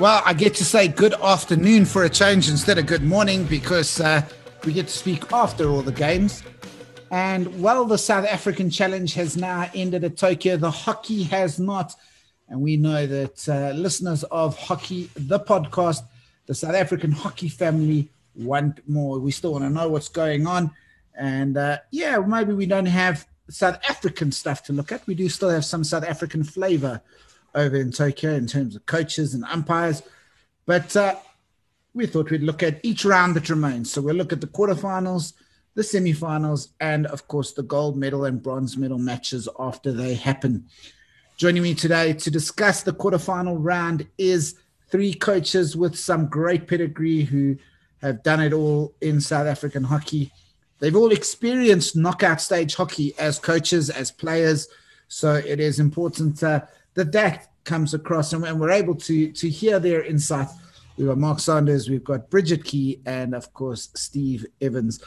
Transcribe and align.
Well, 0.00 0.22
I 0.24 0.32
get 0.32 0.54
to 0.54 0.64
say 0.64 0.88
good 0.88 1.12
afternoon 1.12 1.84
for 1.84 2.04
a 2.04 2.08
change 2.08 2.48
instead 2.48 2.78
of 2.78 2.86
good 2.86 3.02
morning 3.02 3.44
because 3.44 4.00
uh, 4.00 4.22
we 4.64 4.72
get 4.72 4.86
to 4.86 4.92
speak 4.94 5.30
after 5.30 5.68
all 5.68 5.82
the 5.82 5.92
games. 5.92 6.42
And 7.10 7.60
while 7.60 7.84
the 7.84 7.98
South 7.98 8.24
African 8.24 8.70
challenge 8.70 9.12
has 9.12 9.36
now 9.36 9.68
ended 9.74 10.02
at 10.04 10.16
Tokyo, 10.16 10.56
the 10.56 10.70
hockey 10.70 11.24
has 11.24 11.60
not. 11.60 11.94
And 12.48 12.62
we 12.62 12.78
know 12.78 13.06
that 13.06 13.46
uh, 13.46 13.76
listeners 13.76 14.24
of 14.24 14.56
Hockey, 14.56 15.10
the 15.16 15.38
podcast, 15.38 16.00
the 16.46 16.54
South 16.54 16.76
African 16.76 17.12
hockey 17.12 17.50
family 17.50 18.08
want 18.34 18.80
more. 18.88 19.18
We 19.18 19.32
still 19.32 19.52
want 19.52 19.64
to 19.64 19.70
know 19.70 19.90
what's 19.90 20.08
going 20.08 20.46
on. 20.46 20.70
And 21.14 21.58
uh, 21.58 21.80
yeah, 21.90 22.16
maybe 22.20 22.54
we 22.54 22.64
don't 22.64 22.86
have 22.86 23.26
South 23.50 23.78
African 23.86 24.32
stuff 24.32 24.64
to 24.64 24.72
look 24.72 24.92
at. 24.92 25.06
We 25.06 25.14
do 25.14 25.28
still 25.28 25.50
have 25.50 25.66
some 25.66 25.84
South 25.84 26.04
African 26.04 26.42
flavor 26.42 27.02
over 27.54 27.76
in 27.76 27.92
Tokyo 27.92 28.32
in 28.34 28.46
terms 28.46 28.76
of 28.76 28.86
coaches 28.86 29.34
and 29.34 29.44
umpires. 29.44 30.02
But 30.66 30.94
uh, 30.96 31.16
we 31.94 32.06
thought 32.06 32.30
we'd 32.30 32.42
look 32.42 32.62
at 32.62 32.80
each 32.82 33.04
round 33.04 33.34
that 33.36 33.50
remains. 33.50 33.92
So 33.92 34.00
we'll 34.00 34.14
look 34.14 34.32
at 34.32 34.40
the 34.40 34.46
quarterfinals, 34.46 35.32
the 35.74 35.82
semifinals, 35.82 36.68
and 36.80 37.06
of 37.06 37.26
course 37.28 37.52
the 37.52 37.62
gold 37.62 37.96
medal 37.96 38.24
and 38.24 38.42
bronze 38.42 38.76
medal 38.76 38.98
matches 38.98 39.48
after 39.58 39.92
they 39.92 40.14
happen. 40.14 40.66
Joining 41.36 41.62
me 41.62 41.74
today 41.74 42.12
to 42.12 42.30
discuss 42.30 42.82
the 42.82 42.92
quarterfinal 42.92 43.56
round 43.58 44.06
is 44.18 44.56
three 44.90 45.14
coaches 45.14 45.76
with 45.76 45.98
some 45.98 46.26
great 46.26 46.68
pedigree 46.68 47.22
who 47.22 47.56
have 48.02 48.22
done 48.22 48.40
it 48.40 48.52
all 48.52 48.94
in 49.00 49.20
South 49.20 49.46
African 49.46 49.84
hockey. 49.84 50.32
They've 50.80 50.96
all 50.96 51.12
experienced 51.12 51.96
knockout 51.96 52.40
stage 52.40 52.74
hockey 52.74 53.14
as 53.18 53.38
coaches, 53.38 53.90
as 53.90 54.10
players. 54.10 54.68
So 55.08 55.34
it 55.34 55.60
is 55.60 55.78
important 55.78 56.42
uh, 56.42 56.62
that 56.94 57.12
that 57.12 57.48
comes 57.64 57.94
across 57.94 58.32
and, 58.32 58.60
we're 58.60 58.70
able 58.70 58.94
to 58.94 59.32
to 59.32 59.48
hear 59.48 59.78
their 59.78 60.02
insight. 60.02 60.48
We've 60.96 61.08
got 61.08 61.18
Mark 61.18 61.40
Sanders, 61.40 61.88
we've 61.88 62.04
got 62.04 62.30
Bridget 62.30 62.64
Key, 62.64 63.00
and 63.06 63.34
of 63.34 63.52
course 63.54 63.90
Steve 63.94 64.46
Evans. 64.60 65.02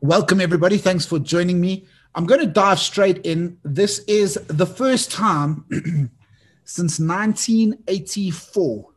Welcome 0.00 0.40
everybody. 0.40 0.78
Thanks 0.78 1.06
for 1.06 1.18
joining 1.18 1.60
me. 1.60 1.86
I'm 2.14 2.26
going 2.26 2.40
to 2.40 2.46
dive 2.46 2.78
straight 2.78 3.18
in. 3.24 3.58
This 3.62 4.00
is 4.00 4.34
the 4.48 4.66
first 4.66 5.10
time 5.10 5.64
since 6.64 6.98
1984 6.98 8.88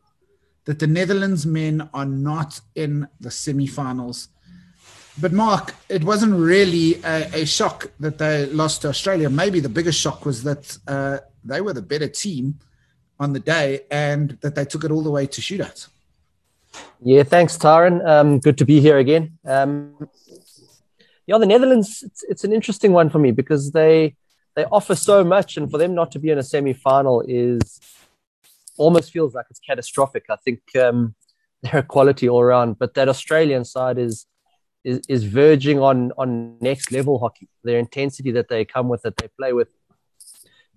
that 0.66 0.78
the 0.78 0.86
Netherlands 0.86 1.46
men 1.46 1.88
are 1.94 2.04
not 2.04 2.60
in 2.74 3.08
the 3.20 3.28
semifinals. 3.28 4.28
But 5.18 5.32
Mark, 5.32 5.74
it 5.88 6.04
wasn't 6.04 6.34
really 6.34 7.02
a, 7.02 7.42
a, 7.42 7.46
shock 7.46 7.90
that 8.00 8.18
they 8.18 8.46
lost 8.46 8.82
to 8.82 8.88
Australia. 8.88 9.30
Maybe 9.30 9.60
the 9.60 9.68
biggest 9.68 9.98
shock 9.98 10.26
was 10.26 10.42
that 10.42 10.76
uh, 10.86 11.18
they 11.48 11.60
were 11.60 11.72
the 11.72 11.82
better 11.82 12.08
team 12.08 12.58
on 13.18 13.32
the 13.32 13.40
day 13.40 13.80
and 13.90 14.38
that 14.42 14.54
they 14.54 14.64
took 14.64 14.84
it 14.84 14.90
all 14.90 15.02
the 15.02 15.10
way 15.10 15.26
to 15.26 15.40
shootouts. 15.40 15.88
Yeah, 17.00 17.22
thanks, 17.22 17.56
Tyron. 17.56 18.06
Um, 18.06 18.38
good 18.38 18.58
to 18.58 18.64
be 18.64 18.80
here 18.80 18.98
again. 18.98 19.38
Um, 19.44 20.08
yeah, 21.26 21.38
the 21.38 21.46
Netherlands, 21.46 22.02
it's, 22.06 22.22
it's, 22.24 22.44
an 22.44 22.52
interesting 22.52 22.92
one 22.92 23.10
for 23.10 23.18
me 23.18 23.32
because 23.32 23.72
they 23.72 24.14
they 24.54 24.64
offer 24.66 24.94
so 24.94 25.24
much, 25.24 25.56
and 25.56 25.70
for 25.70 25.78
them 25.78 25.94
not 25.94 26.12
to 26.12 26.18
be 26.18 26.30
in 26.30 26.38
a 26.38 26.42
semi 26.42 26.72
final 26.72 27.22
is 27.26 27.80
almost 28.78 29.12
feels 29.12 29.34
like 29.34 29.46
it's 29.50 29.60
catastrophic. 29.60 30.24
I 30.30 30.36
think 30.36 30.60
um, 30.76 31.14
they're 31.62 31.80
a 31.80 31.82
quality 31.82 32.28
all 32.28 32.40
around, 32.40 32.78
but 32.78 32.94
that 32.94 33.08
Australian 33.08 33.64
side 33.64 33.98
is, 33.98 34.26
is 34.84 35.00
is 35.08 35.24
verging 35.24 35.80
on 35.80 36.12
on 36.16 36.58
next 36.60 36.92
level 36.92 37.18
hockey. 37.18 37.48
Their 37.64 37.78
intensity 37.78 38.30
that 38.32 38.48
they 38.48 38.64
come 38.64 38.88
with, 38.88 39.02
that 39.02 39.16
they 39.16 39.28
play 39.38 39.52
with, 39.52 39.68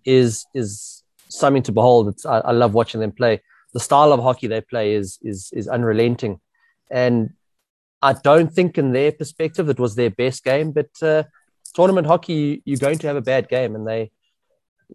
is 0.10 0.46
is 0.54 1.04
something 1.30 1.64
to 1.64 1.72
behold. 1.72 2.10
It's, 2.10 2.26
I, 2.26 2.40
I, 2.40 2.52
love 2.52 2.74
watching 2.74 3.00
them 3.00 3.12
play. 3.12 3.42
The 3.74 3.80
style 3.80 4.12
of 4.12 4.20
hockey 4.20 4.48
they 4.48 4.62
play 4.62 4.94
is 4.94 5.20
is 5.22 5.50
is 5.54 5.68
unrelenting, 5.68 6.40
and 6.90 7.32
I 8.02 8.14
don't 8.14 8.52
think 8.52 8.78
in 8.78 8.92
their 8.92 9.12
perspective 9.12 9.70
it 9.70 9.80
was 9.80 9.96
their 9.96 10.10
best 10.10 10.44
game. 10.44 10.72
But 10.72 10.92
uh, 11.02 11.24
tournament 11.76 12.08
hockey, 12.08 12.64
you're 12.66 12.78
going 12.78 12.98
to 13.00 13.08
have 13.08 13.18
a 13.18 13.22
bad 13.22 13.48
game, 13.50 13.76
and 13.76 13.88
they 13.88 14.12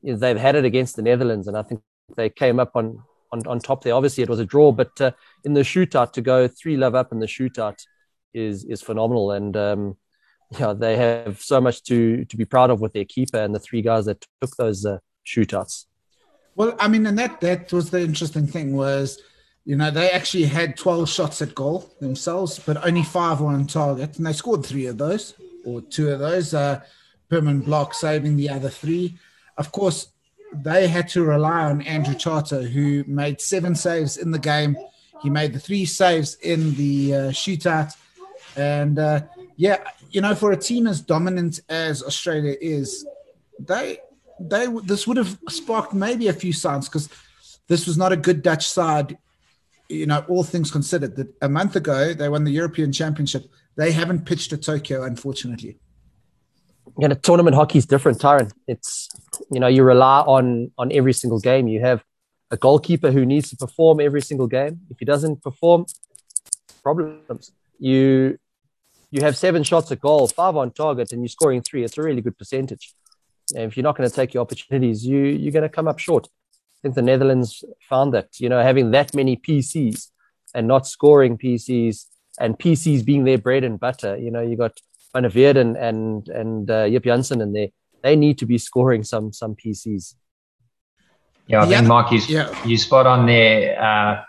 they've 0.02 0.36
had 0.46 0.56
it 0.56 0.64
against 0.64 0.96
the 0.96 1.02
Netherlands, 1.02 1.46
and 1.46 1.56
I 1.56 1.62
think 1.62 1.80
they 2.16 2.28
came 2.28 2.58
up 2.58 2.72
on 2.74 2.98
on, 3.32 3.46
on 3.46 3.58
top 3.60 3.84
there. 3.84 3.94
Obviously, 3.94 4.24
it 4.24 4.30
was 4.30 4.40
a 4.40 4.44
draw, 4.44 4.72
but 4.72 5.00
uh, 5.00 5.12
in 5.44 5.54
the 5.54 5.60
shootout 5.60 6.12
to 6.14 6.20
go 6.20 6.48
three 6.48 6.76
love 6.76 6.94
up 6.94 7.12
in 7.12 7.20
the 7.20 7.26
shootout 7.26 7.78
is 8.32 8.64
is 8.64 8.82
phenomenal, 8.82 9.30
and 9.30 9.56
um, 9.56 9.96
yeah, 10.58 10.72
they 10.72 10.96
have 10.96 11.40
so 11.40 11.60
much 11.60 11.82
to 11.84 12.24
to 12.24 12.36
be 12.36 12.44
proud 12.44 12.70
of 12.70 12.80
with 12.80 12.92
their 12.92 13.04
keeper 13.04 13.38
and 13.38 13.54
the 13.54 13.60
three 13.60 13.82
guys 13.82 14.06
that 14.06 14.24
took 14.40 14.56
those 14.56 14.84
uh, 14.84 14.98
shootouts. 15.26 15.86
Well, 16.56 16.76
I 16.78 16.88
mean, 16.88 17.06
and 17.06 17.18
that 17.18 17.40
that 17.40 17.72
was 17.72 17.90
the 17.90 18.00
interesting 18.00 18.46
thing 18.46 18.76
was, 18.76 19.20
you 19.64 19.76
know, 19.76 19.90
they 19.90 20.10
actually 20.10 20.44
had 20.44 20.76
twelve 20.76 21.08
shots 21.08 21.42
at 21.42 21.54
goal 21.54 21.92
themselves, 22.00 22.58
but 22.58 22.84
only 22.84 23.02
five 23.02 23.40
were 23.40 23.48
on 23.48 23.66
target, 23.66 24.16
and 24.16 24.26
they 24.26 24.32
scored 24.32 24.64
three 24.64 24.86
of 24.86 24.98
those 24.98 25.34
or 25.64 25.80
two 25.80 26.10
of 26.10 26.20
those. 26.20 26.54
Uh, 26.54 26.80
Pirmin 27.30 27.62
Blaak 27.62 27.94
saving 27.94 28.36
the 28.36 28.50
other 28.50 28.68
three. 28.68 29.18
Of 29.56 29.72
course, 29.72 30.08
they 30.52 30.86
had 30.86 31.08
to 31.10 31.24
rely 31.24 31.64
on 31.64 31.82
Andrew 31.82 32.14
Charter, 32.14 32.62
who 32.62 33.04
made 33.06 33.40
seven 33.40 33.74
saves 33.74 34.18
in 34.18 34.30
the 34.30 34.38
game. 34.38 34.76
He 35.22 35.30
made 35.30 35.52
the 35.52 35.58
three 35.58 35.84
saves 35.84 36.36
in 36.36 36.74
the 36.74 37.14
uh, 37.14 37.18
shootout, 37.30 37.96
and 38.56 38.98
uh, 38.98 39.22
yeah, 39.56 39.78
you 40.10 40.20
know, 40.20 40.34
for 40.34 40.52
a 40.52 40.56
team 40.56 40.86
as 40.86 41.00
dominant 41.00 41.60
as 41.68 42.02
Australia 42.02 42.56
is, 42.60 43.06
they 43.58 43.98
they 44.40 44.66
this 44.84 45.06
would 45.06 45.16
have 45.16 45.38
sparked 45.48 45.94
maybe 45.94 46.28
a 46.28 46.32
few 46.32 46.52
signs 46.52 46.88
because 46.88 47.08
this 47.68 47.86
was 47.86 47.96
not 47.96 48.12
a 48.12 48.16
good 48.16 48.42
Dutch 48.42 48.66
side. 48.66 49.16
You 49.88 50.06
know, 50.06 50.24
all 50.28 50.42
things 50.42 50.70
considered, 50.70 51.14
that 51.16 51.28
a 51.42 51.48
month 51.48 51.76
ago 51.76 52.14
they 52.14 52.28
won 52.28 52.44
the 52.44 52.50
European 52.50 52.90
Championship. 52.90 53.50
They 53.76 53.92
haven't 53.92 54.24
pitched 54.24 54.50
to 54.50 54.56
Tokyo, 54.56 55.02
unfortunately. 55.04 55.78
Yeah, 56.98 57.08
the 57.08 57.16
tournament 57.16 57.54
hockey 57.56 57.78
is 57.78 57.86
different, 57.86 58.18
Tyron. 58.18 58.50
It's 58.66 59.08
you 59.50 59.60
know 59.60 59.68
you 59.68 59.82
rely 59.82 60.20
on 60.20 60.72
on 60.78 60.90
every 60.92 61.12
single 61.12 61.38
game. 61.38 61.68
You 61.68 61.80
have 61.80 62.02
a 62.50 62.56
goalkeeper 62.56 63.10
who 63.10 63.24
needs 63.24 63.50
to 63.50 63.56
perform 63.56 64.00
every 64.00 64.20
single 64.20 64.46
game. 64.46 64.80
If 64.90 64.98
he 64.98 65.04
doesn't 65.04 65.42
perform, 65.42 65.86
problems. 66.82 67.52
You 67.78 68.38
you 69.14 69.22
have 69.22 69.36
seven 69.36 69.62
shots 69.62 69.92
at 69.92 70.00
goal, 70.00 70.26
five 70.26 70.56
on 70.56 70.72
target, 70.72 71.12
and 71.12 71.22
you're 71.22 71.28
scoring 71.28 71.62
three. 71.62 71.84
It's 71.84 71.96
a 71.96 72.02
really 72.02 72.20
good 72.20 72.36
percentage. 72.36 72.92
And 73.54 73.62
if 73.62 73.76
you're 73.76 73.84
not 73.84 73.96
going 73.96 74.10
to 74.10 74.14
take 74.14 74.34
your 74.34 74.40
opportunities, 74.40 75.06
you 75.06 75.18
you're 75.18 75.52
going 75.52 75.62
to 75.62 75.68
come 75.68 75.86
up 75.86 76.00
short. 76.00 76.26
I 76.26 76.78
think 76.82 76.96
the 76.96 77.02
Netherlands 77.02 77.62
found 77.88 78.12
that 78.14 78.40
you 78.40 78.48
know 78.48 78.60
having 78.60 78.90
that 78.90 79.14
many 79.14 79.36
PCs 79.36 80.08
and 80.52 80.66
not 80.66 80.88
scoring 80.88 81.38
PCs 81.38 82.06
and 82.40 82.58
PCs 82.58 83.04
being 83.04 83.22
their 83.22 83.38
bread 83.38 83.62
and 83.62 83.78
butter. 83.78 84.16
You 84.16 84.32
know, 84.32 84.42
you 84.42 84.56
got 84.56 84.80
Van 85.12 85.22
der 85.22 85.30
Weerden 85.30 85.60
and 85.60 85.76
and 85.76 86.28
and 86.28 86.70
uh, 86.70 86.88
Jip 86.88 87.04
Janssen 87.04 87.40
in 87.40 87.52
there. 87.52 87.68
They 88.02 88.16
need 88.16 88.38
to 88.38 88.46
be 88.46 88.58
scoring 88.58 89.04
some 89.04 89.32
some 89.32 89.54
PCs. 89.54 90.16
Yeah, 91.46 91.62
I 91.62 91.66
think 91.66 91.86
Mark, 91.86 92.10
you 92.10 92.18
yeah. 92.26 92.50
you 92.66 92.76
spot 92.76 93.06
on 93.06 93.26
there. 93.26 93.80
Uh, 93.80 94.24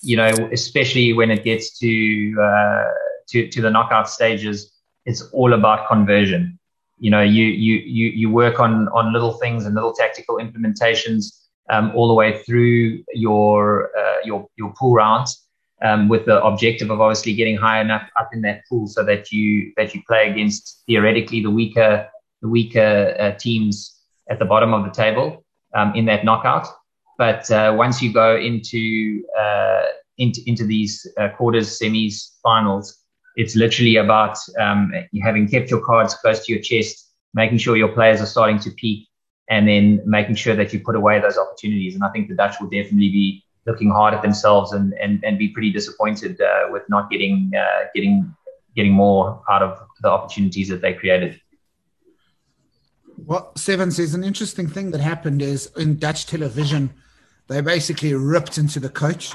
you 0.00 0.16
know, 0.16 0.30
especially 0.50 1.12
when 1.12 1.30
it 1.30 1.44
gets 1.44 1.78
to 1.80 2.34
uh, 2.40 2.84
to, 3.30 3.48
to 3.48 3.60
the 3.60 3.70
knockout 3.70 4.08
stages, 4.08 4.72
it's 5.06 5.22
all 5.32 5.52
about 5.52 5.88
conversion. 5.88 6.58
You 6.98 7.10
know, 7.10 7.22
you 7.22 7.44
you 7.44 7.76
you 7.76 8.06
you 8.08 8.30
work 8.30 8.60
on 8.60 8.88
on 8.88 9.12
little 9.12 9.32
things 9.32 9.64
and 9.64 9.74
little 9.74 9.94
tactical 9.94 10.36
implementations 10.36 11.24
um, 11.70 11.92
all 11.94 12.08
the 12.08 12.14
way 12.14 12.42
through 12.42 13.02
your 13.14 13.90
uh, 13.98 14.16
your 14.24 14.46
your 14.56 14.74
pool 14.78 14.94
rounds, 14.94 15.48
um, 15.82 16.08
with 16.08 16.26
the 16.26 16.42
objective 16.44 16.90
of 16.90 17.00
obviously 17.00 17.34
getting 17.34 17.56
high 17.56 17.80
enough 17.80 18.06
up 18.18 18.28
in 18.34 18.42
that 18.42 18.62
pool 18.68 18.86
so 18.86 19.02
that 19.04 19.32
you 19.32 19.72
that 19.78 19.94
you 19.94 20.02
play 20.06 20.30
against 20.30 20.82
theoretically 20.86 21.40
the 21.42 21.50
weaker 21.50 22.06
the 22.42 22.48
weaker 22.48 23.16
uh, 23.18 23.32
teams 23.38 23.98
at 24.28 24.38
the 24.38 24.44
bottom 24.44 24.74
of 24.74 24.84
the 24.84 24.90
table 24.90 25.44
um, 25.74 25.94
in 25.94 26.04
that 26.04 26.24
knockout. 26.24 26.66
But 27.16 27.50
uh, 27.50 27.74
once 27.76 28.00
you 28.02 28.12
go 28.12 28.36
into 28.36 29.22
uh, 29.38 29.82
into, 30.18 30.40
into 30.46 30.64
these 30.66 31.06
uh, 31.18 31.30
quarters, 31.30 31.78
semis, 31.78 32.38
finals, 32.42 32.99
it's 33.36 33.56
literally 33.56 33.96
about 33.96 34.36
um, 34.58 34.92
having 35.22 35.48
kept 35.48 35.70
your 35.70 35.84
cards 35.84 36.14
close 36.14 36.44
to 36.44 36.52
your 36.52 36.62
chest, 36.62 37.12
making 37.34 37.58
sure 37.58 37.76
your 37.76 37.92
players 37.92 38.20
are 38.20 38.26
starting 38.26 38.58
to 38.60 38.70
peak, 38.70 39.08
and 39.48 39.66
then 39.68 40.00
making 40.04 40.34
sure 40.34 40.54
that 40.54 40.72
you 40.72 40.80
put 40.80 40.96
away 40.96 41.20
those 41.20 41.38
opportunities. 41.38 41.94
And 41.94 42.04
I 42.04 42.10
think 42.10 42.28
the 42.28 42.34
Dutch 42.34 42.60
will 42.60 42.68
definitely 42.68 43.10
be 43.10 43.44
looking 43.66 43.90
hard 43.90 44.14
at 44.14 44.22
themselves 44.22 44.72
and 44.72 44.94
and, 44.94 45.22
and 45.24 45.38
be 45.38 45.48
pretty 45.48 45.72
disappointed 45.72 46.40
uh, 46.40 46.68
with 46.70 46.82
not 46.88 47.10
getting 47.10 47.52
uh, 47.56 47.84
getting 47.94 48.34
getting 48.76 48.92
more 48.92 49.42
out 49.50 49.62
of 49.62 49.78
the 50.02 50.08
opportunities 50.08 50.68
that 50.68 50.80
they 50.80 50.94
created. 50.94 51.40
Well, 53.16 53.52
Sevens 53.56 53.98
is 53.98 54.14
an 54.14 54.24
interesting 54.24 54.66
thing 54.66 54.92
that 54.92 55.00
happened 55.00 55.42
is 55.42 55.70
in 55.76 55.98
Dutch 55.98 56.26
television, 56.26 56.90
they 57.48 57.60
basically 57.60 58.14
ripped 58.14 58.56
into 58.56 58.80
the 58.80 58.88
coach 58.88 59.34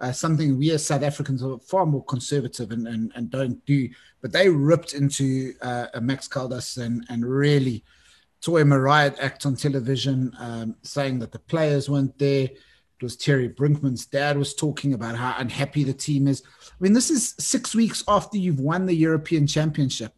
uh, 0.00 0.12
something 0.12 0.58
we 0.58 0.70
as 0.72 0.84
South 0.84 1.02
Africans 1.02 1.42
are 1.42 1.58
far 1.58 1.86
more 1.86 2.04
conservative 2.04 2.70
and, 2.70 2.86
and, 2.86 3.12
and 3.14 3.30
don't 3.30 3.64
do. 3.64 3.88
But 4.20 4.32
they 4.32 4.48
ripped 4.48 4.94
into 4.94 5.54
uh, 5.62 5.86
Max 6.00 6.28
Caldas 6.28 6.78
and, 6.78 7.04
and 7.08 7.24
really 7.24 7.84
tore 8.40 8.60
him 8.60 8.72
a 8.72 8.80
riot 8.80 9.16
act 9.20 9.46
on 9.46 9.56
television, 9.56 10.32
um, 10.38 10.76
saying 10.82 11.18
that 11.20 11.32
the 11.32 11.38
players 11.38 11.88
weren't 11.88 12.18
there. 12.18 12.44
it 12.44 13.02
was 13.02 13.16
Thierry 13.16 13.48
Brinkman's 13.48 14.06
dad 14.06 14.36
was 14.36 14.54
talking 14.54 14.94
about 14.94 15.16
how 15.16 15.34
unhappy 15.38 15.84
the 15.84 15.94
team 15.94 16.28
is. 16.28 16.42
I 16.68 16.74
mean, 16.80 16.92
this 16.92 17.10
is 17.10 17.34
six 17.38 17.74
weeks 17.74 18.04
after 18.06 18.36
you've 18.36 18.60
won 18.60 18.86
the 18.86 18.94
European 18.94 19.46
Championship. 19.46 20.12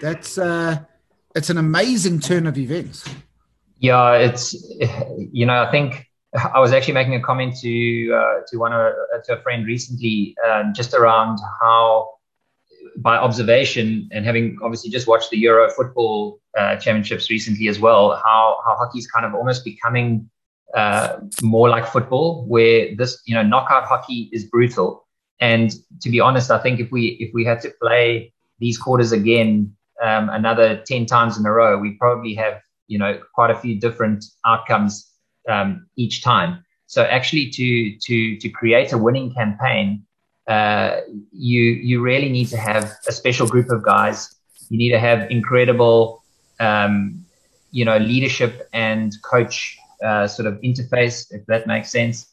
That's 0.00 0.38
uh, 0.38 0.84
it's 1.34 1.50
an 1.50 1.58
amazing 1.58 2.20
turn 2.20 2.46
of 2.46 2.58
events. 2.58 3.08
Yeah, 3.78 4.14
it's 4.14 4.54
you 5.32 5.46
know 5.46 5.62
I 5.64 5.70
think 5.70 6.08
I 6.34 6.60
was 6.60 6.72
actually 6.72 6.94
making 6.94 7.14
a 7.14 7.20
comment 7.20 7.56
to 7.60 8.12
uh, 8.14 8.40
to 8.48 8.58
one 8.58 8.72
of, 8.72 8.94
to 9.24 9.38
a 9.38 9.42
friend 9.42 9.66
recently, 9.66 10.34
um, 10.48 10.72
just 10.74 10.94
around 10.94 11.38
how 11.60 12.10
by 12.96 13.16
observation 13.16 14.08
and 14.12 14.24
having 14.24 14.58
obviously 14.62 14.90
just 14.90 15.06
watched 15.06 15.30
the 15.30 15.38
Euro 15.38 15.70
football 15.70 16.40
uh, 16.56 16.76
championships 16.76 17.30
recently 17.30 17.68
as 17.68 17.78
well, 17.78 18.20
how 18.24 18.60
how 18.64 18.76
hockey's 18.76 19.06
kind 19.06 19.26
of 19.26 19.34
almost 19.34 19.62
becoming 19.64 20.28
uh, 20.74 21.18
more 21.42 21.68
like 21.68 21.86
football, 21.86 22.46
where 22.46 22.94
this 22.96 23.20
you 23.26 23.34
know 23.34 23.42
knockout 23.42 23.84
hockey 23.84 24.30
is 24.32 24.44
brutal. 24.44 25.06
And 25.40 25.74
to 26.00 26.08
be 26.08 26.20
honest, 26.20 26.50
I 26.50 26.58
think 26.58 26.80
if 26.80 26.90
we 26.90 27.18
if 27.20 27.34
we 27.34 27.44
had 27.44 27.60
to 27.60 27.70
play 27.80 28.32
these 28.58 28.78
quarters 28.78 29.12
again 29.12 29.76
um, 30.02 30.30
another 30.30 30.82
ten 30.86 31.04
times 31.04 31.36
in 31.36 31.44
a 31.44 31.52
row, 31.52 31.76
we 31.78 31.92
probably 31.92 32.32
have 32.36 32.62
you 32.86 32.98
know 32.98 33.20
quite 33.34 33.50
a 33.50 33.58
few 33.58 33.78
different 33.78 34.24
outcomes 34.46 35.11
um, 35.48 35.86
each 35.96 36.22
time. 36.22 36.64
So 36.86 37.02
actually, 37.04 37.50
to 37.50 37.96
to 37.98 38.36
to 38.36 38.48
create 38.48 38.92
a 38.92 38.98
winning 38.98 39.32
campaign, 39.32 40.04
uh, 40.46 41.00
you 41.32 41.62
you 41.62 42.02
really 42.02 42.28
need 42.28 42.48
to 42.48 42.56
have 42.56 42.92
a 43.06 43.12
special 43.12 43.46
group 43.46 43.70
of 43.70 43.82
guys. 43.82 44.34
You 44.68 44.78
need 44.78 44.90
to 44.90 44.98
have 44.98 45.30
incredible, 45.30 46.22
um, 46.60 47.24
you 47.70 47.84
know, 47.84 47.98
leadership 47.98 48.68
and 48.72 49.12
coach 49.22 49.78
uh, 50.04 50.26
sort 50.26 50.46
of 50.46 50.60
interface, 50.60 51.32
if 51.32 51.46
that 51.46 51.66
makes 51.66 51.90
sense. 51.90 52.26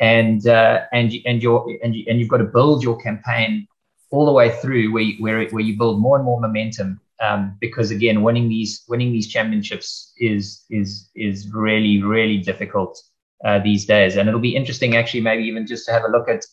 And 0.00 0.46
uh, 0.46 0.82
and 0.92 1.12
and 1.26 1.42
your 1.42 1.66
and 1.82 1.94
you, 1.94 2.04
and 2.08 2.18
you've 2.18 2.28
got 2.28 2.38
to 2.38 2.44
build 2.44 2.82
your 2.82 2.96
campaign 3.00 3.66
all 4.10 4.26
the 4.26 4.32
way 4.32 4.50
through 4.60 4.92
where 4.92 5.02
you, 5.02 5.22
where 5.22 5.40
it, 5.42 5.52
where 5.52 5.62
you 5.62 5.76
build 5.76 6.00
more 6.00 6.16
and 6.16 6.24
more 6.24 6.40
momentum. 6.40 7.00
Um, 7.20 7.56
because 7.60 7.90
again, 7.90 8.22
winning 8.22 8.48
these 8.48 8.82
winning 8.88 9.12
these 9.12 9.28
championships 9.28 10.12
is 10.18 10.64
is 10.70 11.10
is 11.14 11.50
really 11.52 12.02
really 12.02 12.38
difficult 12.38 13.00
uh, 13.44 13.60
these 13.60 13.86
days, 13.86 14.16
and 14.16 14.28
it'll 14.28 14.40
be 14.40 14.56
interesting 14.56 14.96
actually 14.96 15.20
maybe 15.20 15.44
even 15.44 15.66
just 15.66 15.86
to 15.86 15.92
have 15.92 16.02
a 16.04 16.08
look 16.08 16.28
at 16.28 16.44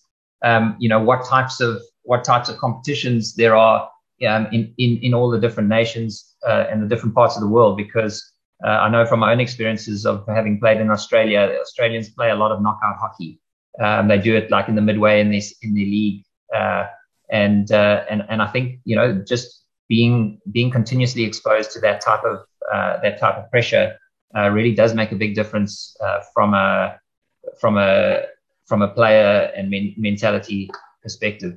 um, 0.43 0.75
you 0.79 0.87
know 0.87 0.99
what 0.99 1.25
types 1.25 1.61
of 1.61 1.81
what 2.03 2.23
types 2.23 2.49
of 2.49 2.57
competitions 2.57 3.33
there 3.35 3.55
are 3.55 3.89
um, 4.27 4.47
in, 4.51 4.73
in 4.77 4.97
in 5.01 5.13
all 5.13 5.29
the 5.29 5.39
different 5.39 5.69
nations 5.69 6.35
uh, 6.47 6.65
and 6.69 6.83
the 6.83 6.87
different 6.87 7.15
parts 7.15 7.35
of 7.35 7.41
the 7.41 7.47
world 7.47 7.75
because 7.75 8.31
uh, 8.63 8.69
I 8.69 8.89
know 8.89 9.05
from 9.05 9.21
my 9.21 9.31
own 9.31 9.39
experiences 9.39 10.05
of 10.05 10.25
having 10.27 10.59
played 10.59 10.79
in 10.79 10.91
Australia, 10.91 11.57
Australians 11.61 12.09
play 12.09 12.29
a 12.29 12.35
lot 12.35 12.51
of 12.51 12.61
knockout 12.61 12.97
hockey. 12.97 13.39
Um, 13.79 14.07
they 14.07 14.19
do 14.19 14.35
it 14.35 14.51
like 14.51 14.67
in 14.67 14.75
the 14.75 14.81
midway 14.81 15.21
in 15.21 15.31
this 15.31 15.55
in 15.61 15.73
the 15.73 15.85
league, 15.85 16.23
uh, 16.53 16.87
and 17.31 17.71
uh, 17.71 18.03
and 18.09 18.23
and 18.29 18.41
I 18.41 18.47
think 18.47 18.79
you 18.83 18.95
know 18.95 19.23
just 19.27 19.60
being 19.91 20.39
being 20.55 20.71
continuously 20.71 21.23
exposed 21.29 21.69
to 21.73 21.79
that 21.85 21.99
type 22.07 22.23
of 22.23 22.37
uh, 22.73 22.93
that 23.03 23.19
type 23.19 23.37
of 23.41 23.45
pressure 23.51 23.87
uh, 24.37 24.47
really 24.57 24.73
does 24.81 24.91
make 25.01 25.11
a 25.11 25.19
big 25.23 25.35
difference 25.35 25.95
uh, 26.05 26.19
from 26.33 26.53
a 26.53 26.97
from 27.59 27.77
a 27.77 28.23
from 28.69 28.81
a 28.81 28.87
player 28.87 29.51
and 29.55 29.69
men- 29.69 29.93
mentality 29.97 30.61
perspective 31.03 31.53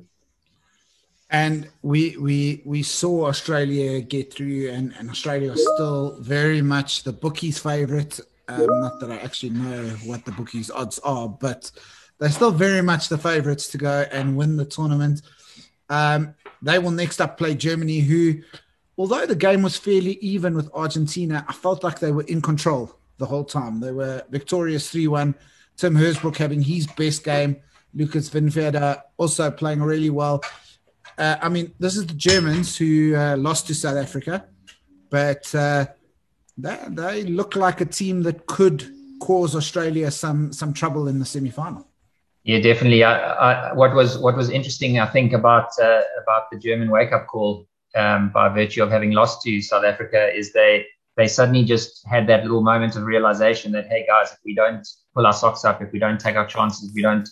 and 1.29 1.69
we 1.81 2.01
we 2.17 2.61
we 2.65 2.83
saw 2.83 3.25
Australia 3.25 3.99
get 3.99 4.31
through, 4.33 4.69
and, 4.69 4.93
and 4.97 5.09
Australia 5.09 5.51
is 5.53 5.67
still 5.73 6.17
very 6.21 6.61
much 6.61 7.03
the 7.03 7.11
bookies' 7.11 7.57
favourite. 7.57 8.19
Um, 8.47 8.67
not 8.85 8.99
that 8.99 9.11
I 9.11 9.17
actually 9.27 9.53
know 9.65 9.81
what 10.05 10.23
the 10.23 10.31
bookies' 10.31 10.69
odds 10.69 10.99
are, 10.99 11.27
but 11.27 11.71
they're 12.19 12.29
still 12.39 12.51
very 12.51 12.83
much 12.91 13.09
the 13.09 13.17
favourites 13.17 13.67
to 13.69 13.77
go 13.79 14.05
and 14.11 14.37
win 14.37 14.55
the 14.55 14.65
tournament. 14.65 15.23
Um, 15.89 16.35
they 16.61 16.79
will 16.79 16.91
next 16.91 17.21
up 17.21 17.37
play 17.37 17.55
Germany, 17.55 17.99
who, 17.99 18.41
although 18.97 19.25
the 19.25 19.35
game 19.35 19.61
was 19.61 19.77
fairly 19.77 20.13
even 20.21 20.55
with 20.55 20.69
Argentina, 20.73 21.45
I 21.47 21.53
felt 21.53 21.83
like 21.83 21.99
they 21.99 22.11
were 22.11 22.23
in 22.23 22.41
control 22.41 22.97
the 23.17 23.25
whole 23.25 23.43
time. 23.43 23.79
They 23.79 23.91
were 23.91 24.23
victorious 24.29 24.89
3 24.89 25.07
1. 25.07 25.35
Tim 25.77 25.95
Herzbruch 25.95 26.37
having 26.37 26.61
his 26.61 26.87
best 26.87 27.23
game. 27.23 27.57
Lucas 27.93 28.29
Windfeder 28.29 29.01
also 29.17 29.51
playing 29.51 29.81
really 29.81 30.09
well. 30.09 30.43
Uh, 31.17 31.37
I 31.41 31.49
mean, 31.49 31.73
this 31.79 31.95
is 31.95 32.05
the 32.05 32.13
Germans 32.13 32.75
who 32.75 33.15
uh, 33.15 33.37
lost 33.37 33.67
to 33.67 33.75
South 33.75 33.97
Africa, 33.97 34.45
but 35.09 35.53
uh, 35.55 35.85
they, 36.57 36.77
they 36.89 37.23
look 37.23 37.55
like 37.55 37.79
a 37.79 37.85
team 37.85 38.23
that 38.23 38.45
could 38.47 38.85
cause 39.21 39.55
Australia 39.55 40.11
some 40.11 40.51
some 40.51 40.73
trouble 40.73 41.07
in 41.07 41.19
the 41.19 41.25
semi 41.25 41.49
final. 41.49 41.87
Yeah, 42.45 42.59
definitely. 42.59 43.03
I, 43.03 43.71
I, 43.71 43.73
what 43.73 43.95
was 43.95 44.19
what 44.19 44.37
was 44.37 44.51
interesting, 44.51 44.99
I 44.99 45.07
think, 45.07 45.33
about 45.33 45.69
uh, 45.81 46.01
about 46.21 46.51
the 46.51 46.59
German 46.59 46.91
wake 46.91 47.11
up 47.11 47.25
call 47.25 47.67
um, 47.95 48.29
by 48.29 48.49
virtue 48.49 48.83
of 48.83 48.91
having 48.91 49.11
lost 49.13 49.41
to 49.41 49.61
South 49.63 49.83
Africa 49.83 50.31
is 50.31 50.53
they 50.53 50.85
they 51.17 51.27
suddenly 51.27 51.63
just 51.63 52.05
had 52.05 52.27
that 52.27 52.43
little 52.43 52.61
moment 52.61 52.95
of 52.95 53.03
realization 53.03 53.71
that 53.71 53.87
hey 53.87 54.05
guys, 54.07 54.31
if 54.31 54.37
we 54.45 54.53
don't 54.53 54.87
pull 55.15 55.25
our 55.25 55.33
socks 55.33 55.65
up, 55.65 55.81
if 55.81 55.91
we 55.91 55.97
don't 55.97 56.19
take 56.19 56.35
our 56.35 56.45
chances, 56.45 56.87
if 56.87 56.93
we 56.93 57.01
don't 57.01 57.27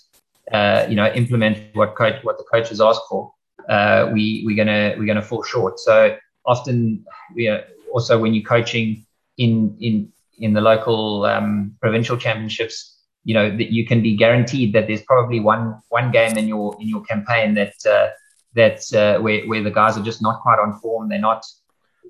uh, 0.51 0.87
you 0.89 0.95
know 0.95 1.11
implement 1.13 1.59
what 1.75 1.95
coach 1.95 2.23
what 2.23 2.39
the 2.39 2.45
coaches 2.51 2.81
ask 2.81 2.99
for, 3.07 3.31
uh, 3.69 4.09
we 4.11 4.41
we're 4.47 4.57
gonna 4.57 4.95
we're 4.97 5.05
gonna 5.05 5.21
fall 5.21 5.43
short. 5.43 5.79
So 5.79 6.17
often, 6.43 7.05
you 7.35 7.51
know, 7.51 7.63
also 7.93 8.17
when 8.17 8.33
you're 8.33 8.43
coaching 8.43 9.05
in 9.37 9.77
in 9.79 10.11
in 10.39 10.53
the 10.53 10.61
local 10.61 11.25
um, 11.25 11.75
provincial 11.79 12.17
championships, 12.17 12.92
you 13.23 13.33
know 13.33 13.49
that 13.49 13.71
you 13.71 13.85
can 13.85 14.01
be 14.01 14.15
guaranteed 14.15 14.73
that 14.73 14.87
there's 14.87 15.01
probably 15.03 15.39
one 15.39 15.81
one 15.89 16.11
game 16.11 16.37
in 16.37 16.47
your 16.47 16.75
in 16.79 16.87
your 16.89 17.01
campaign 17.03 17.53
that 17.53 17.73
uh, 17.89 18.09
that 18.53 18.93
uh, 18.93 19.21
where 19.21 19.45
where 19.47 19.63
the 19.63 19.71
guys 19.71 19.97
are 19.97 20.03
just 20.03 20.21
not 20.21 20.41
quite 20.41 20.59
on 20.59 20.79
form. 20.79 21.09
They're 21.09 21.19
not 21.19 21.45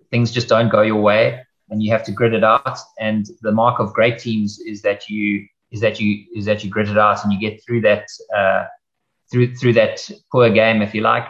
things 0.09 0.31
just 0.31 0.47
don't 0.47 0.69
go 0.69 0.81
your 0.81 1.01
way, 1.01 1.41
and 1.69 1.81
you 1.83 1.91
have 1.91 2.03
to 2.05 2.11
grit 2.11 2.33
it 2.33 2.43
out. 2.43 2.77
And 2.99 3.27
the 3.41 3.51
mark 3.51 3.79
of 3.79 3.93
great 3.93 4.19
teams 4.19 4.59
is 4.59 4.81
that 4.81 5.09
you 5.09 5.45
is 5.71 5.81
that 5.81 5.99
you 5.99 6.25
is 6.35 6.45
that 6.45 6.63
you 6.63 6.69
grit 6.69 6.89
it 6.89 6.97
out 6.97 7.23
and 7.23 7.33
you 7.33 7.39
get 7.39 7.63
through 7.63 7.81
that 7.81 8.07
uh, 8.35 8.65
through 9.31 9.55
through 9.55 9.73
that 9.73 10.09
poor 10.31 10.49
game, 10.49 10.81
if 10.81 10.93
you 10.93 11.01
like, 11.01 11.27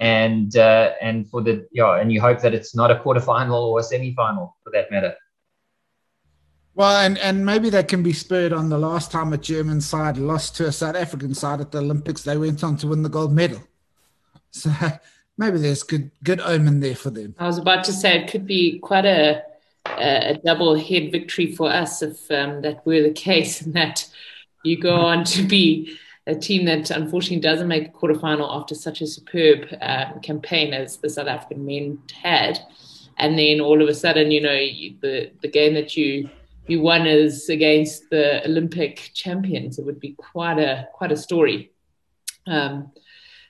and 0.00 0.56
uh, 0.56 0.92
and 1.00 1.28
for 1.28 1.42
the 1.42 1.66
yeah, 1.72 2.00
and 2.00 2.12
you 2.12 2.20
hope 2.20 2.40
that 2.40 2.54
it's 2.54 2.74
not 2.74 2.90
a 2.90 2.96
quarterfinal 2.96 3.60
or 3.68 3.80
a 3.80 3.82
semi-final 3.82 4.56
for 4.62 4.70
that 4.70 4.90
matter. 4.90 5.14
Well, 6.78 6.96
and, 6.98 7.18
and 7.18 7.44
maybe 7.44 7.70
that 7.70 7.88
can 7.88 8.04
be 8.04 8.12
spurred 8.12 8.52
on 8.52 8.68
the 8.68 8.78
last 8.78 9.10
time 9.10 9.32
a 9.32 9.36
German 9.36 9.80
side 9.80 10.16
lost 10.16 10.54
to 10.56 10.66
a 10.68 10.70
South 10.70 10.94
African 10.94 11.34
side 11.34 11.60
at 11.60 11.72
the 11.72 11.78
Olympics. 11.78 12.22
They 12.22 12.36
went 12.36 12.62
on 12.62 12.76
to 12.76 12.86
win 12.86 13.02
the 13.02 13.08
gold 13.08 13.32
medal. 13.32 13.60
So 14.50 14.70
maybe 15.36 15.58
there's 15.58 15.82
good 15.82 16.10
good 16.24 16.40
omen 16.40 16.80
there 16.80 16.94
for 16.94 17.10
them. 17.10 17.34
I 17.38 17.46
was 17.46 17.58
about 17.58 17.84
to 17.84 17.92
say 17.92 18.18
it 18.18 18.30
could 18.30 18.46
be 18.46 18.78
quite 18.78 19.04
a 19.04 19.42
a 19.84 20.40
double 20.42 20.74
head 20.74 21.12
victory 21.12 21.54
for 21.54 21.70
us 21.70 22.00
if 22.00 22.30
um, 22.30 22.62
that 22.62 22.86
were 22.86 23.02
the 23.02 23.12
case, 23.12 23.60
and 23.62 23.74
that 23.74 24.08
you 24.64 24.78
go 24.80 24.94
on 24.94 25.24
to 25.24 25.42
be 25.42 25.98
a 26.26 26.34
team 26.34 26.64
that 26.64 26.90
unfortunately 26.90 27.40
doesn't 27.40 27.68
make 27.68 27.88
a 27.88 27.90
quarterfinal 27.90 28.48
after 28.58 28.74
such 28.74 29.02
a 29.02 29.06
superb 29.06 29.68
uh, 29.82 30.18
campaign 30.20 30.72
as 30.72 30.96
the 30.96 31.10
South 31.10 31.28
African 31.28 31.66
men 31.66 31.98
had, 32.22 32.58
and 33.18 33.38
then 33.38 33.60
all 33.60 33.82
of 33.82 33.88
a 33.88 33.94
sudden, 33.94 34.30
you 34.30 34.40
know, 34.40 34.56
the 35.02 35.30
the 35.42 35.48
game 35.48 35.74
that 35.74 35.94
you 35.94 36.30
you 36.68 36.80
won 36.80 37.06
is 37.06 37.48
against 37.48 38.10
the 38.10 38.44
Olympic 38.44 39.10
champions. 39.14 39.78
It 39.78 39.84
would 39.84 40.00
be 40.00 40.12
quite 40.12 40.58
a 40.58 40.88
quite 40.92 41.12
a 41.12 41.16
story. 41.16 41.72
Um, 42.46 42.92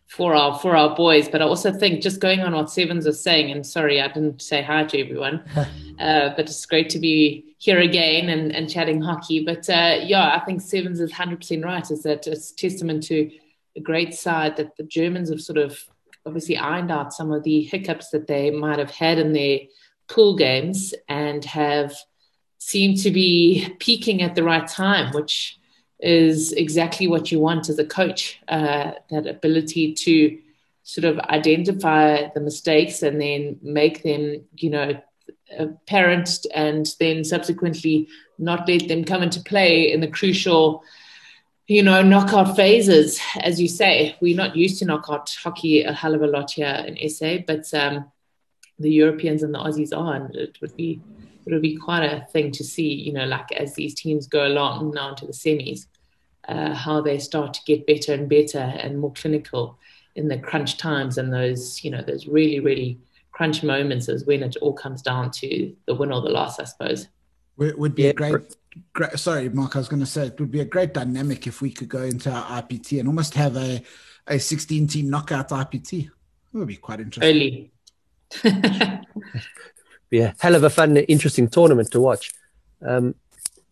for 0.09 0.35
our 0.35 0.59
for 0.59 0.75
our 0.75 0.97
boys. 0.97 1.29
But 1.29 1.43
I 1.43 1.45
also 1.45 1.73
think 1.73 2.03
just 2.03 2.21
going 2.21 2.41
on 2.41 2.55
what 2.55 2.71
Sevens 2.71 3.07
was 3.07 3.23
saying, 3.23 3.51
and 3.53 3.65
sorry 3.65 4.01
I 4.01 4.09
didn't 4.09 4.43
say 4.43 4.63
hi 4.63 4.85
to 4.85 5.01
everyone, 5.01 5.45
uh, 6.01 6.31
but 6.35 6.41
it's 6.41 6.67
great 6.67 6.89
to 6.91 6.99
be 6.99 7.55
here 7.59 7.79
again 7.79 8.31
and, 8.31 8.55
and 8.55 8.71
chatting 8.71 9.03
hockey. 9.03 9.45
But 9.45 9.69
uh, 9.69 9.99
yeah, 10.03 10.35
I 10.35 10.45
think 10.45 10.63
Sevens 10.63 11.01
is 11.01 11.13
hundred 11.13 11.41
percent 11.41 11.65
right. 11.65 11.89
Is 11.91 12.03
that 12.03 12.27
it's 12.27 12.53
testament 12.53 13.05
to 13.05 13.31
a 13.77 13.81
great 13.81 14.15
side 14.15 14.57
that 14.57 14.77
the 14.77 14.83
Germans 14.83 15.29
have 15.31 15.41
sort 15.41 15.59
of 15.59 15.79
obviously 16.27 16.57
ironed 16.57 16.91
out 16.91 17.13
some 17.13 17.31
of 17.31 17.43
the 17.45 17.63
hiccups 17.63 18.11
that 18.11 18.27
they 18.27 18.51
might 18.51 18.79
have 18.79 18.91
had 18.91 19.19
in 19.19 19.33
their 19.33 19.61
pool 20.09 20.37
games 20.37 20.95
and 21.09 21.45
have 21.45 21.95
seemed 22.59 22.99
to 22.99 23.11
be 23.11 23.75
peaking 23.79 24.23
at 24.23 24.35
the 24.35 24.43
right 24.43 24.67
time, 24.67 25.13
which 25.13 25.59
is 26.01 26.53
exactly 26.53 27.09
what 27.09 27.33
you 27.33 27.41
want 27.41 27.69
as 27.69 27.79
a 27.79 27.85
coach 27.85 28.41
uh, 28.49 28.93
that 29.11 29.27
ability 29.27 29.95
to 29.95 30.39
sort 30.83 31.05
of 31.05 31.19
identify 31.19 32.29
the 32.35 32.41
mistakes 32.41 33.03
and 33.03 33.21
then 33.21 33.59
make 33.63 34.03
them, 34.03 34.43
you 34.57 34.71
know, 34.71 35.01
apparent 35.59 36.47
and 36.55 36.95
then 37.01 37.25
subsequently 37.25 38.09
not 38.39 38.69
let 38.69 38.87
them 38.89 39.05
come 39.05 39.23
into 39.23 39.41
play 39.41 39.91
in 39.93 40.01
the 40.01 40.09
crucial 40.09 40.83
you 41.69 41.83
know, 41.83 42.01
knockout 42.01 42.57
phases, 42.57 43.21
as 43.41 43.61
you 43.61 43.69
say. 43.69 44.17
We're 44.23 44.35
not 44.35 44.57
used 44.57 44.79
to 44.79 44.87
knockout 44.87 45.37
hockey 45.43 45.83
a 45.83 45.93
hell 45.93 46.15
of 46.15 46.23
a 46.23 46.27
lot 46.27 46.53
here 46.53 46.85
in 46.87 47.09
SA, 47.11 47.39
but 47.47 47.73
um, 47.75 48.11
the 48.79 48.91
Europeans 48.91 49.43
and 49.43 49.55
the 49.55 49.59
Aussies 49.59 49.95
are, 49.95 50.15
and 50.15 50.35
it 50.35 50.59
would 50.63 50.75
be 50.77 50.99
it 51.49 51.55
would 51.55 51.63
be 51.63 51.77
quite 51.77 52.05
a 52.05 52.27
thing 52.27 52.51
to 52.53 52.65
see, 52.65 52.93
you 52.93 53.13
know, 53.13 53.25
like 53.25 53.51
as 53.53 53.75
these 53.75 53.95
teams 53.95 54.27
go 54.27 54.47
along 54.47 54.93
now 54.93 55.11
into 55.11 55.27
the 55.27 55.33
semis. 55.33 55.87
uh, 56.49 56.75
how 56.75 57.01
they 57.01 57.19
start 57.19 57.53
to 57.53 57.61
get 57.67 57.87
better 57.87 58.15
and 58.15 58.29
better 58.29 58.59
and 58.59 58.99
more 58.99 59.13
clinical 59.13 59.79
in 60.15 60.29
the 60.29 60.39
crunch 60.39 60.79
times 60.79 61.19
and 61.19 61.33
those, 61.33 61.85
you 61.85 61.91
know, 61.91 62.03
those 62.03 62.27
really, 62.27 62.61
really 62.61 62.99
crunch 63.33 63.63
moments 63.63 64.09
is 64.09 64.25
when 64.25 64.43
it 64.43 64.57
all 64.63 64.73
comes 64.73 65.03
down 65.03 65.31
to 65.31 65.75
the 65.87 65.95
win 65.95 66.11
or 66.11 66.23
the 66.23 66.31
loss, 66.31 66.59
I 66.59 66.65
suppose. 66.65 67.09
It 67.59 67.79
would 67.79 67.95
be 67.95 68.05
yeah. 68.05 68.11
a 68.11 68.15
great, 68.15 68.57
great, 68.95 69.19
sorry, 69.19 69.49
Mark, 69.51 69.77
I 69.77 69.79
was 69.79 69.89
going 69.89 70.01
to 70.01 70.07
say 70.07 70.27
it 70.27 70.41
would 70.41 70.51
be 70.51 70.61
a 70.61 70.65
great 70.65 70.95
dynamic 70.95 71.47
if 71.47 71.61
we 71.61 71.71
could 71.71 71.89
go 71.89 72.03
into 72.03 72.31
our 72.31 72.63
IPT 72.63 72.99
and 72.99 73.09
almost 73.09 73.35
have 73.35 73.57
a, 73.57 73.83
a 74.27 74.39
16 74.39 74.87
team 74.87 75.11
knockout 75.11 75.51
IPT. 75.51 76.05
It 76.05 76.11
would 76.53 76.69
be 76.69 76.77
quite 76.77 77.01
interesting. 77.01 77.71
Early. 78.43 79.01
be 80.11 80.21
a 80.21 80.35
hell 80.39 80.55
of 80.55 80.65
a 80.65 80.71
fun, 80.71 80.97
interesting 80.97 81.49
tournament 81.49 81.91
to 81.93 82.01
watch. 82.01 82.33
Um, 82.87 83.15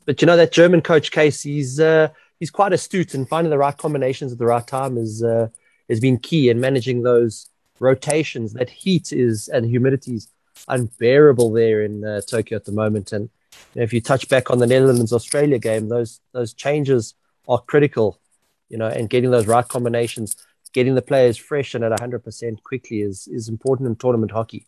but 0.04 0.22
you 0.22 0.26
know 0.26 0.36
that 0.36 0.52
German 0.52 0.82
coach 0.82 1.10
Kais, 1.10 1.42
he's 1.42 1.80
uh, 1.80 2.08
he's 2.38 2.50
quite 2.50 2.72
astute 2.72 3.14
and 3.14 3.28
finding 3.28 3.50
the 3.50 3.58
right 3.58 3.76
combinations 3.76 4.32
at 4.32 4.38
the 4.38 4.46
right 4.46 4.66
time 4.66 4.96
is 4.96 5.22
uh, 5.22 5.48
has 5.88 6.00
been 6.00 6.18
key 6.18 6.48
in 6.48 6.60
managing 6.60 7.02
those 7.02 7.48
rotations. 7.80 8.52
That 8.54 8.70
heat 8.70 9.12
is 9.12 9.48
and 9.48 9.66
humidity 9.66 10.14
is 10.14 10.28
unbearable 10.68 11.52
there 11.52 11.82
in 11.82 12.04
uh, 12.04 12.20
Tokyo 12.22 12.56
at 12.56 12.64
the 12.64 12.72
moment. 12.72 13.12
And 13.12 13.28
you 13.74 13.80
know, 13.80 13.82
if 13.82 13.92
you 13.92 14.00
touch 14.00 14.28
back 14.28 14.50
on 14.50 14.58
the 14.58 14.66
Netherlands 14.66 15.12
Australia 15.12 15.58
game, 15.58 15.88
those 15.88 16.20
those 16.32 16.54
changes 16.54 17.14
are 17.48 17.60
critical. 17.60 18.20
You 18.68 18.78
know, 18.78 18.88
and 18.88 19.08
getting 19.08 19.30
those 19.30 19.46
right 19.46 19.66
combinations, 19.66 20.36
getting 20.72 20.96
the 20.96 21.02
players 21.02 21.36
fresh 21.36 21.74
and 21.74 21.84
at 21.84 21.92
100% 21.92 22.62
quickly 22.62 23.00
is 23.00 23.28
is 23.28 23.48
important 23.48 23.88
in 23.88 23.96
tournament 23.96 24.32
hockey. 24.32 24.66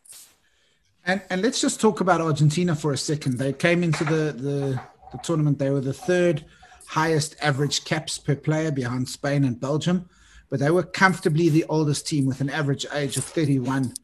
And 1.09 1.23
and 1.31 1.43
let's 1.43 1.61
just 1.61 1.81
talk 1.81 2.01
about 2.01 2.21
Argentina 2.21 2.77
for 2.77 2.93
a 2.93 2.99
second. 2.99 3.39
They 3.39 3.55
came 3.55 3.83
into 3.83 4.05
the 4.05 4.33
the, 4.33 4.81
the 5.11 5.19
tournament. 5.23 5.59
They 5.59 5.71
were 5.71 5.81
the 5.81 5.95
third 5.95 6.45
highest 6.87 7.35
average 7.41 7.85
caps 7.85 8.19
per 8.19 8.37
player 8.37 8.71
behind 8.71 9.09
Spain 9.09 9.45
and 9.45 9.59
Belgium, 9.59 10.09
but 10.51 10.61
they 10.61 10.71
were 10.71 10.83
comfortably 10.83 11.49
the 11.49 11.65
oldest 11.69 12.07
team 12.07 12.27
with 12.27 12.41
an 12.43 12.51
average 12.51 12.87
age 12.93 13.17
of 13.17 13.25
31. 13.25 13.95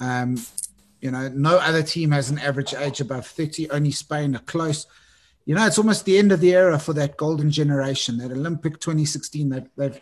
Um, 0.00 0.38
you 1.00 1.10
know, 1.10 1.28
no 1.28 1.58
other 1.58 1.82
team 1.82 2.10
has 2.12 2.30
an 2.30 2.38
average 2.38 2.74
age 2.74 3.00
above 3.00 3.26
30. 3.26 3.70
Only 3.70 3.90
Spain 3.90 4.34
are 4.34 4.40
close. 4.40 4.86
You 5.44 5.54
know, 5.54 5.66
it's 5.66 5.78
almost 5.78 6.04
the 6.04 6.18
end 6.18 6.32
of 6.32 6.40
the 6.40 6.54
era 6.54 6.78
for 6.78 6.92
that 6.94 7.16
golden 7.16 7.50
generation, 7.50 8.18
that 8.18 8.32
Olympic 8.32 8.80
2016. 8.80 9.48
They've, 9.48 9.68
they've 9.76 10.00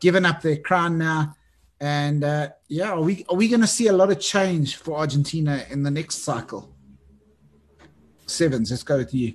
given 0.00 0.24
up 0.24 0.42
their 0.42 0.56
crown 0.56 0.98
now. 0.98 1.34
And 1.80 2.24
uh, 2.24 2.48
yeah, 2.68 2.92
are 2.92 3.00
we 3.00 3.24
are 3.28 3.36
we 3.36 3.48
going 3.48 3.60
to 3.60 3.66
see 3.66 3.86
a 3.86 3.92
lot 3.92 4.10
of 4.10 4.18
change 4.18 4.76
for 4.76 4.98
Argentina 4.98 5.64
in 5.70 5.82
the 5.82 5.90
next 5.90 6.24
cycle? 6.24 6.74
Sevens, 8.26 8.70
let's 8.70 8.82
go 8.82 8.98
with 8.98 9.14
you. 9.14 9.34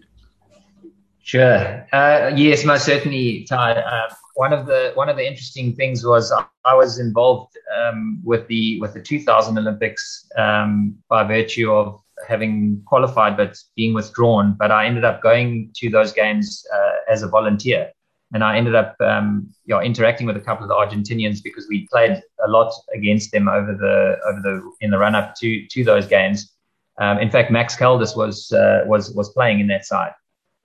Sure. 1.22 1.88
Uh, 1.94 2.34
yes, 2.36 2.66
most 2.66 2.84
certainly, 2.86 3.46
Ty. 3.46 3.74
Uh, 3.74 4.14
one 4.36 4.52
of 4.52 4.66
the 4.66 4.92
one 4.96 5.08
of 5.08 5.16
the 5.16 5.26
interesting 5.26 5.74
things 5.74 6.06
was 6.06 6.34
I 6.66 6.76
was 6.76 7.00
involved 7.00 7.56
um, 7.78 8.20
with 8.26 8.46
the 8.48 8.80
with 8.82 8.94
the 8.94 9.02
2000 9.02 9.58
Olympics 9.58 10.28
um, 10.38 10.96
by 11.08 11.24
virtue 11.24 11.72
of 11.72 12.02
having 12.28 12.82
qualified 12.86 13.38
but 13.38 13.58
being 13.76 13.94
withdrawn. 13.94 14.56
But 14.60 14.72
I 14.72 14.86
ended 14.86 15.06
up 15.06 15.22
going 15.22 15.72
to 15.76 15.90
those 15.90 16.12
games 16.12 16.66
uh, 16.74 16.92
as 17.10 17.24
a 17.24 17.28
volunteer 17.30 17.92
and 18.34 18.44
I 18.44 18.58
ended 18.58 18.76
up 18.76 18.96
um, 19.00 19.48
you 19.66 19.76
know, 19.76 19.82
interacting 19.82 20.26
with 20.26 20.36
a 20.36 20.42
couple 20.42 20.64
of 20.64 20.70
the 20.70 20.76
Argentinians 20.76 21.42
because 21.44 21.68
we 21.70 21.88
played 21.88 22.22
a 22.46 22.50
lot 22.50 22.74
against 22.94 23.32
them 23.32 23.48
over 23.48 23.74
the 23.74 24.18
over 24.28 24.42
the 24.42 24.72
in 24.82 24.92
the 24.92 24.98
run 24.98 25.16
up 25.16 25.36
to 25.36 25.66
to 25.68 25.84
those 25.84 26.08
games. 26.08 26.52
Um, 27.00 27.20
in 27.20 27.30
fact, 27.30 27.52
Max 27.52 27.76
Caldas 27.76 28.18
was 28.18 28.52
uh, 28.52 28.84
was 28.86 29.12
was 29.12 29.30
playing 29.30 29.60
in 29.60 29.68
that 29.68 29.86
side, 29.86 30.14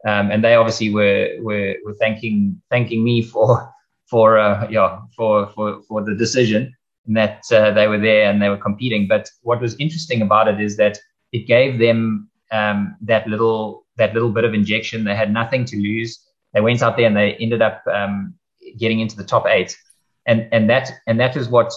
um, 0.07 0.31
and 0.31 0.43
they 0.43 0.55
obviously 0.55 0.93
were 0.93 1.37
were 1.41 1.77
were 1.85 1.95
thanking 1.95 2.61
thanking 2.71 3.05
me 3.05 3.23
for 3.23 3.73
for 4.11 4.39
uh, 4.39 4.67
yeah 4.71 5.01
for 5.15 5.49
for 5.49 5.83
for 5.83 6.03
the 6.03 6.15
decision 6.15 6.75
that 7.07 7.43
uh, 7.53 7.71
they 7.71 7.87
were 7.87 7.99
there 7.99 8.31
and 8.31 8.41
they 8.41 8.49
were 8.49 8.59
competing. 8.59 9.07
But 9.07 9.31
what 9.43 9.61
was 9.61 9.75
interesting 9.77 10.23
about 10.23 10.49
it 10.49 10.61
is 10.61 10.77
that 10.77 10.99
it 11.33 11.47
gave 11.47 11.79
them 11.79 12.31
um, 12.51 12.97
that 13.03 13.27
little 13.27 13.87
that 13.97 14.15
little 14.15 14.31
bit 14.31 14.45
of 14.45 14.55
injection. 14.55 15.05
They 15.05 15.17
had 15.17 15.33
nothing 15.33 15.67
to 15.67 15.77
lose 15.77 16.19
they 16.55 16.61
went 16.61 16.83
out 16.83 16.97
there 16.97 17.07
and 17.07 17.17
they 17.17 17.35
ended 17.35 17.63
up 17.63 17.83
um, 17.93 18.35
getting 18.79 19.01
into 19.01 19.17
the 19.17 19.25
top 19.25 19.47
eight, 19.47 19.77
and 20.27 20.49
and 20.53 20.69
that 20.71 20.91
and 21.07 21.21
that 21.21 21.37
is 21.37 21.49
what 21.49 21.73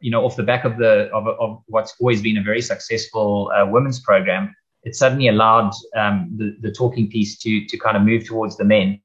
you 0.00 0.10
know 0.10 0.24
off 0.24 0.36
the 0.36 0.42
back 0.42 0.64
of 0.64 0.76
the 0.78 1.08
of, 1.12 1.26
of 1.26 1.62
what's 1.66 1.94
always 2.00 2.22
been 2.22 2.38
a 2.38 2.42
very 2.42 2.62
successful 2.62 3.50
uh, 3.54 3.66
women's 3.66 4.00
program. 4.00 4.54
It 4.84 4.96
suddenly 4.96 5.28
allowed 5.28 5.72
um, 5.96 6.34
the 6.36 6.56
the 6.60 6.72
talking 6.72 7.08
piece 7.08 7.38
to 7.38 7.64
to 7.66 7.78
kind 7.78 7.96
of 7.96 8.02
move 8.02 8.26
towards 8.26 8.56
the 8.56 8.64
men, 8.64 9.00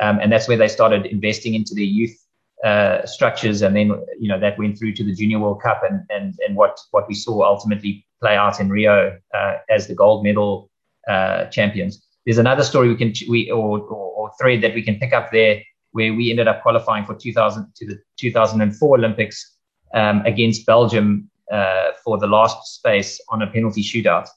um, 0.00 0.18
and 0.20 0.30
that's 0.30 0.48
where 0.48 0.56
they 0.56 0.68
started 0.68 1.06
investing 1.06 1.54
into 1.54 1.74
their 1.74 1.84
youth 1.84 2.16
uh, 2.64 3.04
structures, 3.06 3.62
and 3.62 3.74
then 3.74 3.88
you 4.18 4.28
know 4.28 4.38
that 4.38 4.58
went 4.58 4.78
through 4.78 4.92
to 4.94 5.04
the 5.04 5.14
Junior 5.14 5.38
World 5.38 5.62
Cup, 5.62 5.82
and 5.88 6.02
and 6.10 6.34
and 6.46 6.56
what 6.56 6.78
what 6.90 7.08
we 7.08 7.14
saw 7.14 7.42
ultimately 7.42 8.06
play 8.20 8.36
out 8.36 8.60
in 8.60 8.68
Rio 8.68 9.18
uh, 9.34 9.54
as 9.68 9.88
the 9.88 9.94
gold 9.94 10.24
medal 10.24 10.70
uh, 11.08 11.46
champions. 11.46 12.06
There's 12.24 12.38
another 12.38 12.62
story 12.62 12.88
we 12.88 12.96
can 12.96 13.12
we 13.28 13.50
or, 13.50 13.80
or 13.80 14.11
thread 14.40 14.62
that 14.62 14.74
we 14.74 14.82
can 14.82 14.98
pick 14.98 15.12
up 15.12 15.30
there, 15.32 15.62
where 15.92 16.14
we 16.14 16.30
ended 16.30 16.48
up 16.48 16.62
qualifying 16.62 17.04
for 17.04 17.14
2000 17.14 17.66
to 17.76 17.86
the 17.86 17.98
2004 18.18 18.96
Olympics 18.96 19.56
um, 19.94 20.22
against 20.24 20.66
Belgium 20.66 21.30
uh, 21.50 21.90
for 22.04 22.18
the 22.18 22.26
last 22.26 22.74
space 22.74 23.20
on 23.28 23.42
a 23.42 23.46
penalty 23.46 23.82
shootout. 23.82 24.28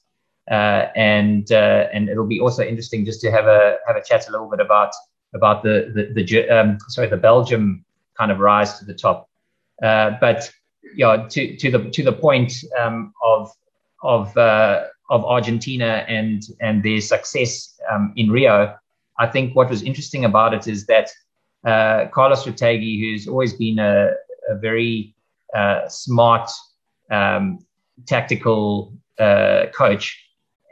Uh, 0.50 0.88
and 0.94 1.50
uh, 1.50 1.88
and 1.92 2.08
it'll 2.08 2.26
be 2.26 2.38
also 2.38 2.62
interesting 2.62 3.04
just 3.04 3.20
to 3.20 3.32
have 3.32 3.46
a 3.46 3.78
have 3.86 3.96
a 3.96 4.02
chat 4.02 4.28
a 4.28 4.30
little 4.30 4.48
bit 4.48 4.60
about 4.60 4.92
about 5.34 5.62
the 5.64 5.90
the, 6.14 6.22
the 6.22 6.48
um, 6.48 6.78
sorry 6.88 7.08
the 7.08 7.16
Belgium 7.16 7.84
kind 8.16 8.30
of 8.30 8.38
rise 8.38 8.78
to 8.78 8.84
the 8.84 8.94
top. 8.94 9.28
Uh, 9.82 10.12
but 10.20 10.50
yeah, 10.94 11.26
to 11.28 11.56
to 11.56 11.70
the 11.70 11.90
to 11.90 12.04
the 12.04 12.12
point 12.12 12.52
um, 12.78 13.12
of 13.24 13.50
of 14.02 14.36
uh, 14.36 14.84
of 15.10 15.24
Argentina 15.24 16.04
and 16.08 16.42
and 16.60 16.82
their 16.82 17.00
success 17.00 17.78
um, 17.90 18.12
in 18.16 18.30
Rio, 18.30 18.76
I 19.18 19.26
think 19.26 19.56
what 19.56 19.70
was 19.70 19.82
interesting 19.82 20.24
about 20.24 20.54
it 20.54 20.66
is 20.66 20.86
that 20.86 21.10
uh, 21.64 22.06
Carlos 22.12 22.44
Retegui, 22.44 23.00
who's 23.00 23.26
always 23.26 23.54
been 23.54 23.78
a, 23.78 24.10
a 24.48 24.56
very 24.58 25.14
uh, 25.54 25.88
smart, 25.88 26.50
um, 27.10 27.58
tactical 28.06 28.92
uh, 29.18 29.66
coach 29.74 30.22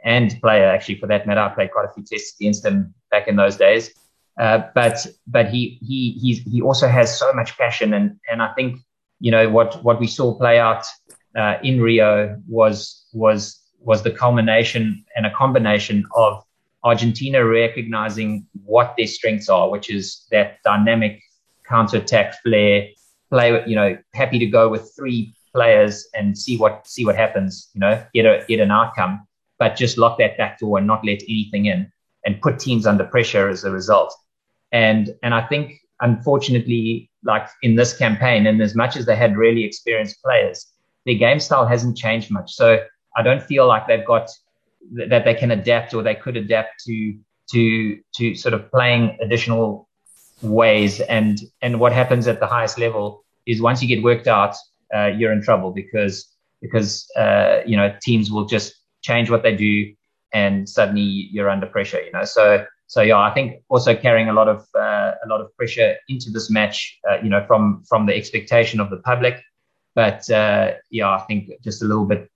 and 0.03 0.39
player, 0.41 0.65
actually, 0.65 0.99
for 0.99 1.07
that 1.07 1.25
matter, 1.25 1.41
I 1.41 1.49
played 1.49 1.71
quite 1.71 1.85
a 1.85 1.93
few 1.93 2.03
tests 2.03 2.39
against 2.39 2.63
him 2.63 2.93
back 3.11 3.27
in 3.27 3.35
those 3.35 3.57
days. 3.57 3.91
Uh, 4.39 4.63
but 4.75 5.07
but 5.27 5.47
he 5.47 5.79
he 5.81 6.11
he's, 6.21 6.39
he 6.43 6.61
also 6.61 6.87
has 6.89 7.17
so 7.17 7.31
much 7.33 7.57
passion, 7.57 7.93
and 7.93 8.19
and 8.29 8.41
I 8.41 8.53
think 8.53 8.81
you 9.19 9.31
know 9.31 9.49
what 9.49 9.81
what 9.83 9.99
we 9.99 10.07
saw 10.07 10.37
play 10.37 10.59
out 10.59 10.85
uh, 11.37 11.55
in 11.63 11.81
Rio 11.81 12.37
was 12.47 13.07
was 13.13 13.61
was 13.79 14.03
the 14.03 14.11
culmination 14.11 15.05
and 15.15 15.25
a 15.25 15.31
combination 15.31 16.05
of 16.15 16.43
Argentina 16.85 17.43
recognizing 17.43 18.45
what 18.63 18.93
their 18.95 19.07
strengths 19.07 19.49
are, 19.49 19.69
which 19.69 19.89
is 19.89 20.27
that 20.31 20.59
dynamic 20.63 21.21
counter-attack 21.67 22.41
flair, 22.43 22.87
play, 23.31 23.63
you 23.65 23.75
know, 23.75 23.97
happy 24.13 24.37
to 24.37 24.45
go 24.45 24.69
with 24.69 24.93
three 24.95 25.33
players 25.51 26.07
and 26.13 26.37
see 26.37 26.57
what 26.57 26.87
see 26.87 27.03
what 27.03 27.15
happens, 27.15 27.69
you 27.73 27.79
know, 27.79 28.05
get 28.13 28.25
a 28.25 28.45
get 28.47 28.59
an 28.59 28.71
outcome, 28.71 29.25
but 29.57 29.75
just 29.75 29.97
lock 29.97 30.19
that 30.19 30.37
back 30.37 30.59
door 30.59 30.77
and 30.77 30.85
not 30.85 31.03
let 31.03 31.21
anything 31.23 31.65
in 31.65 31.91
and 32.23 32.39
put 32.41 32.59
teams 32.59 32.85
under 32.85 33.03
pressure 33.03 33.49
as 33.49 33.63
a 33.63 33.71
result. 33.71 34.13
And 34.71 35.15
and 35.23 35.33
I 35.33 35.41
think 35.47 35.79
unfortunately, 36.01 37.09
like 37.23 37.47
in 37.63 37.75
this 37.75 37.97
campaign, 37.97 38.45
and 38.45 38.61
as 38.61 38.75
much 38.75 38.95
as 38.95 39.07
they 39.07 39.15
had 39.15 39.37
really 39.37 39.63
experienced 39.63 40.21
players, 40.21 40.67
their 41.05 41.15
game 41.15 41.39
style 41.39 41.65
hasn't 41.65 41.97
changed 41.97 42.29
much. 42.29 42.53
So 42.53 42.79
I 43.17 43.23
don't 43.23 43.41
feel 43.41 43.65
like 43.65 43.87
they've 43.87 44.05
got 44.05 44.29
that 44.93 45.25
they 45.25 45.33
can 45.33 45.51
adapt 45.51 45.93
or 45.93 46.03
they 46.03 46.15
could 46.15 46.37
adapt 46.37 46.83
to 46.85 47.17
to 47.51 47.99
to 48.15 48.35
sort 48.35 48.53
of 48.53 48.69
playing 48.71 49.17
additional 49.21 49.87
ways. 50.41 51.01
And 51.01 51.39
and 51.61 51.79
what 51.79 51.93
happens 51.93 52.27
at 52.27 52.39
the 52.39 52.47
highest 52.47 52.77
level 52.77 53.23
is 53.45 53.61
once 53.61 53.81
you 53.81 53.87
get 53.87 54.03
worked 54.03 54.27
out 54.27 54.55
uh, 54.93 55.07
you're 55.07 55.31
in 55.31 55.41
trouble 55.41 55.71
because 55.71 56.27
because 56.61 57.07
uh, 57.17 57.59
you 57.65 57.77
know 57.77 57.93
teams 58.01 58.31
will 58.31 58.45
just 58.45 58.75
change 59.01 59.29
what 59.29 59.43
they 59.43 59.55
do 59.55 59.93
and 60.33 60.67
suddenly 60.67 61.29
you're 61.31 61.49
under 61.49 61.67
pressure 61.67 62.01
you 62.01 62.11
know? 62.11 62.23
So 62.23 62.65
so 62.87 63.01
yeah 63.01 63.17
i 63.17 63.33
think 63.33 63.63
also 63.69 63.95
carrying 63.95 64.29
a 64.29 64.33
lot 64.33 64.47
of 64.47 64.59
uh, 64.75 65.11
a 65.23 65.27
lot 65.27 65.41
of 65.41 65.55
pressure 65.57 65.95
into 66.07 66.29
this 66.29 66.51
match 66.51 66.99
uh, 67.09 67.17
you 67.23 67.29
know 67.29 67.43
from 67.47 67.83
from 67.89 68.05
the 68.05 68.15
expectation 68.15 68.79
of 68.79 68.89
the 68.89 68.97
public. 68.97 69.41
But 69.95 70.29
uh, 70.29 70.73
yeah 70.91 71.09
i 71.09 71.19
think 71.27 71.49
just 71.63 71.81
a 71.81 71.85
little 71.85 72.05
bit 72.05 72.29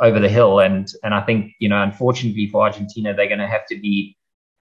over 0.00 0.20
the 0.20 0.28
hill. 0.28 0.60
And 0.60 0.88
and 1.02 1.14
I 1.14 1.20
think 1.20 1.52
you 1.58 1.68
know, 1.68 1.82
unfortunately 1.82 2.48
for 2.48 2.62
Argentina, 2.62 3.14
they're 3.14 3.28
going 3.28 3.38
to 3.38 3.46
have 3.46 3.66
to 3.66 3.76
be 3.78 4.16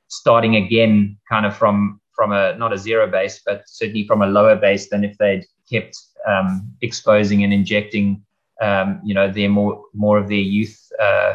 starting 0.07 0.55
again, 0.55 1.17
kind 1.29 1.45
of 1.45 1.55
from 1.55 1.99
from 2.15 2.31
a 2.31 2.55
not 2.57 2.73
a 2.73 2.77
zero 2.77 3.09
base, 3.09 3.41
but 3.45 3.63
certainly 3.65 4.05
from 4.05 4.21
a 4.21 4.27
lower 4.27 4.55
base 4.55 4.89
than 4.89 5.03
if 5.03 5.17
they'd 5.17 5.45
kept 5.71 5.97
um, 6.27 6.71
exposing 6.81 7.43
and 7.43 7.53
injecting, 7.53 8.23
um, 8.61 9.01
you 9.03 9.13
know, 9.13 9.31
their 9.31 9.49
more 9.49 9.83
more 9.93 10.17
of 10.17 10.27
their 10.27 10.37
youth 10.37 10.77
uh, 10.99 11.33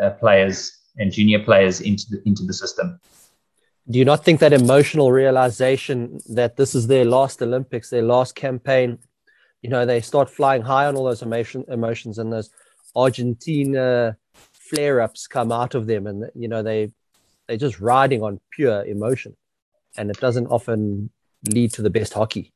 uh, 0.00 0.10
players 0.10 0.72
and 0.98 1.12
junior 1.12 1.42
players 1.42 1.80
into 1.80 2.04
the 2.10 2.22
into 2.26 2.44
the 2.44 2.54
system. 2.54 3.00
Do 3.90 3.98
you 3.98 4.04
not 4.04 4.24
think 4.24 4.38
that 4.40 4.52
emotional 4.52 5.10
realization 5.10 6.20
that 6.28 6.56
this 6.56 6.74
is 6.74 6.86
their 6.86 7.04
last 7.04 7.42
Olympics, 7.42 7.90
their 7.90 8.02
last 8.02 8.36
campaign, 8.36 8.98
you 9.62 9.70
know, 9.70 9.84
they 9.84 10.00
start 10.00 10.30
flying 10.30 10.62
high 10.62 10.86
on 10.86 10.96
all 10.96 11.04
those 11.04 11.22
emotion, 11.22 11.64
emotions 11.66 12.18
and 12.18 12.32
those 12.32 12.50
Argentina 12.94 14.16
flare 14.52 15.00
ups 15.00 15.26
come 15.26 15.52
out 15.52 15.74
of 15.74 15.86
them 15.86 16.06
and, 16.06 16.30
you 16.34 16.48
know, 16.48 16.62
they, 16.62 16.92
they're 17.48 17.56
just 17.56 17.80
riding 17.80 18.22
on 18.22 18.40
pure 18.52 18.84
emotion 18.84 19.36
and 19.96 20.10
it 20.10 20.20
doesn't 20.20 20.46
often 20.46 21.10
lead 21.48 21.72
to 21.74 21.82
the 21.82 21.90
best 21.90 22.14
hockey. 22.14 22.52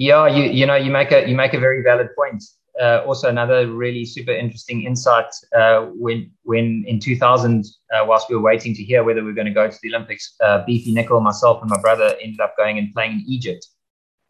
Yeah, 0.00 0.28
you 0.28 0.44
you 0.44 0.64
know 0.64 0.76
you 0.76 0.90
make 0.90 1.12
a 1.12 1.28
you 1.28 1.36
make 1.36 1.52
a 1.52 1.60
very 1.60 1.82
valid 1.82 2.08
point. 2.16 2.42
Uh, 2.80 3.02
also, 3.06 3.28
another 3.28 3.70
really 3.70 4.06
super 4.06 4.32
interesting 4.32 4.84
insight 4.84 5.26
uh, 5.54 5.82
when 5.92 6.30
when 6.44 6.84
in 6.86 6.98
2000, 6.98 7.66
uh, 7.92 8.04
whilst 8.06 8.30
we 8.30 8.36
were 8.36 8.40
waiting 8.40 8.74
to 8.74 8.82
hear 8.82 9.04
whether 9.04 9.20
we 9.20 9.26
were 9.26 9.34
going 9.34 9.46
to 9.46 9.52
go 9.52 9.68
to 9.68 9.78
the 9.82 9.94
Olympics, 9.94 10.36
uh, 10.42 10.64
Beefy 10.64 10.92
Nicol, 10.92 11.20
myself, 11.20 11.60
and 11.60 11.68
my 11.68 11.78
brother 11.82 12.16
ended 12.22 12.40
up 12.40 12.56
going 12.56 12.78
and 12.78 12.90
playing 12.94 13.12
in 13.12 13.24
Egypt, 13.28 13.66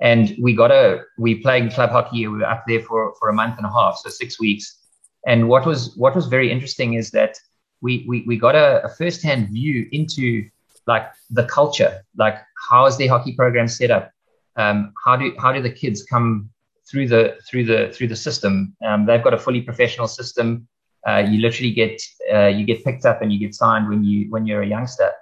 and 0.01 0.35
we 0.43 0.57
got 0.57 0.73
a 0.73 1.03
we 1.19 1.37
played 1.37 1.73
club 1.73 1.91
hockey. 1.91 2.27
We 2.27 2.39
were 2.39 2.47
up 2.47 2.65
there 2.67 2.83
for 2.83 3.15
for 3.21 3.29
a 3.29 3.33
month 3.33 3.57
and 3.57 3.65
a 3.65 3.71
half, 3.71 3.99
so 3.99 4.11
six 4.11 4.41
weeks. 4.41 4.80
And 5.27 5.49
what 5.49 5.67
was 5.67 5.97
what 5.97 6.15
was 6.15 6.27
very 6.27 6.51
interesting 6.51 6.95
is 6.95 7.11
that 7.11 7.39
we 7.81 8.05
we, 8.09 8.25
we 8.27 8.37
got 8.37 8.55
a, 8.55 8.85
a 8.85 8.89
first 8.89 9.23
hand 9.23 9.49
view 9.51 9.89
into 9.93 10.49
like 10.87 11.07
the 11.31 11.45
culture, 11.45 12.03
like 12.17 12.37
how 12.71 12.87
is 12.87 12.97
the 12.97 13.07
hockey 13.07 13.35
program 13.35 13.69
set 13.69 13.91
up 13.91 14.13
um, 14.57 14.93
how 15.05 15.17
do 15.17 15.35
how 15.39 15.53
do 15.53 15.63
the 15.63 15.71
kids 15.71 16.03
come 16.03 16.51
through 16.89 17.09
the 17.09 17.39
through 17.49 17.65
the 17.65 17.93
through 17.95 18.09
the 18.09 18.17
system? 18.17 18.77
Um, 18.85 19.07
they've 19.07 19.23
got 19.23 19.35
a 19.35 19.39
fully 19.39 19.63
professional 19.63 20.09
system. 20.09 20.69
Uh, 21.07 21.19
you 21.19 21.41
literally 21.41 21.73
get 21.73 22.01
uh, 22.33 22.49
you 22.49 22.65
get 22.65 22.85
picked 22.85 23.05
up 23.07 23.23
and 23.23 23.33
you 23.33 23.39
get 23.39 23.55
signed 23.55 23.89
when 23.89 24.05
you 24.05 24.31
when 24.31 24.47
you're 24.47 24.63
a 24.63 24.67
youngster, 24.67 25.13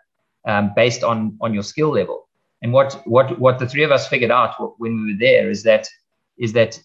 um, 0.47 0.73
based 0.75 1.05
on 1.05 1.37
on 1.41 1.55
your 1.55 1.63
skill 1.63 1.91
level. 1.91 2.29
And 2.63 2.73
what 2.73 3.01
what 3.07 3.39
what 3.39 3.59
the 3.59 3.69
three 3.69 3.85
of 3.85 3.93
us 3.93 4.09
figured 4.09 4.31
out 4.31 4.55
when 4.81 5.05
we 5.05 5.13
were 5.13 5.19
there 5.19 5.51
is 5.51 5.63
that 5.65 5.87
is 6.39 6.53
that 6.55 6.81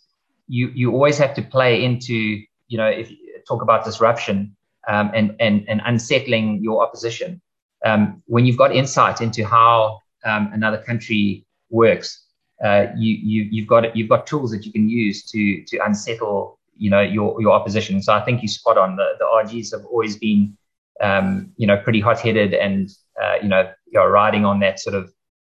you 0.47 0.67
you 0.75 0.91
always 0.91 1.17
have 1.17 1.33
to 1.35 1.41
play 1.41 1.83
into 1.83 2.43
you 2.73 2.77
know 2.79 2.87
if 3.01 3.11
you 3.11 3.17
talk 3.47 3.61
about 3.61 3.85
disruption 3.85 4.55
um, 4.87 5.11
and 5.13 5.35
and 5.39 5.63
and 5.69 5.79
unsettling 5.85 6.61
your 6.63 6.83
opposition. 6.85 7.39
Um, 7.85 8.23
when 8.25 8.45
you've 8.45 8.57
got 8.57 8.75
insight 8.75 9.21
into 9.21 9.45
how 9.45 9.99
um, 10.25 10.49
another 10.53 10.79
country 10.79 11.45
works, 11.69 12.25
uh, 12.63 12.87
you, 12.97 13.13
you 13.31 13.49
you've 13.51 13.67
got 13.67 13.95
you've 13.95 14.09
got 14.09 14.25
tools 14.25 14.49
that 14.51 14.65
you 14.65 14.71
can 14.71 14.89
use 14.89 15.23
to 15.31 15.63
to 15.65 15.77
unsettle 15.85 16.59
you 16.75 16.89
know 16.89 17.01
your 17.01 17.39
your 17.41 17.51
opposition. 17.51 18.01
So 18.01 18.13
I 18.13 18.21
think 18.25 18.41
you 18.41 18.47
spot 18.47 18.77
on. 18.77 18.95
The 18.95 19.07
the 19.19 19.25
Argies 19.25 19.71
have 19.71 19.85
always 19.85 20.17
been 20.17 20.57
um, 20.99 21.51
you 21.57 21.67
know 21.67 21.77
pretty 21.77 21.99
hot 21.99 22.19
headed 22.19 22.53
and 22.53 22.89
uh, 23.21 23.35
you 23.41 23.49
know 23.49 23.71
you're 23.85 24.09
riding 24.09 24.45
on 24.45 24.59
that 24.61 24.79
sort 24.79 24.95
of 24.95 25.13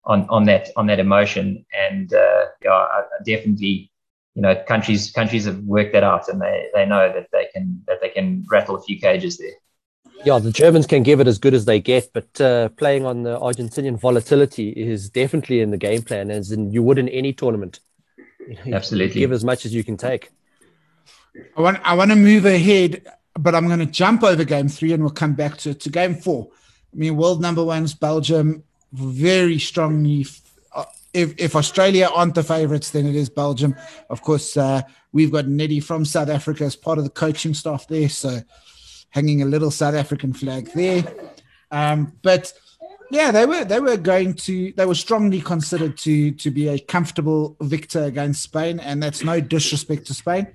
on 0.05 0.27
on 0.29 0.45
that 0.45 0.71
on 0.77 0.87
that 0.89 0.99
emotion 0.99 1.65
and 1.89 2.13
uh, 2.13 2.47
yeah, 2.65 2.87
definitely 3.25 3.91
you 4.35 4.43
know 4.43 4.55
countries 4.67 5.11
countries 5.11 5.45
have 5.45 5.59
worked 5.61 5.93
that 5.93 6.03
out 6.03 6.29
and 6.29 6.41
they 6.41 6.67
they 6.75 6.85
know 6.85 7.13
that 7.13 7.29
they 7.33 7.49
can 7.53 7.83
that 7.87 8.01
they 8.01 8.09
can 8.09 8.45
rattle 8.51 8.77
a 8.77 8.83
few 8.83 8.99
cages 8.99 9.39
there. 9.39 9.51
Yeah, 10.25 10.39
the 10.39 10.53
Germans 10.53 10.87
can 10.87 11.03
give 11.03 11.21
it 11.21 11.27
as 11.27 11.39
good 11.39 11.55
as 11.55 11.67
they 11.67 11.81
get, 11.81 12.13
but 12.15 12.41
uh, 12.41 12.69
playing 12.71 13.05
on 13.05 13.25
the 13.25 13.39
Argentinian 13.39 13.99
volatility 13.99 14.71
is 14.71 15.11
definitely 15.11 15.61
in 15.61 15.71
the 15.71 15.77
game 15.77 16.03
plan, 16.03 16.31
as 16.31 16.51
in 16.51 16.73
you 16.73 16.83
would 16.83 16.99
in 16.99 17.09
any 17.09 17.33
tournament. 17.33 17.81
You 18.49 18.57
know, 18.67 18.77
Absolutely, 18.77 19.21
give 19.21 19.33
as 19.33 19.45
much 19.45 19.67
as 19.67 19.75
you 19.75 19.85
can 19.85 19.97
take. 19.97 20.31
I 21.57 21.61
want 21.61 21.81
I 21.85 21.95
want 21.95 22.11
to 22.11 22.17
move 22.17 22.47
ahead, 22.47 23.03
but 23.39 23.55
I'm 23.55 23.67
going 23.67 23.81
to 23.81 23.87
jump 23.87 24.23
over 24.23 24.45
game 24.45 24.69
three, 24.69 24.93
and 24.93 25.03
we'll 25.03 25.13
come 25.13 25.35
back 25.35 25.59
to 25.59 25.75
to 25.75 25.91
game 25.91 26.15
four. 26.15 26.49
I 26.93 26.97
mean, 26.97 27.17
world 27.17 27.43
number 27.43 27.65
one's 27.65 27.93
Belgium, 27.93 28.63
very 28.93 29.59
strongly. 29.59 30.27
If, 31.15 31.35
if 31.39 31.57
Australia 31.57 32.11
aren't 32.13 32.35
the 32.35 32.43
favourites, 32.43 32.91
then 32.91 33.07
it 33.07 33.15
is 33.15 33.31
Belgium. 33.31 33.77
Of 34.11 34.23
course, 34.23 34.57
uh, 34.57 34.83
we've 35.13 35.31
got 35.31 35.47
Neddy 35.47 35.81
from 35.81 36.05
South 36.05 36.29
Africa 36.29 36.65
as 36.65 36.77
part 36.77 36.99
of 36.99 37.05
the 37.05 37.11
coaching 37.11 37.55
staff 37.55 37.87
there, 37.87 38.09
so 38.09 38.41
hanging 39.11 39.41
a 39.41 39.47
little 39.47 39.71
South 39.71 39.95
African 39.95 40.33
flag 40.33 40.71
there. 40.75 41.05
Um, 41.71 42.13
but 42.23 42.53
yeah, 43.11 43.31
they 43.31 43.47
were 43.47 43.65
they 43.65 43.81
were 43.81 43.97
going 43.97 44.35
to 44.35 44.73
they 44.73 44.87
were 44.87 44.95
strongly 44.95 45.41
considered 45.41 45.97
to 45.99 46.33
to 46.33 46.51
be 46.51 46.69
a 46.69 46.79
comfortable 46.79 47.57
victor 47.61 48.05
against 48.05 48.43
Spain, 48.43 48.81
and 48.81 49.03
that's 49.03 49.23
no 49.23 49.41
disrespect 49.41 50.07
to 50.07 50.15
Spain, 50.15 50.49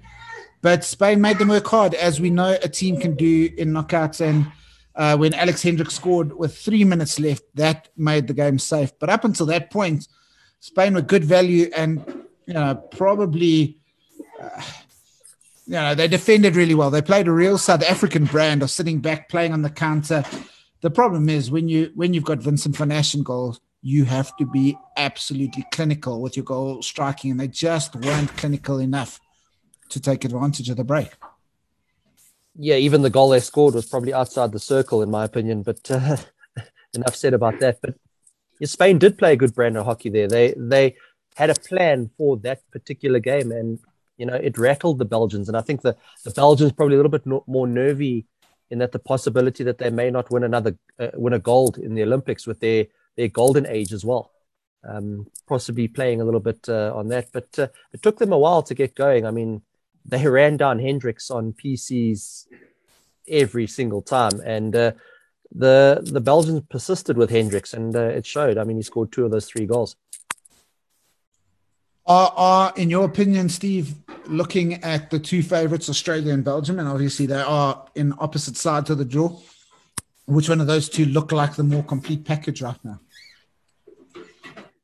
but 0.62 0.84
Spain 0.84 1.22
made 1.22 1.38
them 1.38 1.48
work 1.48 1.68
hard, 1.68 1.94
as 1.94 2.20
we 2.20 2.30
know 2.30 2.58
a 2.62 2.68
team 2.68 3.00
can 3.00 3.16
do 3.16 3.50
in 3.58 3.72
knockouts. 3.72 4.20
And 4.20 4.52
uh, 4.96 5.16
when 5.16 5.34
Alex 5.34 5.64
Hendrickx 5.64 5.92
scored 5.92 6.34
with 6.38 6.58
three 6.58 6.84
minutes 6.84 7.20
left, 7.20 7.44
that 7.56 7.90
made 7.96 8.28
the 8.28 8.34
game 8.34 8.60
safe. 8.60 8.92
But 9.00 9.10
up 9.10 9.24
until 9.24 9.46
that 9.46 9.72
point, 9.72 10.08
Spain 10.60 10.94
were 10.94 11.02
good 11.02 11.24
value 11.24 11.70
and 11.76 12.04
you 12.46 12.54
know 12.54 12.76
probably. 12.76 13.78
Uh, 14.42 14.62
you 15.66 15.76
know, 15.76 15.94
they 15.94 16.08
defended 16.08 16.56
really 16.56 16.74
well. 16.74 16.90
They 16.90 17.04
played 17.04 17.28
a 17.28 17.32
real 17.32 17.60
South 17.60 17.84
African 17.84 18.26
brand 18.26 18.64
of 18.64 18.72
sitting 18.72 19.02
back, 19.02 19.30
playing 19.30 19.54
on 19.54 19.62
the 19.62 19.70
counter. 19.70 20.24
The 20.82 20.90
problem 20.90 21.30
is 21.30 21.52
when 21.52 21.70
you 21.70 21.92
when 21.94 22.16
you've 22.16 22.24
got 22.24 22.40
Vincent 22.40 22.74
Vanasch 22.74 23.14
in 23.14 23.22
goals, 23.22 23.62
you 23.84 24.06
have 24.06 24.36
to 24.38 24.48
be 24.48 24.76
absolutely 24.98 25.68
clinical 25.72 26.22
with 26.22 26.36
your 26.36 26.44
goal 26.44 26.82
striking, 26.82 27.30
and 27.30 27.40
they 27.40 27.48
just 27.48 27.96
weren't 27.96 28.36
clinical 28.36 28.80
enough 28.80 29.20
to 29.90 30.00
take 30.00 30.26
advantage 30.26 30.72
of 30.72 30.78
the 30.78 30.84
break. 30.84 31.10
Yeah, 32.56 32.76
even 32.76 33.04
the 33.04 33.12
goal 33.12 33.30
they 33.30 33.40
scored 33.40 33.76
was 33.76 33.86
probably 33.86 34.14
outside 34.14 34.52
the 34.52 34.60
circle, 34.60 35.04
in 35.04 35.12
my 35.12 35.24
opinion. 35.24 35.62
But 35.62 35.90
uh, 35.92 36.18
enough 36.96 37.16
said 37.16 37.36
about 37.36 37.60
that. 37.60 37.80
But 37.80 37.94
Spain 38.64 38.98
did 39.00 39.18
play 39.18 39.34
a 39.34 39.38
good 39.38 39.56
brand 39.56 39.78
of 39.78 39.86
hockey 39.86 40.10
there. 40.10 40.28
They 40.28 40.54
they 40.58 40.96
had 41.36 41.50
a 41.50 41.56
plan 41.56 42.10
for 42.18 42.38
that 42.38 42.70
particular 42.72 43.20
game, 43.20 43.52
and 43.52 43.80
you 44.18 44.26
know, 44.26 44.36
it 44.36 44.58
rattled 44.58 45.00
the 45.00 45.06
Belgians, 45.06 45.48
and 45.48 45.58
I 45.58 45.62
think 45.62 45.82
the 45.82 45.96
the 46.26 46.32
Belgians 46.32 46.74
probably 46.74 46.96
a 46.96 46.98
little 46.98 47.12
bit 47.12 47.26
more 47.26 47.68
nervy 47.68 48.26
in 48.70 48.80
that 48.80 48.92
the 48.92 49.00
possibility 49.00 49.64
that 49.64 49.78
they 49.78 49.90
may 49.90 50.12
not 50.12 50.30
win 50.32 50.44
another 50.44 50.78
uh, 51.00 51.10
win 51.16 51.34
a 51.34 51.40
gold 51.40 51.78
in 51.78 51.96
the 51.96 52.04
Olympics 52.04 52.46
with 52.46 52.60
their 52.60 52.88
their 53.16 53.30
golden 53.30 53.66
age 53.66 53.94
as 53.94 54.06
well. 54.06 54.32
Um, 54.84 55.28
possibly 55.48 55.88
playing 55.88 56.22
a 56.22 56.26
little 56.26 56.40
bit 56.40 56.70
uh, 56.70 56.94
on 56.96 57.10
that, 57.10 57.30
but 57.34 57.58
uh, 57.60 57.68
it 57.92 58.02
took 58.02 58.18
them 58.18 58.32
a 58.32 58.38
while 58.38 58.64
to 58.64 58.74
get 58.74 58.96
going. 58.96 59.26
I 59.26 59.32
mean, 59.32 59.62
they 60.06 60.26
ran 60.28 60.56
down 60.56 60.80
Hendrickx 60.80 61.30
on 61.30 61.54
PCs 61.54 62.46
every 63.28 63.68
single 63.68 64.02
time, 64.02 64.40
and 64.44 64.76
uh, 64.76 64.92
the 65.54 66.00
the 66.04 66.22
Belgians 66.22 66.62
persisted 66.70 67.18
with 67.18 67.30
Hendrickx, 67.30 67.74
and 67.74 67.96
uh, 67.96 68.02
it 68.02 68.26
showed. 68.26 68.58
I 68.58 68.64
mean, 68.64 68.78
he 68.78 68.84
scored 68.84 69.12
two 69.12 69.26
of 69.26 69.32
those 69.32 69.46
three 69.46 69.66
goals. 69.66 69.96
Are, 72.06 72.34
are, 72.36 72.74
in 72.76 72.90
your 72.90 73.06
opinion, 73.06 73.50
Steve, 73.50 73.94
looking 74.26 74.84
at 74.84 75.12
the 75.12 75.20
two 75.20 75.44
favorites, 75.44 75.90
Australia 75.90 76.34
and 76.34 76.44
Belgium, 76.44 76.80
and 76.80 76.88
obviously 76.88 77.28
they 77.28 77.40
are 77.40 77.86
in 77.94 78.14
opposite 78.18 78.58
sides 78.58 78.90
of 78.90 78.98
the 78.98 79.06
draw, 79.06 79.38
which 80.26 80.50
one 80.50 80.60
of 80.60 80.66
those 80.66 80.90
two 80.90 81.06
look 81.06 81.32
like 81.32 81.56
the 81.56 81.64
more 81.64 81.84
complete 81.84 82.26
package 82.26 82.64
right 82.64 82.80
now? 82.84 83.00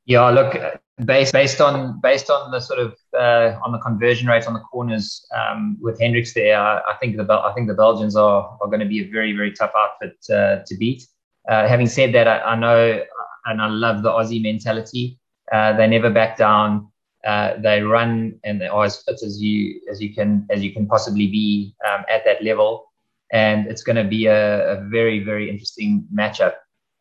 Yeah, 0.05 0.29
look, 0.29 0.55
based 1.03 1.33
based 1.33 1.59
on 1.59 1.99
based 1.99 2.29
on 2.29 2.51
the 2.51 2.59
sort 2.59 2.79
of 2.79 2.95
uh, 3.17 3.59
on 3.63 3.71
the 3.71 3.79
conversion 3.79 4.27
rate 4.27 4.47
on 4.47 4.53
the 4.53 4.61
corners 4.61 5.25
um, 5.35 5.77
with 5.81 5.99
Hendrickx 5.99 6.33
there, 6.33 6.57
I, 6.57 6.79
I 6.79 6.95
think 7.01 7.17
the 7.17 7.25
I 7.33 7.51
think 7.53 7.67
the 7.67 7.73
Belgians 7.73 8.15
are 8.15 8.57
are 8.61 8.67
going 8.67 8.79
to 8.79 8.85
be 8.85 9.01
a 9.01 9.09
very 9.09 9.35
very 9.35 9.51
tough 9.51 9.71
outfit 9.75 10.15
uh, 10.29 10.63
to 10.65 10.77
beat. 10.77 11.05
Uh, 11.49 11.67
having 11.67 11.87
said 11.87 12.13
that, 12.13 12.27
I, 12.27 12.39
I, 12.39 12.55
know 12.55 13.03
and 13.45 13.61
I 13.61 13.67
love 13.67 14.01
the 14.01 14.09
Aussie 14.09 14.41
mentality. 14.41 15.19
Uh, 15.51 15.73
they 15.73 15.85
never 15.85 16.09
back 16.09 16.37
down. 16.37 16.89
Uh, 17.23 17.59
they 17.59 17.81
run 17.81 18.39
and 18.43 18.59
they 18.61 18.67
are 18.67 18.85
as 18.85 19.03
fit 19.03 19.19
as 19.23 19.41
you 19.41 19.81
as 19.91 20.01
you 20.01 20.13
can 20.13 20.47
as 20.49 20.63
you 20.63 20.71
can 20.71 20.87
possibly 20.87 21.27
be 21.27 21.75
um, 21.87 22.05
at 22.07 22.23
that 22.23 22.43
level, 22.43 22.91
and 23.33 23.67
it's 23.67 23.83
going 23.83 23.95
to 23.95 24.03
be 24.03 24.27
a, 24.27 24.77
a, 24.77 24.89
very 24.89 25.23
very 25.23 25.49
interesting 25.49 26.07
matchup. 26.13 26.53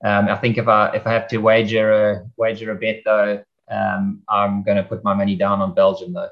Um, 0.04 0.28
I 0.28 0.36
think 0.36 0.58
if 0.58 0.66
I 0.66 0.88
if 0.94 1.06
I 1.06 1.12
have 1.12 1.28
to 1.28 1.38
wager 1.38 1.92
a 1.92 2.26
wager 2.38 2.70
a 2.72 2.74
bet 2.74 3.02
though, 3.04 3.42
um, 3.70 4.22
I'm 4.28 4.62
going 4.62 4.76
to 4.76 4.82
put 4.82 5.04
my 5.04 5.14
money 5.14 5.36
down 5.36 5.60
on 5.60 5.74
Belgium 5.74 6.12
though. 6.12 6.30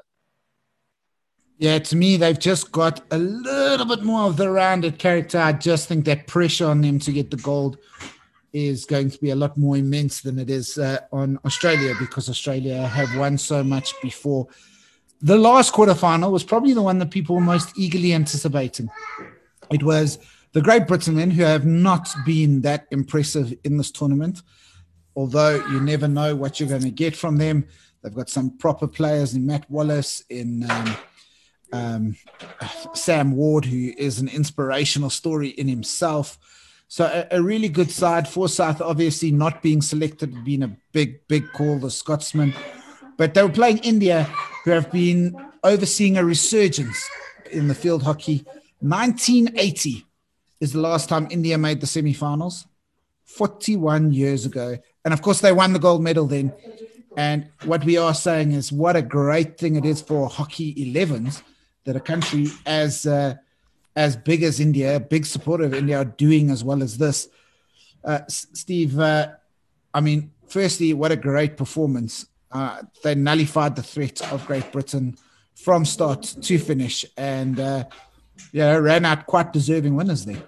Yeah, 1.57 1.79
to 1.79 1.95
me, 1.95 2.17
they've 2.17 2.39
just 2.39 2.71
got 2.71 3.01
a 3.11 3.17
little 3.17 3.85
bit 3.85 4.03
more 4.03 4.23
of 4.23 4.37
the 4.37 4.49
rounded 4.49 4.97
character. 4.97 5.37
I 5.37 5.53
just 5.53 5.87
think 5.87 6.05
that 6.05 6.27
pressure 6.27 6.65
on 6.65 6.81
them 6.81 6.99
to 6.99 7.11
get 7.11 7.31
the 7.31 7.37
gold 7.37 7.77
is 8.51 8.85
going 8.85 9.09
to 9.09 9.17
be 9.19 9.31
a 9.31 9.35
lot 9.35 9.57
more 9.57 9.77
immense 9.77 10.21
than 10.21 10.39
it 10.39 10.49
is 10.49 10.77
uh, 10.77 10.99
on 11.11 11.39
Australia 11.45 11.95
because 11.99 12.29
Australia 12.29 12.85
have 12.87 13.15
won 13.17 13.37
so 13.37 13.63
much 13.63 13.93
before. 14.01 14.47
The 15.21 15.37
last 15.37 15.73
quarterfinal 15.73 16.31
was 16.31 16.43
probably 16.43 16.73
the 16.73 16.81
one 16.81 16.99
that 16.99 17.11
people 17.11 17.35
were 17.35 17.41
most 17.41 17.77
eagerly 17.77 18.13
anticipating. 18.13 18.89
It 19.71 19.83
was 19.83 20.19
the 20.51 20.61
Great 20.61 20.87
Britain 20.87 21.15
men 21.15 21.31
who 21.31 21.43
have 21.43 21.65
not 21.65 22.09
been 22.25 22.61
that 22.61 22.87
impressive 22.91 23.53
in 23.63 23.77
this 23.77 23.89
tournament, 23.89 24.41
although 25.15 25.55
you 25.67 25.79
never 25.79 26.07
know 26.07 26.35
what 26.35 26.59
you're 26.59 26.69
going 26.69 26.81
to 26.81 26.91
get 26.91 27.15
from 27.15 27.37
them. 27.37 27.65
They've 28.01 28.13
got 28.13 28.29
some 28.29 28.57
proper 28.57 28.87
players 28.87 29.33
in 29.33 29.45
Matt 29.45 29.69
Wallace, 29.69 30.23
in 30.29 30.69
um, 30.69 30.97
um, 31.71 32.15
Sam 32.93 33.31
Ward, 33.35 33.65
who 33.65 33.93
is 33.97 34.19
an 34.19 34.27
inspirational 34.27 35.09
story 35.09 35.49
in 35.49 35.67
himself. 35.67 36.37
So 36.87 37.05
a, 37.05 37.37
a, 37.37 37.41
really 37.41 37.69
good 37.69 37.89
side. 37.89 38.27
Forsyth 38.27 38.81
obviously 38.81 39.31
not 39.31 39.63
being 39.63 39.81
selected 39.81 40.43
being 40.43 40.63
a 40.63 40.77
big, 40.91 41.27
big 41.27 41.51
call, 41.53 41.79
the 41.79 41.89
Scotsman. 41.89 42.53
But 43.17 43.33
they 43.33 43.41
were 43.41 43.49
playing 43.49 43.79
India, 43.79 44.23
who 44.63 44.71
have 44.71 44.91
been 44.91 45.35
overseeing 45.63 46.17
a 46.17 46.25
resurgence 46.25 47.09
in 47.51 47.67
the 47.67 47.75
field 47.75 48.03
hockey. 48.03 48.45
1980 48.79 50.05
is 50.59 50.73
the 50.73 50.79
last 50.79 51.09
time 51.09 51.27
India 51.31 51.57
made 51.57 51.81
the 51.81 51.87
semi-finals, 51.87 52.65
41 53.35 54.13
years 54.13 54.45
ago. 54.45 54.77
And 55.05 55.13
of 55.13 55.21
course, 55.21 55.41
they 55.41 55.51
won 55.51 55.73
the 55.73 55.79
gold 55.79 56.03
medal 56.03 56.25
then. 56.25 56.53
And 57.15 57.49
what 57.65 57.83
we 57.83 57.97
are 57.97 58.13
saying 58.13 58.53
is 58.53 58.71
what 58.71 58.95
a 58.95 59.01
great 59.01 59.57
thing 59.57 59.75
it 59.75 59.85
is 59.85 60.01
for 60.01 60.27
hockey 60.27 60.73
11s 60.75 61.43
that 61.85 61.95
a 61.95 61.99
country 61.99 62.47
as 62.65 63.05
uh, 63.05 63.35
as 63.95 64.15
big 64.15 64.41
as 64.43 64.59
India, 64.59 64.95
a 64.95 64.99
big 64.99 65.25
supporter 65.25 65.65
of 65.65 65.73
India, 65.73 65.97
are 65.97 66.05
doing 66.05 66.49
as 66.49 66.63
well 66.63 66.81
as 66.81 66.97
this. 66.97 67.29
Uh, 68.03 68.21
Steve, 68.27 68.97
uh, 68.99 69.27
I 69.93 70.01
mean, 70.01 70.31
firstly, 70.47 70.93
what 70.93 71.11
a 71.11 71.15
great 71.15 71.57
performance. 71.57 72.25
Uh, 72.51 72.81
they 73.03 73.15
nullified 73.15 73.75
the 73.75 73.83
threat 73.83 74.21
of 74.31 74.45
Great 74.47 74.71
Britain 74.71 75.15
from 75.55 75.85
start 75.85 76.23
to 76.23 76.57
finish 76.57 77.05
and, 77.17 77.59
uh, 77.59 77.85
yeah, 78.51 78.75
ran 78.75 79.05
out 79.05 79.25
quite 79.27 79.53
deserving 79.53 79.95
winners 79.95 80.25
there. 80.25 80.43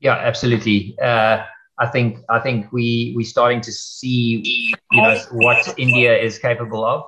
Yeah, 0.00 0.14
absolutely. 0.14 0.96
Uh, 1.00 1.44
I 1.78 1.86
think 1.86 2.18
I 2.28 2.38
think 2.40 2.72
we 2.72 3.12
we're 3.16 3.24
starting 3.24 3.60
to 3.62 3.72
see 3.72 4.42
you 4.92 5.02
know 5.02 5.18
what 5.32 5.74
India 5.78 6.16
is 6.16 6.38
capable 6.38 6.84
of, 6.84 7.04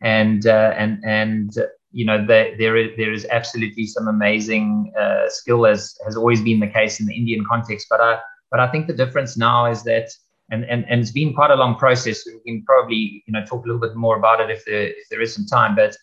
and 0.00 0.46
uh, 0.46 0.72
and 0.76 1.02
and 1.04 1.52
you 1.92 2.04
know 2.04 2.24
there 2.24 2.56
there 2.56 2.76
is, 2.76 2.90
there 2.96 3.12
is 3.12 3.26
absolutely 3.30 3.86
some 3.86 4.08
amazing 4.08 4.92
uh, 4.98 5.28
skill 5.28 5.66
as 5.66 5.96
has 6.04 6.16
always 6.16 6.42
been 6.42 6.60
the 6.60 6.66
case 6.66 7.00
in 7.00 7.06
the 7.06 7.14
Indian 7.14 7.44
context. 7.44 7.86
But 7.90 8.00
I 8.00 8.18
but 8.50 8.60
I 8.60 8.70
think 8.70 8.86
the 8.86 8.94
difference 8.94 9.36
now 9.36 9.66
is 9.66 9.82
that 9.84 10.10
and 10.50 10.64
and, 10.64 10.84
and 10.88 11.00
it's 11.00 11.10
been 11.10 11.34
quite 11.34 11.50
a 11.50 11.56
long 11.56 11.76
process. 11.76 12.24
We 12.26 12.40
can 12.46 12.64
probably 12.64 13.22
you 13.26 13.32
know 13.32 13.44
talk 13.44 13.64
a 13.64 13.66
little 13.66 13.80
bit 13.80 13.94
more 13.94 14.16
about 14.16 14.40
it 14.40 14.50
if 14.50 14.64
there 14.64 14.88
if 14.88 15.08
there 15.10 15.20
is 15.20 15.34
some 15.34 15.46
time. 15.46 15.76
But 15.76 15.96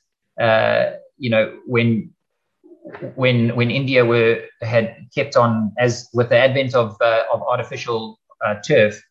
uh, 0.43 0.97
you 1.17 1.29
know 1.29 1.59
when 1.65 2.11
when 3.15 3.55
when 3.55 3.69
India 3.71 4.05
were 4.05 4.41
had 4.61 4.95
kept 5.13 5.35
on 5.35 5.71
as 5.77 6.09
with 6.13 6.29
the 6.29 6.37
advent 6.37 6.75
of 6.75 6.97
uh, 7.01 7.23
of 7.33 7.41
artificial 7.43 8.19
uh, 8.45 8.55
turf, 8.67 9.01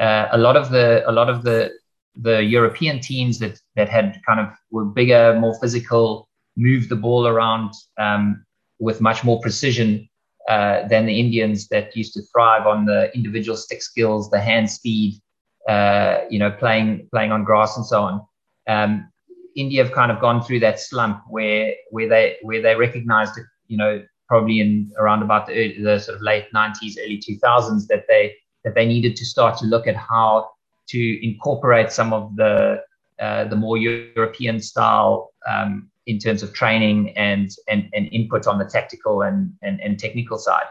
uh, 0.00 0.28
a 0.32 0.38
lot 0.38 0.56
of 0.56 0.70
the 0.70 1.08
a 1.08 1.12
lot 1.12 1.28
of 1.28 1.42
the 1.44 1.70
the 2.16 2.42
European 2.42 3.00
teams 3.00 3.38
that 3.38 3.58
that 3.76 3.88
had 3.88 4.20
kind 4.26 4.40
of 4.40 4.48
were 4.70 4.84
bigger, 4.84 5.38
more 5.38 5.58
physical, 5.60 6.28
moved 6.56 6.88
the 6.88 6.96
ball 6.96 7.26
around 7.26 7.72
um, 7.98 8.44
with 8.78 9.00
much 9.00 9.24
more 9.24 9.40
precision 9.40 10.08
uh, 10.48 10.86
than 10.88 11.06
the 11.06 11.18
Indians 11.18 11.68
that 11.68 11.96
used 11.96 12.14
to 12.14 12.22
thrive 12.32 12.66
on 12.66 12.84
the 12.84 13.14
individual 13.14 13.56
stick 13.56 13.82
skills, 13.82 14.30
the 14.30 14.40
hand 14.40 14.68
speed, 14.68 15.20
uh, 15.68 16.18
you 16.28 16.38
know, 16.38 16.50
playing 16.50 17.08
playing 17.12 17.32
on 17.32 17.44
grass 17.44 17.76
and 17.76 17.86
so 17.86 18.02
on. 18.02 18.26
Um, 18.66 19.11
India 19.56 19.82
have 19.84 19.92
kind 19.92 20.10
of 20.10 20.20
gone 20.20 20.42
through 20.42 20.60
that 20.60 20.80
slump 20.80 21.22
where 21.28 21.74
where 21.90 22.08
they 22.08 22.36
where 22.42 22.62
they 22.62 22.74
recognized 22.74 23.38
it, 23.38 23.44
you 23.68 23.76
know, 23.76 24.02
probably 24.28 24.60
in 24.60 24.90
around 24.98 25.22
about 25.22 25.46
the, 25.46 25.52
early, 25.52 25.82
the 25.82 25.98
sort 25.98 26.16
of 26.16 26.22
late 26.22 26.46
90s, 26.54 26.96
early 27.02 27.18
2000s 27.18 27.86
that 27.88 28.04
they 28.08 28.34
that 28.64 28.74
they 28.74 28.86
needed 28.86 29.16
to 29.16 29.24
start 29.24 29.58
to 29.58 29.66
look 29.66 29.86
at 29.86 29.96
how 29.96 30.50
to 30.88 31.26
incorporate 31.26 31.92
some 31.92 32.12
of 32.12 32.34
the 32.36 32.82
uh, 33.20 33.44
the 33.44 33.56
more 33.56 33.76
European 33.76 34.60
style 34.60 35.32
um, 35.48 35.90
in 36.06 36.18
terms 36.18 36.42
of 36.42 36.52
training 36.52 37.16
and, 37.16 37.50
and 37.68 37.88
and 37.94 38.08
input 38.12 38.46
on 38.46 38.58
the 38.58 38.64
tactical 38.64 39.22
and 39.22 39.52
and, 39.62 39.80
and 39.80 39.98
technical 39.98 40.38
side. 40.38 40.66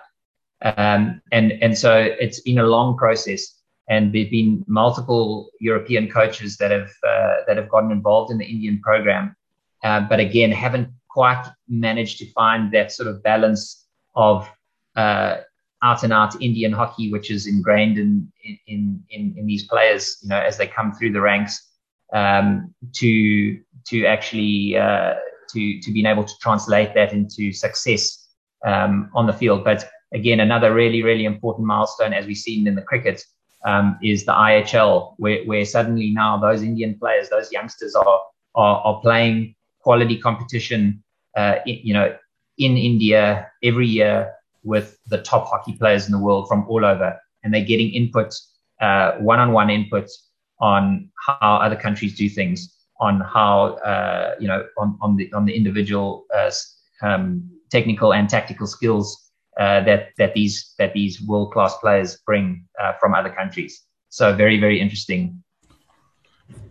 Um, 0.63 1.21
and 1.31 1.53
and 1.63 1.77
so 1.77 1.95
it's 1.95 2.41
been 2.41 2.59
a 2.59 2.65
long 2.65 2.97
process 2.97 3.61
and 3.91 4.13
there've 4.13 4.32
been 4.32 4.63
multiple 4.67 5.51
European 5.60 6.10
coaches 6.10 6.56
that 6.58 6.71
have 6.71 6.91
uh, 7.08 7.36
that 7.45 7.58
have 7.58 7.69
gotten 7.69 7.91
involved 7.91 8.32
in 8.32 8.38
the 8.38 8.45
Indian 8.45 8.80
program, 8.80 9.36
uh, 9.84 9.99
but 10.10 10.19
again 10.19 10.51
haven't 10.51 10.88
quite 11.10 11.45
managed 11.67 12.17
to 12.19 12.25
find 12.32 12.71
that 12.71 12.91
sort 12.91 13.10
of 13.10 13.21
balance 13.21 13.86
of 14.15 14.49
uh, 14.95 15.36
out 15.84 16.04
and 16.04 16.13
out 16.13 16.41
Indian 16.41 16.71
hockey, 16.71 17.12
which 17.12 17.30
is 17.30 17.47
ingrained 17.47 17.97
in 17.97 18.32
in 18.71 19.04
in, 19.10 19.36
in 19.38 19.45
these 19.45 19.67
players, 19.67 20.17
you 20.21 20.30
know, 20.30 20.39
as 20.39 20.58
they 20.58 20.67
come 20.67 20.93
through 20.93 21.12
the 21.12 21.21
ranks, 21.21 21.54
um, 22.13 22.73
to 22.93 23.60
to 23.89 24.06
actually 24.06 24.77
uh, 24.77 25.15
to 25.49 25.82
to 25.82 25.91
being 25.91 26.06
able 26.06 26.23
to 26.23 26.38
translate 26.41 26.93
that 26.93 27.12
into 27.12 27.51
success 27.51 28.30
um, 28.65 29.10
on 29.13 29.27
the 29.27 29.34
field. 29.34 29.65
But 29.65 29.89
again, 30.13 30.39
another 30.39 30.73
really 30.73 31.04
really 31.04 31.25
important 31.25 31.67
milestone, 31.67 32.13
as 32.13 32.25
we've 32.25 32.38
seen 32.38 32.67
in 32.67 32.75
the 32.75 32.88
cricket, 32.93 33.21
um, 33.65 33.97
is 34.02 34.26
the 34.26 34.32
IHL, 34.32 35.13
where, 35.17 35.43
where 35.45 35.65
suddenly 35.65 36.12
now 36.12 36.38
those 36.38 36.62
Indian 36.62 36.97
players, 36.97 37.30
those 37.30 37.52
youngsters 37.52 37.95
are 37.95 38.21
are, 38.56 38.82
are 38.82 39.00
playing 39.02 39.56
quality 39.80 40.17
competition, 40.17 41.02
uh, 41.38 41.56
in, 41.65 41.80
you 41.84 41.93
know, 41.93 42.15
in 42.58 42.78
India 42.78 43.50
every 43.63 43.88
year 43.88 44.34
with 44.63 44.97
the 45.08 45.21
top 45.21 45.47
hockey 45.47 45.74
players 45.74 46.06
in 46.06 46.12
the 46.12 46.19
world 46.19 46.47
from 46.47 46.67
all 46.67 46.86
over, 46.86 47.17
and 47.43 47.54
they're 47.54 47.65
getting 47.65 47.91
input, 47.91 48.34
uh, 48.82 49.13
one-on-one 49.13 49.69
input 49.69 50.10
on 50.60 51.10
how 51.26 51.56
other 51.56 51.76
countries 51.76 52.15
do 52.15 52.30
things, 52.30 52.76
on 53.00 53.21
how 53.21 53.76
uh, 53.86 54.36
you 54.39 54.47
know, 54.47 54.65
on, 54.78 54.97
on 55.02 55.15
the 55.15 55.32
on 55.34 55.45
the 55.45 55.56
individual 55.56 56.26
uh, 56.36 56.52
um, 57.02 57.50
technical 57.69 58.13
and 58.13 58.30
tactical 58.30 58.67
skills 58.67 59.30
uh, 59.59 59.81
that 59.83 60.09
that 60.17 60.33
these 60.33 60.73
that 60.77 60.93
these 60.93 61.21
world 61.21 61.51
class 61.51 61.75
players 61.77 62.17
bring 62.25 62.65
uh, 62.81 62.93
from 62.99 63.13
other 63.13 63.29
countries. 63.29 63.83
So 64.09 64.33
very 64.33 64.59
very 64.59 64.79
interesting. 64.79 65.43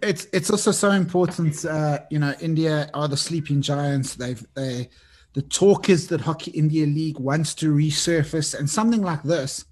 It's 0.03 0.27
it's 0.33 0.51
also 0.51 0.73
so 0.73 0.91
important. 0.91 1.65
Uh, 1.65 2.01
you 2.11 2.19
know, 2.19 2.35
India 2.41 2.91
are 2.95 3.09
the 3.09 3.17
sleeping 3.17 3.61
giants. 3.61 4.15
They've 4.15 4.45
they 4.55 4.89
the 5.35 5.43
talk 5.43 5.89
is 5.89 6.09
that 6.09 6.23
Hockey 6.23 6.51
India 6.53 6.87
League 6.87 7.19
wants 7.19 7.55
to 7.57 7.73
resurface, 7.73 8.59
and 8.59 8.69
something 8.69 9.03
like 9.03 9.23
this 9.23 9.65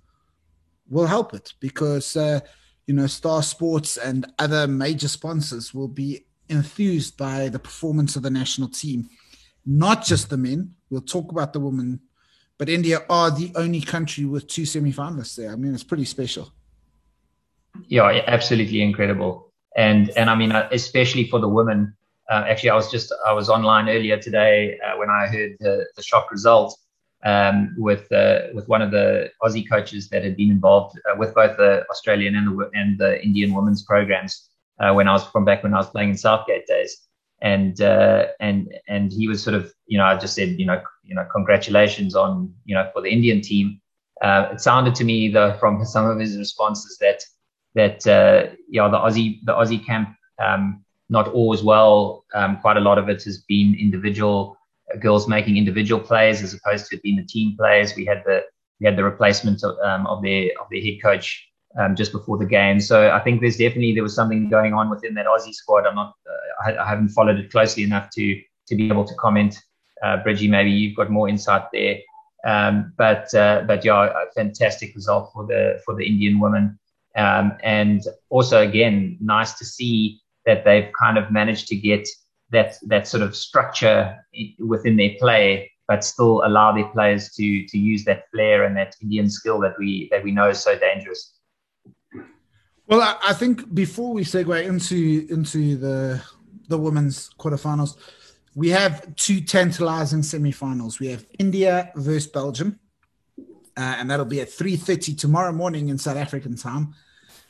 will 0.88 1.06
help 1.06 1.34
it 1.34 1.54
because 1.60 2.16
uh, 2.16 2.40
you 2.86 2.94
know 2.94 3.06
Star 3.06 3.42
Sports 3.42 3.96
and 3.96 4.30
other 4.38 4.66
major 4.66 5.08
sponsors 5.08 5.74
will 5.74 5.88
be 5.88 6.26
enthused 6.48 7.16
by 7.16 7.48
the 7.48 7.58
performance 7.58 8.16
of 8.16 8.22
the 8.22 8.30
national 8.30 8.68
team, 8.68 9.08
not 9.66 10.04
just 10.04 10.30
the 10.30 10.36
men. 10.36 10.74
We'll 10.90 11.02
talk 11.02 11.32
about 11.32 11.52
the 11.52 11.60
women 11.60 12.00
but 12.58 12.68
India 12.68 13.04
are 13.08 13.30
the 13.30 13.52
only 13.54 13.80
country 13.80 14.24
with 14.24 14.48
two 14.48 14.66
semi-finalists 14.66 15.36
there. 15.36 15.52
I 15.52 15.56
mean, 15.56 15.72
it's 15.72 15.84
pretty 15.84 16.04
special. 16.04 16.52
Yeah, 17.86 18.22
absolutely 18.26 18.82
incredible. 18.82 19.52
And 19.76 20.10
and 20.10 20.28
I 20.28 20.34
mean, 20.34 20.52
uh, 20.52 20.68
especially 20.72 21.28
for 21.28 21.38
the 21.38 21.48
women. 21.48 21.94
Uh, 22.30 22.44
actually, 22.46 22.70
I 22.70 22.74
was 22.74 22.90
just 22.90 23.12
I 23.26 23.32
was 23.32 23.48
online 23.48 23.88
earlier 23.88 24.18
today 24.18 24.78
uh, 24.84 24.98
when 24.98 25.08
I 25.08 25.28
heard 25.28 25.56
the, 25.60 25.86
the 25.96 26.02
shock 26.02 26.30
result 26.30 26.76
um, 27.24 27.74
with 27.78 28.10
uh, 28.12 28.48
with 28.54 28.68
one 28.68 28.82
of 28.82 28.90
the 28.90 29.30
Aussie 29.42 29.66
coaches 29.68 30.08
that 30.10 30.24
had 30.24 30.36
been 30.36 30.50
involved 30.50 30.98
uh, 31.10 31.16
with 31.16 31.34
both 31.34 31.56
the 31.56 31.86
Australian 31.90 32.36
and 32.36 32.48
the 32.48 32.70
and 32.74 32.98
the 32.98 33.22
Indian 33.24 33.54
women's 33.54 33.82
programs 33.82 34.50
uh, 34.80 34.92
when 34.92 35.08
I 35.08 35.12
was 35.12 35.24
from 35.28 35.44
back 35.44 35.62
when 35.62 35.72
I 35.74 35.78
was 35.78 35.88
playing 35.88 36.10
in 36.10 36.16
Southgate 36.18 36.66
days 36.66 37.07
and 37.40 37.80
uh, 37.80 38.26
and 38.40 38.72
and 38.88 39.12
he 39.12 39.28
was 39.28 39.42
sort 39.42 39.54
of 39.54 39.72
you 39.86 39.98
know 39.98 40.04
I 40.04 40.16
just 40.16 40.34
said 40.34 40.58
you 40.58 40.66
know 40.66 40.80
you 41.04 41.14
know 41.14 41.26
congratulations 41.30 42.14
on 42.14 42.52
you 42.64 42.74
know 42.74 42.88
for 42.92 43.02
the 43.02 43.10
Indian 43.10 43.40
team. 43.40 43.80
Uh, 44.22 44.48
it 44.52 44.60
sounded 44.60 44.94
to 44.96 45.04
me 45.04 45.28
though 45.28 45.56
from 45.58 45.84
some 45.94 46.06
of 46.06 46.18
his 46.18 46.36
responses 46.36 46.98
that 46.98 47.22
that 47.74 48.06
uh, 48.06 48.54
yeah 48.68 48.88
the 48.88 48.98
Aussie 48.98 49.40
the 49.44 49.52
Aussie 49.52 49.84
camp 49.84 50.16
um, 50.42 50.84
not 51.08 51.28
all 51.28 51.54
as 51.54 51.62
well. 51.62 52.24
Um, 52.34 52.58
quite 52.58 52.76
a 52.76 52.80
lot 52.80 52.98
of 52.98 53.08
it 53.08 53.22
has 53.24 53.38
been 53.42 53.76
individual 53.78 54.56
uh, 54.92 54.98
girls 54.98 55.28
making 55.28 55.56
individual 55.56 56.00
plays 56.00 56.42
as 56.42 56.54
opposed 56.54 56.86
to 56.86 56.98
being 56.98 57.16
the 57.16 57.24
team 57.24 57.56
players. 57.56 57.94
We 57.94 58.04
had 58.04 58.22
the 58.26 58.42
we 58.80 58.86
had 58.86 58.96
the 58.96 59.04
replacement 59.04 59.62
of, 59.64 59.76
um, 59.78 60.06
of 60.06 60.22
their 60.22 60.50
of 60.60 60.66
their 60.70 60.82
head 60.82 61.00
coach 61.02 61.48
um, 61.78 61.94
just 61.94 62.12
before 62.12 62.36
the 62.36 62.46
game. 62.46 62.80
So 62.80 63.10
I 63.10 63.20
think 63.20 63.40
there's 63.40 63.56
definitely 63.56 63.94
there 63.94 64.02
was 64.02 64.14
something 64.14 64.48
going 64.48 64.74
on 64.74 64.90
within 64.90 65.14
that 65.14 65.26
Aussie 65.26 65.54
squad. 65.54 65.86
I'm 65.86 65.94
not, 65.94 66.14
uh, 66.66 66.72
I, 66.80 66.88
haven't 66.88 67.10
followed 67.10 67.38
it 67.38 67.50
closely 67.50 67.84
enough 67.84 68.10
to 68.16 68.40
to 68.66 68.76
be 68.76 68.88
able 68.88 69.04
to 69.04 69.14
comment. 69.14 69.56
Uh, 70.02 70.18
Bridgie, 70.22 70.48
maybe 70.48 70.70
you've 70.70 70.96
got 70.96 71.10
more 71.10 71.28
insight 71.28 71.64
there. 71.72 71.96
Um, 72.46 72.92
but 72.96 73.32
uh, 73.34 73.62
but 73.66 73.84
yeah, 73.84 74.06
a 74.06 74.32
fantastic 74.34 74.94
result 74.94 75.30
for 75.32 75.46
the 75.46 75.80
for 75.84 75.94
the 75.94 76.06
Indian 76.06 76.40
women, 76.40 76.78
um, 77.16 77.52
and 77.62 78.02
also 78.28 78.60
again 78.60 79.16
nice 79.20 79.54
to 79.54 79.64
see 79.64 80.20
that 80.46 80.64
they've 80.64 80.90
kind 81.00 81.18
of 81.18 81.30
managed 81.30 81.68
to 81.68 81.76
get 81.76 82.08
that 82.50 82.76
that 82.86 83.06
sort 83.06 83.22
of 83.22 83.36
structure 83.36 84.16
within 84.58 84.96
their 84.96 85.14
play 85.18 85.70
but 85.88 86.04
still 86.04 86.42
allow 86.44 86.70
their 86.70 86.86
players 86.88 87.30
to 87.30 87.66
to 87.66 87.78
use 87.78 88.04
that 88.04 88.24
flair 88.30 88.64
and 88.64 88.76
that 88.76 88.94
Indian 89.02 89.28
skill 89.28 89.58
that 89.58 89.74
we 89.78 90.08
that 90.12 90.22
we 90.22 90.30
know 90.30 90.50
is 90.50 90.60
so 90.60 90.78
dangerous. 90.78 91.34
Well, 92.88 93.02
I, 93.02 93.16
I 93.22 93.32
think 93.34 93.74
before 93.74 94.14
we 94.14 94.24
segue 94.24 94.64
into 94.64 95.26
into 95.30 95.76
the 95.76 96.22
the 96.68 96.78
women's 96.78 97.30
quarterfinals, 97.38 97.96
we 98.54 98.70
have 98.70 99.14
two 99.14 99.42
tantalizing 99.42 100.22
semifinals. 100.22 100.98
We 100.98 101.08
have 101.08 101.26
India 101.38 101.92
versus 101.94 102.26
Belgium, 102.26 102.78
uh, 103.76 103.96
and 103.98 104.10
that'll 104.10 104.24
be 104.24 104.40
at 104.40 104.48
3.30 104.48 105.18
tomorrow 105.18 105.52
morning 105.52 105.90
in 105.90 105.98
South 105.98 106.16
African 106.16 106.56
time. 106.56 106.94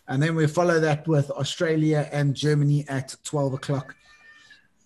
And 0.09 0.23
then 0.23 0.35
we 0.35 0.47
follow 0.47 0.81
that 0.81 1.07
with 1.07 1.31
Australia 1.31 2.09
and 2.13 2.35
Germany 2.35 2.85
at 2.89 3.15
12 3.25 3.55
o'clock. 3.55 3.95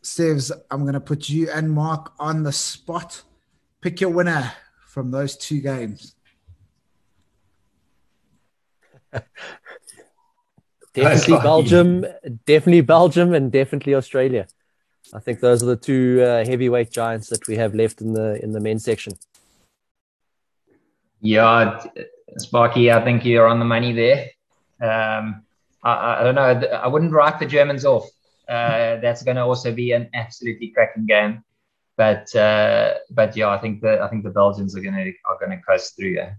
Sevs, 0.03 0.53
I'm 0.71 0.83
going 0.83 0.95
to 0.95 1.01
put 1.01 1.29
you 1.29 1.51
and 1.51 1.71
Mark 1.71 2.13
on 2.19 2.43
the 2.43 2.53
spot. 2.53 3.23
Pick 3.81 4.01
your 4.01 4.11
winner 4.11 4.53
from 4.87 5.11
those 5.11 5.37
two 5.37 5.61
games. 5.61 6.15
definitely 10.95 11.39
Belgium, 11.43 12.07
definitely 12.47 12.81
Belgium, 12.81 13.35
and 13.35 13.51
definitely 13.51 13.95
Australia. 13.95 14.47
I 15.13 15.21
think 15.21 15.41
those 15.41 15.63
are 15.63 15.67
the 15.67 15.77
two 15.77 16.23
uh, 16.23 16.45
heavyweight 16.45 16.91
giants 16.91 17.29
that 17.29 17.47
we 17.47 17.57
have 17.57 17.75
left 17.75 18.01
in 18.01 18.15
the 18.15 18.43
in 18.43 18.53
the 18.53 18.61
men's 18.61 18.85
section. 18.85 19.15
Yeah, 21.21 21.85
Sparky, 22.39 22.91
I 22.91 23.05
think 23.05 23.25
you're 23.25 23.47
on 23.47 23.59
the 23.59 23.65
money 23.65 23.93
there. 23.93 24.31
Um, 24.81 25.45
I, 25.83 26.21
I, 26.21 26.25
don't 26.25 26.35
know. 26.35 26.69
I 26.69 26.89
wouldn't 26.89 27.13
write 27.13 27.39
the 27.39 27.47
Germans 27.47 27.85
off. 27.85 28.09
Uh, 28.49 28.97
that's 29.03 29.23
going 29.23 29.37
to 29.37 29.43
also 29.43 29.73
be 29.73 29.93
an 29.93 30.09
absolutely 30.15 30.69
cracking 30.69 31.07
game. 31.07 31.45
But 31.97 32.35
uh, 32.35 32.95
but 33.11 33.37
yeah, 33.37 33.49
I 33.49 33.59
think 33.59 33.83
the 33.83 34.01
I 34.01 34.09
think 34.09 34.25
the 34.25 34.31
Belgians 34.31 34.75
are 34.77 34.81
going 34.81 34.95
to 34.95 35.13
are 35.27 35.39
going 35.39 35.57
to 35.57 35.63
coast 35.65 35.95
through. 35.95 36.09
Yeah. 36.09 36.33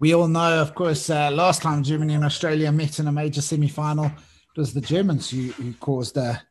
We 0.00 0.12
all 0.12 0.26
know, 0.26 0.60
of 0.60 0.74
course, 0.74 1.08
uh, 1.08 1.30
last 1.30 1.62
time 1.62 1.82
Germany 1.82 2.14
and 2.14 2.24
Australia 2.24 2.72
met 2.72 2.98
in 2.98 3.06
a 3.06 3.12
major 3.12 3.40
semi-final, 3.40 4.06
it 4.06 4.58
was 4.58 4.74
the 4.74 4.80
Germans 4.80 5.30
who, 5.30 5.52
who 5.52 5.72
caused 5.74 6.16
a 6.16 6.42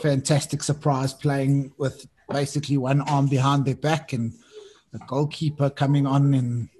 fantastic 0.00 0.62
surprise, 0.62 1.12
playing 1.12 1.72
with 1.76 2.06
basically 2.30 2.78
one 2.78 3.00
arm 3.02 3.26
behind 3.26 3.64
their 3.64 3.74
back 3.74 4.12
and 4.12 4.32
a 4.94 4.98
goalkeeper 5.06 5.70
coming 5.70 6.06
on 6.06 6.34
in, 6.34 6.70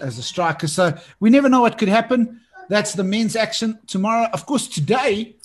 as 0.00 0.18
a 0.18 0.22
striker. 0.22 0.66
So 0.66 0.92
we 1.20 1.30
never 1.30 1.48
know 1.48 1.60
what 1.60 1.78
could 1.78 1.88
happen. 1.88 2.40
That's 2.68 2.92
the 2.92 3.04
men's 3.04 3.36
action 3.36 3.78
tomorrow. 3.86 4.28
Of 4.32 4.46
course, 4.46 4.66
today 4.66 5.36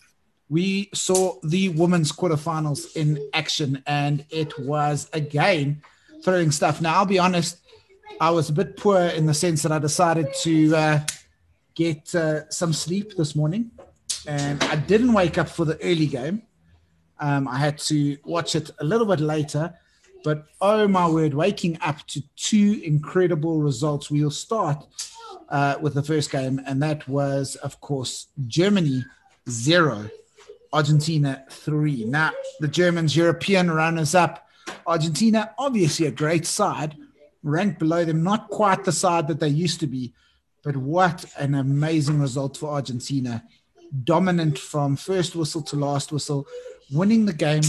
we 0.50 0.90
saw 0.94 1.36
the 1.44 1.70
women's 1.70 2.12
quarterfinals 2.12 2.96
in 2.96 3.20
action, 3.34 3.84
and 3.86 4.26
it 4.32 4.58
was 4.58 5.08
again 5.14 5.84
thrilling 6.24 6.50
stuff. 6.50 6.82
Now, 6.82 6.96
I'll 6.96 7.06
be 7.06 7.20
honest, 7.20 7.60
I 8.22 8.32
was 8.32 8.50
a 8.50 8.54
bit 8.54 8.78
poor 8.78 9.00
in 9.00 9.26
the 9.26 9.34
sense 9.34 9.62
that 9.64 9.72
I 9.72 9.80
decided 9.80 10.28
to 10.42 10.76
uh, 10.76 11.00
get 11.76 12.14
uh, 12.14 12.50
some 12.50 12.74
sleep 12.74 13.16
this 13.16 13.36
morning, 13.36 13.72
and 14.28 14.62
I 14.66 14.76
didn't 14.76 15.14
wake 15.14 15.38
up 15.38 15.48
for 15.50 15.66
the 15.66 15.82
early 15.82 16.08
game. 16.08 16.44
Um, 17.20 17.48
I 17.48 17.58
had 17.58 17.78
to 17.80 18.18
watch 18.24 18.56
it 18.56 18.72
a 18.80 18.84
little 18.84 19.06
bit 19.06 19.20
later, 19.20 19.74
but 20.24 20.48
oh 20.60 20.88
my 20.88 21.08
word, 21.08 21.34
waking 21.34 21.78
up 21.82 22.06
to 22.08 22.22
two 22.36 22.82
incredible 22.84 23.60
results. 23.60 24.12
We'll 24.12 24.32
start 24.32 24.86
uh, 25.50 25.76
with 25.82 25.94
the 25.94 26.04
first 26.04 26.32
game, 26.32 26.62
and 26.66 26.82
that 26.84 27.08
was, 27.08 27.56
of 27.58 27.80
course, 27.80 28.28
Germany 28.48 29.04
zero, 29.50 30.10
Argentina 30.74 31.46
three. 31.50 32.04
Now, 32.06 32.32
the 32.60 32.68
Germans, 32.68 33.16
European 33.16 33.72
runners 33.72 34.14
up. 34.14 34.46
Argentina, 34.86 35.52
obviously 35.58 36.06
a 36.06 36.12
great 36.12 36.46
side, 36.46 36.96
ranked 37.44 37.80
below 37.80 38.06
them, 38.06 38.24
not 38.24 38.50
quite 38.50 38.84
the 38.84 38.92
side 38.92 39.28
that 39.28 39.40
they 39.40 39.48
used 39.48 39.80
to 39.80 39.88
be, 39.88 40.14
but 40.64 40.76
what 40.76 41.26
an 41.38 41.56
amazing 41.56 42.20
result 42.20 42.58
for 42.58 42.70
Argentina. 42.70 43.44
Dominant 44.04 44.60
from 44.60 44.96
first 44.96 45.36
whistle 45.36 45.62
to 45.64 45.76
last 45.76 46.12
whistle, 46.12 46.48
winning 46.92 47.26
the 47.26 47.34
game 47.34 47.64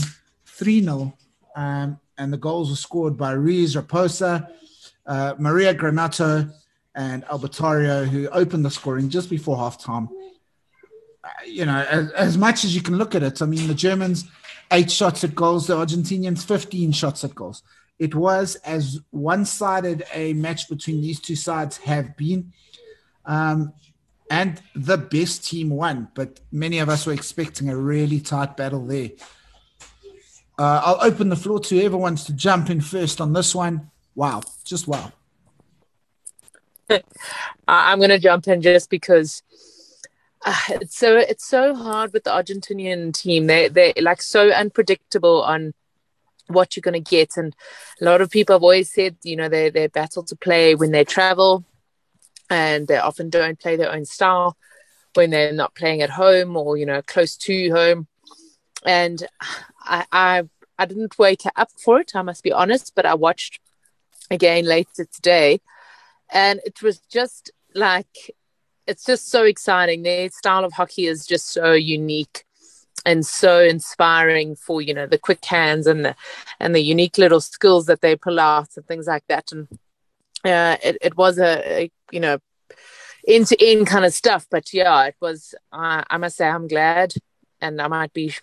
3 0.46 0.82
0. 0.82 1.16
Um, 1.56 1.98
and 2.18 2.32
the 2.32 2.36
goals 2.36 2.68
were 2.68 2.76
scored 2.76 3.16
by 3.16 3.32
Ruiz 3.32 3.74
Raposo, 3.74 4.46
uh, 5.06 5.34
Maria 5.38 5.72
Granatto, 5.72 6.50
and 6.94 7.24
Albertarrio, 7.26 8.06
who 8.06 8.28
opened 8.28 8.64
the 8.64 8.70
scoring 8.70 9.08
just 9.08 9.30
before 9.30 9.56
halftime. 9.56 10.08
Uh, 11.24 11.28
you 11.46 11.64
know, 11.64 11.78
as, 11.88 12.10
as, 12.12 12.38
much 12.38 12.64
as 12.64 12.74
you 12.74 12.82
can 12.82 12.96
look 12.96 13.14
at 13.14 13.22
it, 13.22 13.40
I 13.40 13.46
mean, 13.46 13.68
the 13.68 13.74
Germans, 13.74 14.24
eight 14.70 14.90
shots 14.90 15.24
at 15.24 15.34
goals, 15.34 15.66
the 15.66 15.76
Argentinians, 15.76 16.44
15 16.44 16.92
shots 16.92 17.24
at 17.24 17.34
goals. 17.34 17.62
It 18.00 18.14
was 18.14 18.56
as 18.56 18.98
one 19.10 19.44
sided 19.44 20.04
a 20.14 20.32
match 20.32 20.70
between 20.70 21.02
these 21.02 21.20
two 21.20 21.36
sides 21.36 21.76
have 21.76 22.16
been. 22.16 22.52
Um, 23.26 23.74
and 24.30 24.60
the 24.74 24.96
best 24.96 25.44
team 25.44 25.68
won, 25.68 26.08
but 26.14 26.40
many 26.50 26.78
of 26.78 26.88
us 26.88 27.04
were 27.04 27.12
expecting 27.12 27.68
a 27.68 27.76
really 27.76 28.18
tight 28.18 28.56
battle 28.56 28.86
there. 28.86 29.10
Uh, 30.58 30.80
I'll 30.82 31.06
open 31.06 31.28
the 31.28 31.36
floor 31.36 31.60
to 31.60 31.78
whoever 31.78 31.98
wants 31.98 32.24
to 32.24 32.32
jump 32.32 32.70
in 32.70 32.80
first 32.80 33.20
on 33.20 33.34
this 33.34 33.54
one. 33.54 33.90
Wow, 34.14 34.40
just 34.64 34.88
wow. 34.88 35.12
I'm 37.68 37.98
going 37.98 38.10
to 38.10 38.18
jump 38.18 38.48
in 38.48 38.62
just 38.62 38.88
because 38.88 39.42
uh, 40.46 40.56
it's 40.68 40.96
so 40.96 41.18
it's 41.18 41.46
so 41.46 41.74
hard 41.74 42.14
with 42.14 42.24
the 42.24 42.30
Argentinian 42.30 43.12
team. 43.12 43.46
They 43.46 43.68
they're 43.68 43.92
like 44.00 44.22
so 44.22 44.50
unpredictable 44.50 45.42
on 45.42 45.74
what 46.50 46.76
you're 46.76 46.82
going 46.82 47.02
to 47.02 47.10
get, 47.10 47.36
and 47.36 47.54
a 48.00 48.04
lot 48.04 48.20
of 48.20 48.30
people 48.30 48.54
have 48.54 48.62
always 48.62 48.92
said, 48.92 49.16
you 49.22 49.36
know, 49.36 49.48
they 49.48 49.70
they 49.70 49.86
battle 49.86 50.22
to 50.24 50.36
play 50.36 50.74
when 50.74 50.92
they 50.92 51.04
travel, 51.04 51.64
and 52.48 52.88
they 52.88 52.98
often 52.98 53.30
don't 53.30 53.58
play 53.58 53.76
their 53.76 53.92
own 53.92 54.04
style 54.04 54.56
when 55.14 55.30
they're 55.30 55.52
not 55.52 55.74
playing 55.74 56.02
at 56.02 56.10
home 56.10 56.56
or 56.56 56.76
you 56.76 56.86
know 56.86 57.02
close 57.02 57.36
to 57.36 57.70
home. 57.70 58.06
And 58.84 59.26
I 59.80 60.04
I, 60.12 60.42
I 60.78 60.86
didn't 60.86 61.18
wake 61.18 61.42
up 61.56 61.70
for 61.82 62.00
it. 62.00 62.12
I 62.14 62.22
must 62.22 62.42
be 62.42 62.52
honest, 62.52 62.92
but 62.94 63.06
I 63.06 63.14
watched 63.14 63.60
again 64.30 64.64
later 64.64 65.04
today 65.12 65.60
and 66.32 66.60
it 66.64 66.82
was 66.82 66.98
just 67.10 67.50
like 67.74 68.34
it's 68.86 69.04
just 69.04 69.30
so 69.30 69.44
exciting. 69.44 70.02
Their 70.02 70.30
style 70.30 70.64
of 70.64 70.72
hockey 70.72 71.06
is 71.06 71.26
just 71.26 71.48
so 71.48 71.72
unique 71.72 72.44
and 73.06 73.24
so 73.24 73.60
inspiring 73.60 74.56
for 74.56 74.82
you 74.82 74.94
know 74.94 75.06
the 75.06 75.18
quick 75.18 75.44
hands 75.44 75.86
and 75.86 76.04
the 76.04 76.14
and 76.58 76.74
the 76.74 76.80
unique 76.80 77.18
little 77.18 77.40
skills 77.40 77.86
that 77.86 78.00
they 78.00 78.16
pull 78.16 78.40
out 78.40 78.68
and 78.76 78.86
things 78.86 79.06
like 79.06 79.24
that. 79.28 79.52
And 79.52 79.68
uh, 80.44 80.76
it 80.82 80.98
it 81.00 81.16
was 81.16 81.38
a, 81.38 81.82
a 81.82 81.90
you 82.10 82.20
know 82.20 82.38
end 83.26 83.46
to 83.48 83.64
end 83.64 83.86
kind 83.86 84.04
of 84.04 84.12
stuff. 84.12 84.46
But 84.50 84.72
yeah, 84.72 85.06
it 85.06 85.16
was. 85.20 85.54
Uh, 85.72 86.02
I 86.08 86.16
must 86.18 86.36
say, 86.36 86.48
I'm 86.48 86.68
glad, 86.68 87.14
and 87.60 87.80
I 87.80 87.88
might 87.88 88.12
be 88.12 88.34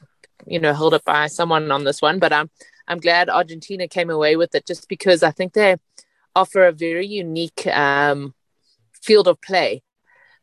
you 0.45 0.59
know 0.59 0.73
held 0.73 0.93
up 0.93 1.05
by 1.05 1.27
someone 1.27 1.71
on 1.71 1.83
this 1.83 2.01
one, 2.01 2.19
but 2.19 2.33
I'm 2.33 2.49
I'm 2.87 2.99
glad 2.99 3.29
Argentina 3.29 3.87
came 3.87 4.09
away 4.09 4.35
with 4.35 4.55
it 4.55 4.65
just 4.65 4.87
because 4.87 5.23
I 5.23 5.31
think 5.31 5.53
they 5.53 5.75
offer 6.35 6.65
a 6.65 6.71
very 6.71 7.07
unique 7.07 7.65
um, 7.67 8.33
field 9.01 9.27
of 9.27 9.41
play 9.41 9.81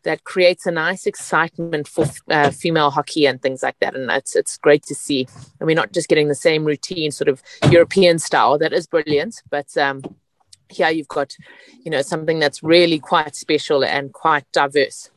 that 0.04 0.24
creates 0.24 0.66
a 0.66 0.70
nice 0.70 1.06
excitement 1.06 1.88
for 1.88 2.06
uh, 2.30 2.50
female 2.50 2.90
hockey 2.90 3.26
and 3.26 3.42
things 3.42 3.62
like 3.62 3.78
that. 3.80 3.94
And 3.94 4.10
it's 4.10 4.36
it's 4.36 4.56
great 4.58 4.84
to 4.84 4.94
see. 4.94 5.26
And 5.58 5.66
we're 5.66 5.74
not 5.74 5.92
just 5.92 6.08
getting 6.08 6.28
the 6.28 6.34
same 6.34 6.64
routine, 6.64 7.10
sort 7.10 7.28
of 7.28 7.42
European 7.70 8.18
style. 8.18 8.58
That 8.58 8.72
is 8.72 8.86
brilliant, 8.86 9.42
but 9.50 9.76
um, 9.76 10.02
here 10.68 10.90
you've 10.90 11.08
got, 11.08 11.36
you 11.84 11.90
know, 11.90 12.02
something 12.02 12.38
that's 12.38 12.62
really 12.62 12.98
quite 12.98 13.34
special 13.34 13.84
and 13.84 14.12
quite 14.12 14.44
diverse. 14.52 15.10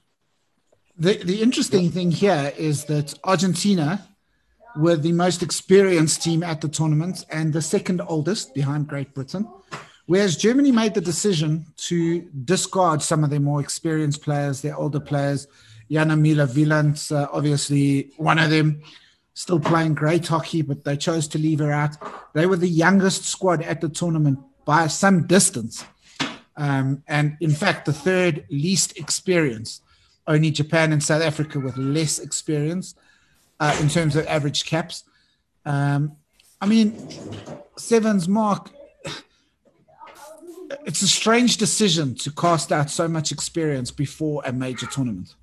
The 0.97 1.17
the 1.23 1.41
interesting 1.41 1.91
thing 1.91 2.11
here 2.11 2.53
is 2.57 2.85
that 2.85 3.13
Argentina 3.23 4.07
were 4.75 4.95
the 4.95 5.11
most 5.11 5.41
experienced 5.43 6.23
team 6.23 6.43
at 6.43 6.61
the 6.61 6.67
tournament 6.67 7.25
and 7.29 7.53
the 7.53 7.61
second 7.61 8.01
oldest 8.07 8.53
behind 8.53 8.87
Great 8.87 9.13
Britain. 9.13 9.47
Whereas 10.07 10.37
Germany 10.37 10.71
made 10.71 10.93
the 10.93 11.01
decision 11.01 11.65
to 11.75 12.21
discard 12.45 13.01
some 13.01 13.23
of 13.23 13.29
their 13.29 13.41
more 13.41 13.59
experienced 13.59 14.21
players, 14.21 14.61
their 14.61 14.75
older 14.75 15.01
players. 15.01 15.47
Jana 15.91 16.15
Müller 16.15 16.53
Wieland, 16.53 17.05
uh, 17.11 17.27
obviously 17.31 18.11
one 18.15 18.39
of 18.39 18.49
them, 18.49 18.81
still 19.33 19.59
playing 19.59 19.93
great 19.93 20.25
hockey, 20.25 20.61
but 20.61 20.83
they 20.85 20.95
chose 20.95 21.27
to 21.27 21.37
leave 21.37 21.59
her 21.59 21.73
out. 21.73 21.95
They 22.33 22.45
were 22.45 22.55
the 22.55 22.69
youngest 22.69 23.25
squad 23.25 23.61
at 23.61 23.81
the 23.81 23.89
tournament 23.89 24.39
by 24.65 24.87
some 24.87 25.27
distance. 25.27 25.85
Um, 26.55 27.03
and 27.07 27.37
in 27.41 27.51
fact, 27.51 27.85
the 27.85 27.93
third 27.93 28.45
least 28.49 28.97
experienced. 28.97 29.83
Only 30.25 30.51
Japan 30.51 30.91
and 30.93 31.03
South 31.03 31.21
Africa 31.21 31.59
with 31.59 31.77
less 31.77 32.19
experience 32.19 32.95
uh, 33.59 33.77
in 33.81 33.89
terms 33.89 34.15
of 34.15 34.25
average 34.27 34.65
caps. 34.65 35.03
Um, 35.65 36.13
I 36.61 36.65
mean, 36.65 36.97
Sevens 37.77 38.27
Mark, 38.27 38.71
it's 40.85 41.01
a 41.01 41.07
strange 41.07 41.57
decision 41.57 42.15
to 42.15 42.31
cast 42.31 42.71
out 42.71 42.89
so 42.89 43.07
much 43.07 43.31
experience 43.31 43.91
before 43.91 44.41
a 44.45 44.51
major 44.51 44.85
tournament. 44.85 45.35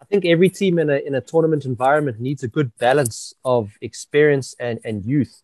I 0.00 0.04
think 0.06 0.24
every 0.26 0.50
team 0.50 0.78
in 0.78 0.90
a 0.90 0.96
in 0.96 1.14
a 1.14 1.20
tournament 1.20 1.64
environment 1.64 2.20
needs 2.20 2.42
a 2.42 2.48
good 2.48 2.76
balance 2.78 3.32
of 3.44 3.72
experience 3.80 4.54
and, 4.60 4.78
and 4.84 5.04
youth. 5.04 5.42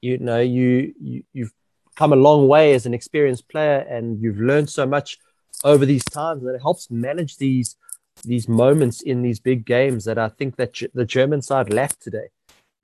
You 0.00 0.18
know, 0.18 0.40
you, 0.40 0.94
you 0.98 1.22
you've 1.32 1.52
come 1.96 2.12
a 2.12 2.16
long 2.16 2.48
way 2.48 2.72
as 2.72 2.86
an 2.86 2.94
experienced 2.94 3.48
player, 3.48 3.78
and 3.78 4.20
you've 4.20 4.40
learned 4.40 4.70
so 4.70 4.86
much 4.86 5.18
over 5.64 5.84
these 5.84 6.04
times 6.04 6.42
that 6.44 6.54
it 6.54 6.62
helps 6.62 6.90
manage 6.90 7.36
these 7.36 7.76
these 8.24 8.48
moments 8.48 9.02
in 9.02 9.22
these 9.22 9.38
big 9.38 9.64
games 9.64 10.04
that 10.04 10.18
I 10.18 10.28
think 10.28 10.56
that 10.56 10.80
the 10.94 11.04
German 11.04 11.42
side 11.42 11.72
lacked 11.72 12.02
today. 12.02 12.28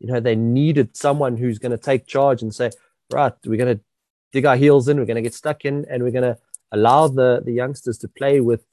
You 0.01 0.09
know, 0.09 0.21
they 0.21 0.37
needed 0.37 0.97
someone 0.97 1.37
who's 1.37 1.59
going 1.59 1.73
to 1.73 1.79
take 1.79 2.07
charge 2.07 2.43
and 2.43 2.55
say, 2.55 2.71
right, 3.11 3.33
we're 3.45 3.57
going 3.57 3.77
to 3.79 3.85
dig 4.33 4.47
our 4.47 4.57
heels 4.57 4.89
in. 4.89 4.99
We're 4.99 5.07
going 5.07 5.17
to 5.17 5.23
get 5.23 5.35
stuck 5.35 5.65
in, 5.65 5.87
and 5.89 6.03
we're 6.03 6.11
going 6.11 6.35
to 6.35 6.39
allow 6.73 7.09
the 7.09 7.43
the 7.45 7.53
youngsters 7.53 7.99
to 7.99 8.09
play 8.09 8.41
with 8.41 8.65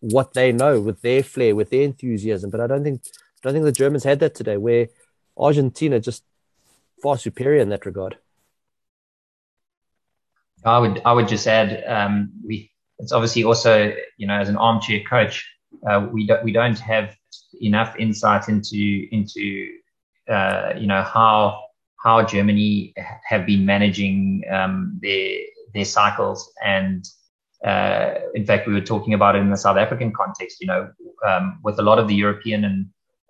what 0.00 0.32
they 0.32 0.52
know, 0.52 0.80
with 0.80 1.02
their 1.02 1.22
flair, 1.22 1.54
with 1.54 1.70
their 1.70 1.82
enthusiasm. 1.82 2.50
But 2.50 2.60
I 2.60 2.66
don't 2.66 2.84
think 2.84 3.02
I 3.04 3.40
don't 3.42 3.52
think 3.52 3.64
the 3.64 3.72
Germans 3.72 4.04
had 4.04 4.20
that 4.20 4.34
today, 4.34 4.56
where 4.56 4.88
Argentina 5.36 6.00
just 6.00 6.24
far 7.02 7.16
superior 7.18 7.60
in 7.60 7.70
that 7.70 7.86
regard. 7.86 8.18
I 10.64 10.78
would 10.78 11.00
I 11.04 11.12
would 11.12 11.28
just 11.28 11.46
add 11.46 11.84
um, 11.86 12.32
we 12.44 12.70
it's 12.98 13.12
obviously 13.12 13.44
also 13.44 13.94
you 14.18 14.26
know 14.26 14.34
as 14.34 14.48
an 14.48 14.56
armchair 14.56 15.00
coach 15.08 15.48
uh, 15.88 16.06
we 16.12 16.26
don't 16.26 16.44
we 16.44 16.52
don't 16.52 16.78
have 16.78 17.16
enough 17.60 17.96
insight 17.98 18.48
into 18.48 19.08
into 19.10 19.70
uh, 20.28 20.74
you 20.76 20.86
know 20.86 21.02
how 21.02 21.62
how 22.02 22.22
Germany 22.22 22.94
have 23.28 23.46
been 23.46 23.64
managing 23.64 24.42
um, 24.50 24.98
their 25.02 25.38
their 25.74 25.84
cycles 25.84 26.52
and 26.64 27.04
uh, 27.64 28.14
in 28.34 28.44
fact 28.44 28.66
we 28.66 28.72
were 28.72 28.80
talking 28.80 29.14
about 29.14 29.36
it 29.36 29.40
in 29.40 29.50
the 29.50 29.56
South 29.56 29.76
African 29.76 30.12
context 30.12 30.60
you 30.60 30.66
know 30.66 30.90
um, 31.28 31.60
with 31.62 31.78
a 31.78 31.82
lot 31.82 31.98
of 31.98 32.08
the 32.08 32.14
European 32.14 32.64
and 32.64 32.86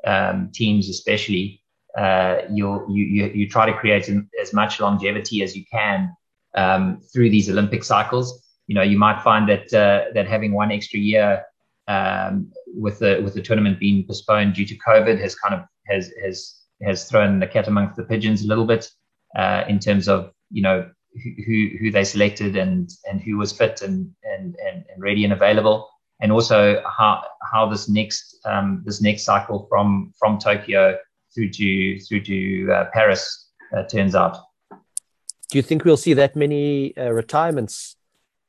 um, 0.07 0.51
teams 0.53 0.89
especially 0.89 1.61
uh, 1.97 2.43
you 2.51 2.87
you 2.89 3.27
you 3.35 3.49
try 3.49 3.67
to 3.67 3.77
create 3.77 4.09
as 4.41 4.53
much 4.53 4.81
longevity 4.81 5.43
as 5.43 5.57
you 5.57 5.65
can 5.71 6.15
um, 6.55 7.01
through 7.13 7.31
these 7.31 7.51
Olympic 7.51 7.85
cycles. 7.85 8.43
You 8.67 8.75
know, 8.75 8.83
you 8.83 8.99
might 8.99 9.23
find 9.23 9.49
that 9.49 9.73
uh, 9.75 10.13
that 10.15 10.29
having 10.29 10.53
one 10.53 10.71
extra 10.71 10.99
year 10.99 11.45
um, 11.89 12.53
with 12.67 13.01
the 13.01 13.21
with 13.25 13.35
the 13.35 13.43
tournament 13.43 13.81
being 13.81 14.07
postponed 14.07 14.55
due 14.55 14.67
to 14.67 14.77
COVID 14.79 15.21
has 15.21 15.35
kind 15.35 15.55
of 15.55 15.63
has 15.89 16.13
has 16.25 16.60
has 16.83 17.05
thrown 17.05 17.41
the 17.41 17.47
cat 17.47 17.69
amongst 17.69 17.97
the 17.97 18.05
pigeons 18.05 18.45
a 18.45 18.49
little 18.49 18.67
bit 18.67 18.91
uh, 19.37 19.65
in 19.69 19.79
terms 19.79 20.09
of 20.09 20.33
you 20.51 20.63
know 20.63 20.89
who 21.23 21.69
who 21.81 21.91
they 21.91 22.05
selected 22.05 22.57
and 22.57 22.91
and 23.09 23.21
who 23.21 23.37
was 23.37 23.53
fit 23.53 23.83
and 23.83 24.11
and 24.25 24.57
and, 24.67 24.85
and 24.93 25.03
ready 25.03 25.25
and 25.25 25.33
available, 25.33 25.89
and 26.21 26.33
also 26.33 26.83
how 26.87 27.23
how 27.53 27.69
this 27.69 27.89
next 27.89 28.39
um, 28.45 28.83
this 28.85 29.01
next 29.01 29.25
cycle 29.25 29.67
from 29.69 30.13
from 30.19 30.39
Tokyo 30.39 30.97
through 31.35 31.51
to 31.51 32.01
through 32.01 32.23
to 32.23 32.73
uh, 32.73 32.85
Paris 32.93 33.51
uh, 33.77 33.85
turns 33.85 34.15
out 34.15 34.39
do 35.51 35.59
you 35.59 35.63
think 35.63 35.85
we'll 35.85 35.97
see 35.97 36.15
that 36.15 36.37
many 36.37 36.97
uh, 36.97 37.11
retirements? 37.11 37.97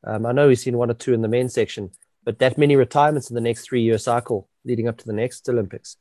Um, 0.06 0.26
I 0.26 0.32
know 0.32 0.48
we've 0.48 0.60
seen 0.60 0.78
one 0.78 0.91
or 0.91 0.94
two 0.94 1.13
in 1.13 1.22
the 1.22 1.28
men's 1.28 1.54
section, 1.54 1.91
but 2.24 2.38
that 2.39 2.58
many 2.58 2.76
retirements 2.76 3.30
in 3.30 3.36
the 3.36 3.41
next 3.41 3.63
three 3.63 3.82
year 3.82 3.98
cycle 3.98 4.48
leading 4.63 4.88
up 4.88 4.98
to 5.00 5.06
the 5.06 5.13
next 5.13 5.50
Olympics? 5.50 5.98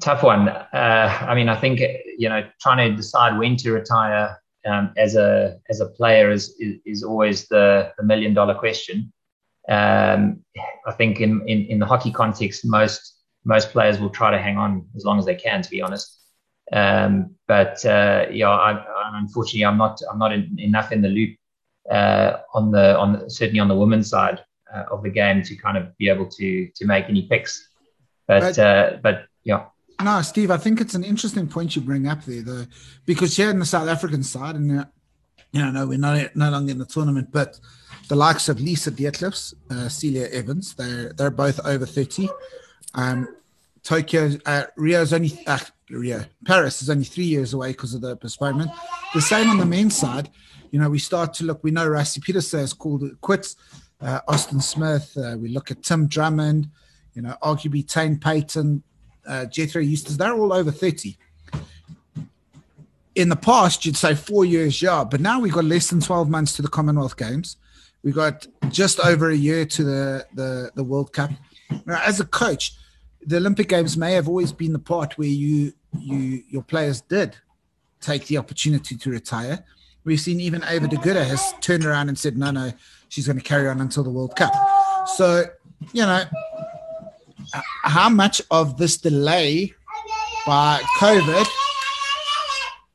Tough 0.00 0.22
one. 0.22 0.48
Uh, 0.48 1.18
I 1.28 1.34
mean, 1.34 1.48
I 1.48 1.56
think 1.56 1.80
you 2.18 2.28
know 2.28 2.42
trying 2.60 2.90
to 2.90 2.96
decide 2.96 3.38
when 3.38 3.56
to 3.56 3.72
retire 3.72 4.38
um, 4.66 4.92
as 4.96 5.16
a 5.16 5.58
as 5.68 5.80
a 5.80 5.86
player 5.86 6.30
is 6.30 6.54
is, 6.58 6.76
is 6.84 7.02
always 7.02 7.48
the, 7.48 7.92
the 7.96 8.04
million 8.04 8.34
dollar 8.34 8.54
question. 8.54 9.12
Um, 9.68 10.44
I 10.86 10.92
think 10.92 11.20
in, 11.20 11.46
in 11.48 11.66
in 11.66 11.78
the 11.78 11.86
hockey 11.86 12.10
context, 12.10 12.64
most 12.64 13.16
most 13.44 13.70
players 13.70 13.98
will 14.00 14.10
try 14.10 14.30
to 14.30 14.38
hang 14.38 14.56
on 14.56 14.86
as 14.96 15.04
long 15.04 15.18
as 15.18 15.24
they 15.24 15.34
can. 15.34 15.62
To 15.62 15.70
be 15.70 15.82
honest, 15.82 16.20
um, 16.72 17.34
but 17.46 17.84
uh, 17.84 18.26
yeah, 18.30 18.50
I, 18.50 18.84
unfortunately, 19.14 19.64
I'm 19.64 19.78
not 19.78 20.00
I'm 20.10 20.18
not 20.18 20.32
in, 20.32 20.56
enough 20.58 20.92
in 20.92 21.02
the 21.02 21.08
loop 21.08 21.36
uh, 21.90 22.38
on 22.54 22.70
the 22.70 22.98
on 22.98 23.12
the, 23.12 23.30
certainly 23.30 23.60
on 23.60 23.68
the 23.68 23.76
women's 23.76 24.10
side 24.10 24.40
uh, 24.74 24.84
of 24.90 25.02
the 25.02 25.10
game 25.10 25.42
to 25.42 25.56
kind 25.56 25.76
of 25.76 25.96
be 25.98 26.08
able 26.08 26.28
to 26.30 26.68
to 26.74 26.86
make 26.86 27.06
any 27.08 27.22
picks. 27.22 27.68
But 28.26 28.40
but, 28.40 28.58
uh, 28.58 28.96
but 29.02 29.26
yeah. 29.44 29.66
No, 30.02 30.22
Steve, 30.22 30.50
I 30.50 30.56
think 30.56 30.80
it's 30.80 30.94
an 30.94 31.04
interesting 31.04 31.48
point 31.48 31.74
you 31.74 31.82
bring 31.82 32.06
up 32.06 32.24
there, 32.24 32.42
though, 32.42 32.66
because 33.04 33.36
here 33.36 33.50
in 33.50 33.58
the 33.58 33.66
South 33.66 33.88
African 33.88 34.22
side, 34.22 34.54
and 34.54 34.80
uh, 34.80 34.84
you 35.50 35.60
know, 35.60 35.70
no, 35.70 35.86
we're 35.86 35.98
not 35.98 36.36
no 36.36 36.50
longer 36.50 36.70
in 36.70 36.78
the 36.78 36.86
tournament, 36.86 37.30
but 37.32 37.58
the 38.08 38.14
likes 38.14 38.48
of 38.48 38.60
Lisa 38.60 38.92
Deetlefs, 38.92 39.54
uh, 39.70 39.88
Celia 39.88 40.28
Evans, 40.28 40.74
they're 40.74 41.12
they're 41.14 41.30
both 41.30 41.58
over 41.66 41.84
thirty. 41.84 42.28
Um, 42.94 43.28
Tokyo, 43.82 44.32
uh, 44.46 44.64
Rio's 44.76 45.12
only 45.12 45.32
uh, 45.46 45.58
Rio. 45.90 46.24
Paris 46.46 46.82
is 46.82 46.90
only 46.90 47.04
three 47.04 47.24
years 47.24 47.54
away 47.54 47.68
because 47.68 47.94
of 47.94 48.00
the 48.00 48.16
postponement. 48.16 48.70
The 49.14 49.20
same 49.20 49.48
on 49.48 49.58
the 49.58 49.66
men's 49.66 49.96
side. 49.96 50.30
You 50.70 50.78
know, 50.78 50.90
we 50.90 50.98
start 50.98 51.34
to 51.34 51.44
look. 51.44 51.64
We 51.64 51.70
know 51.70 51.88
Rassie 51.88 52.20
Pieterse 52.20 52.58
has 52.58 52.72
called 52.72 53.02
it 53.02 53.20
quits. 53.20 53.56
Uh, 54.00 54.20
Austin 54.28 54.60
Smith. 54.60 55.16
Uh, 55.16 55.36
we 55.38 55.48
look 55.48 55.70
at 55.70 55.82
Tim 55.82 56.06
Drummond. 56.06 56.68
You 57.14 57.22
know, 57.22 57.36
arguably 57.42 57.86
Taine 57.86 58.18
Paton, 58.18 58.82
uh, 59.28 59.44
Jethro 59.44 59.80
Eustace. 59.80 60.16
They're 60.16 60.34
all 60.34 60.52
over 60.52 60.72
thirty. 60.72 61.16
In 63.14 63.28
the 63.28 63.36
past, 63.36 63.84
you'd 63.84 63.96
say 63.96 64.14
four 64.14 64.44
years, 64.44 64.80
yeah, 64.80 65.04
but 65.04 65.20
now 65.20 65.38
we've 65.40 65.52
got 65.52 65.64
less 65.64 65.90
than 65.90 66.00
twelve 66.00 66.28
months 66.28 66.54
to 66.56 66.62
the 66.62 66.68
Commonwealth 66.68 67.16
Games. 67.16 67.56
We've 68.02 68.14
got 68.14 68.46
just 68.70 69.00
over 69.00 69.30
a 69.30 69.36
year 69.36 69.66
to 69.66 69.84
the 69.84 70.26
the, 70.34 70.70
the 70.74 70.84
World 70.84 71.12
Cup. 71.12 71.30
Now, 71.84 72.00
as 72.04 72.20
a 72.20 72.24
coach, 72.24 72.74
the 73.26 73.36
Olympic 73.36 73.68
Games 73.68 73.96
may 73.96 74.12
have 74.12 74.28
always 74.28 74.52
been 74.52 74.72
the 74.72 74.78
part 74.78 75.18
where 75.18 75.28
you 75.28 75.72
you 75.98 76.42
your 76.48 76.62
players 76.62 77.00
did 77.02 77.36
take 78.00 78.26
the 78.26 78.38
opportunity 78.38 78.96
to 78.96 79.10
retire. 79.10 79.64
We've 80.04 80.20
seen 80.20 80.40
even 80.40 80.62
Eva 80.70 80.86
de 80.86 80.96
Goede 80.96 81.26
has 81.26 81.52
turned 81.60 81.84
around 81.84 82.08
and 82.08 82.18
said, 82.18 82.38
no, 82.38 82.50
no, 82.50 82.72
she's 83.08 83.26
going 83.26 83.38
to 83.38 83.44
carry 83.44 83.68
on 83.68 83.80
until 83.80 84.04
the 84.04 84.10
World 84.10 84.36
Cup. 84.36 84.52
So, 85.16 85.44
you 85.92 86.02
know, 86.02 86.24
how 87.84 88.08
much 88.08 88.42
of 88.50 88.76
this 88.76 88.96
delay 88.96 89.72
by 90.46 90.80
COVID, 90.98 91.46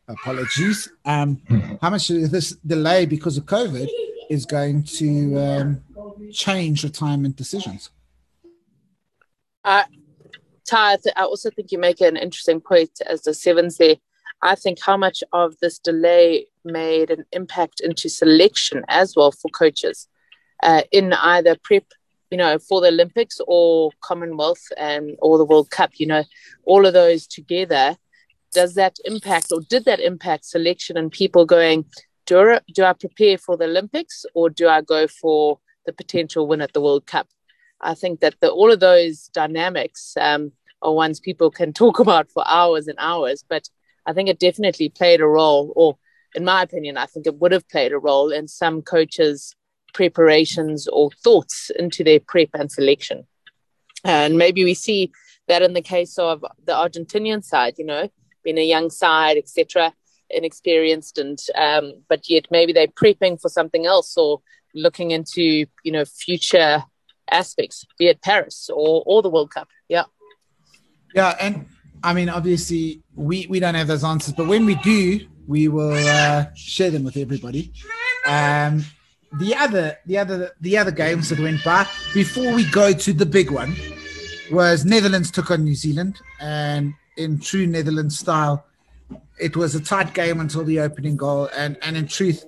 apologies, 0.07 0.91
um, 1.05 1.41
how 1.81 1.89
much 1.89 2.09
of 2.09 2.31
this 2.31 2.51
delay 2.65 3.05
because 3.05 3.37
of 3.37 3.45
COVID 3.45 3.87
is 4.29 4.45
going 4.45 4.83
to 4.83 5.37
um, 5.39 5.81
change 6.31 6.83
retirement 6.83 7.35
decisions? 7.35 7.89
Uh, 9.63 9.83
Ty, 10.65 10.97
I 11.15 11.23
also 11.23 11.49
think 11.49 11.71
you 11.71 11.77
make 11.77 12.01
an 12.01 12.17
interesting 12.17 12.61
point 12.61 13.01
as 13.05 13.23
the 13.23 13.33
sevens 13.33 13.77
there. 13.77 13.95
I 14.41 14.55
think 14.55 14.79
how 14.81 14.97
much 14.97 15.23
of 15.31 15.55
this 15.61 15.79
delay 15.79 16.47
made 16.65 17.11
an 17.11 17.25
impact 17.31 17.79
into 17.79 18.09
selection 18.09 18.83
as 18.89 19.15
well 19.15 19.31
for 19.31 19.49
coaches 19.49 20.07
uh, 20.61 20.83
in 20.91 21.13
either 21.13 21.55
prep, 21.63 21.85
you 22.33 22.37
know, 22.37 22.57
for 22.57 22.81
the 22.81 22.87
Olympics 22.87 23.39
or 23.47 23.91
Commonwealth 24.01 24.63
and 24.75 25.15
or 25.19 25.37
the 25.37 25.45
World 25.45 25.69
Cup. 25.69 25.91
You 25.99 26.07
know, 26.07 26.23
all 26.63 26.87
of 26.87 26.93
those 26.93 27.27
together. 27.27 27.95
Does 28.51 28.73
that 28.73 28.97
impact 29.05 29.51
or 29.51 29.61
did 29.69 29.85
that 29.85 29.99
impact 29.99 30.45
selection 30.45 30.97
and 30.97 31.11
people 31.11 31.45
going, 31.45 31.85
do 32.25 32.39
I, 32.39 32.59
do 32.73 32.85
I 32.85 32.93
prepare 32.93 33.37
for 33.37 33.55
the 33.55 33.65
Olympics 33.65 34.25
or 34.33 34.49
do 34.49 34.67
I 34.67 34.81
go 34.81 35.05
for 35.07 35.59
the 35.85 35.93
potential 35.93 36.47
win 36.47 36.61
at 36.61 36.73
the 36.73 36.81
World 36.81 37.05
Cup? 37.05 37.27
I 37.79 37.93
think 37.93 38.19
that 38.21 38.33
the, 38.41 38.49
all 38.49 38.71
of 38.71 38.79
those 38.79 39.27
dynamics 39.27 40.15
um, 40.19 40.53
are 40.81 40.91
ones 40.91 41.19
people 41.19 41.51
can 41.51 41.71
talk 41.81 41.99
about 41.99 42.31
for 42.31 42.43
hours 42.47 42.87
and 42.87 42.97
hours. 42.99 43.45
But 43.47 43.69
I 44.07 44.13
think 44.13 44.27
it 44.27 44.39
definitely 44.39 44.89
played 44.89 45.21
a 45.21 45.27
role, 45.27 45.71
or 45.75 45.99
in 46.33 46.45
my 46.45 46.63
opinion, 46.63 46.97
I 46.97 47.05
think 47.05 47.27
it 47.27 47.39
would 47.39 47.51
have 47.51 47.69
played 47.69 47.91
a 47.91 47.99
role 47.99 48.31
in 48.31 48.47
some 48.47 48.81
coaches' 48.81 49.55
preparations 49.93 50.87
or 50.87 51.11
thoughts 51.23 51.71
into 51.77 52.03
their 52.03 52.19
prep 52.19 52.49
and 52.53 52.71
selection. 52.71 53.25
And 54.03 54.37
maybe 54.37 54.63
we 54.63 54.73
see 54.73 55.11
that 55.47 55.61
in 55.61 55.73
the 55.73 55.81
case 55.81 56.17
of 56.17 56.45
the 56.65 56.73
Argentinian 56.73 57.43
side, 57.43 57.75
you 57.77 57.85
know, 57.85 58.09
being 58.43 58.57
a 58.57 58.65
young 58.65 58.89
side, 58.89 59.37
etc., 59.37 59.93
inexperienced, 60.29 61.17
and 61.17 61.39
um, 61.55 61.93
but 62.09 62.29
yet 62.29 62.47
maybe 62.49 62.73
they're 62.73 62.87
prepping 62.87 63.39
for 63.39 63.49
something 63.49 63.85
else 63.85 64.17
or 64.17 64.41
looking 64.73 65.11
into 65.11 65.65
you 65.83 65.91
know 65.91 66.05
future 66.05 66.83
aspects, 67.31 67.85
be 67.97 68.07
it 68.07 68.21
Paris 68.21 68.69
or 68.73 69.03
or 69.05 69.21
the 69.21 69.29
World 69.29 69.51
Cup. 69.51 69.69
Yeah. 69.87 70.03
Yeah, 71.13 71.35
and 71.39 71.67
I 72.03 72.13
mean, 72.13 72.29
obviously, 72.29 73.01
we 73.15 73.47
we 73.47 73.59
don't 73.59 73.75
have 73.75 73.87
those 73.87 74.03
answers, 74.03 74.33
but 74.33 74.47
when 74.47 74.65
we 74.65 74.75
do, 74.75 75.27
we 75.47 75.67
will 75.67 75.93
uh, 75.93 76.45
share 76.55 76.89
them 76.89 77.03
with 77.03 77.17
everybody. 77.17 77.71
Um, 78.25 78.83
the 79.39 79.55
other, 79.55 79.97
the 80.05 80.17
other, 80.17 80.51
the 80.61 80.77
other 80.77 80.91
games 80.91 81.29
that 81.29 81.39
went 81.39 81.63
by 81.63 81.87
before 82.13 82.53
we 82.53 82.69
go 82.69 82.93
to 82.93 83.13
the 83.13 83.25
big 83.25 83.49
one 83.49 83.75
was 84.51 84.85
Netherlands 84.85 85.31
took 85.31 85.49
on 85.51 85.63
New 85.63 85.75
Zealand, 85.75 86.19
and 86.39 86.93
in 87.17 87.39
true 87.39 87.65
Netherlands 87.65 88.19
style, 88.19 88.65
it 89.39 89.55
was 89.55 89.75
a 89.75 89.81
tight 89.81 90.13
game 90.13 90.39
until 90.39 90.63
the 90.63 90.79
opening 90.79 91.17
goal. 91.17 91.49
And 91.55 91.77
and 91.81 91.97
in 91.97 92.07
truth, 92.07 92.45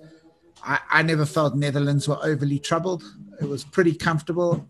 I, 0.64 0.80
I 0.90 1.02
never 1.02 1.26
felt 1.26 1.56
Netherlands 1.56 2.08
were 2.08 2.20
overly 2.24 2.60
troubled. 2.60 3.04
It 3.42 3.46
was 3.46 3.64
pretty 3.64 3.96
comfortable. 3.96 4.68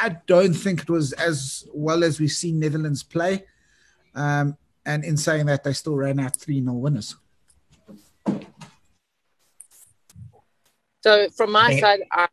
I 0.00 0.16
don't 0.26 0.54
think 0.54 0.82
it 0.82 0.90
was 0.90 1.12
as 1.12 1.68
well 1.72 2.02
as 2.02 2.18
we've 2.18 2.30
seen 2.30 2.58
Netherlands 2.58 3.02
play. 3.02 3.44
Um, 4.14 4.56
and 4.84 5.04
in 5.04 5.16
saying 5.16 5.46
that, 5.46 5.64
they 5.64 5.72
still 5.72 5.96
ran 5.96 6.18
out 6.18 6.36
3 6.36 6.60
0 6.62 6.72
winners. 6.74 7.16
So, 11.02 11.28
from 11.30 11.52
my 11.52 11.78
side, 11.80 12.00
I, 12.10 12.28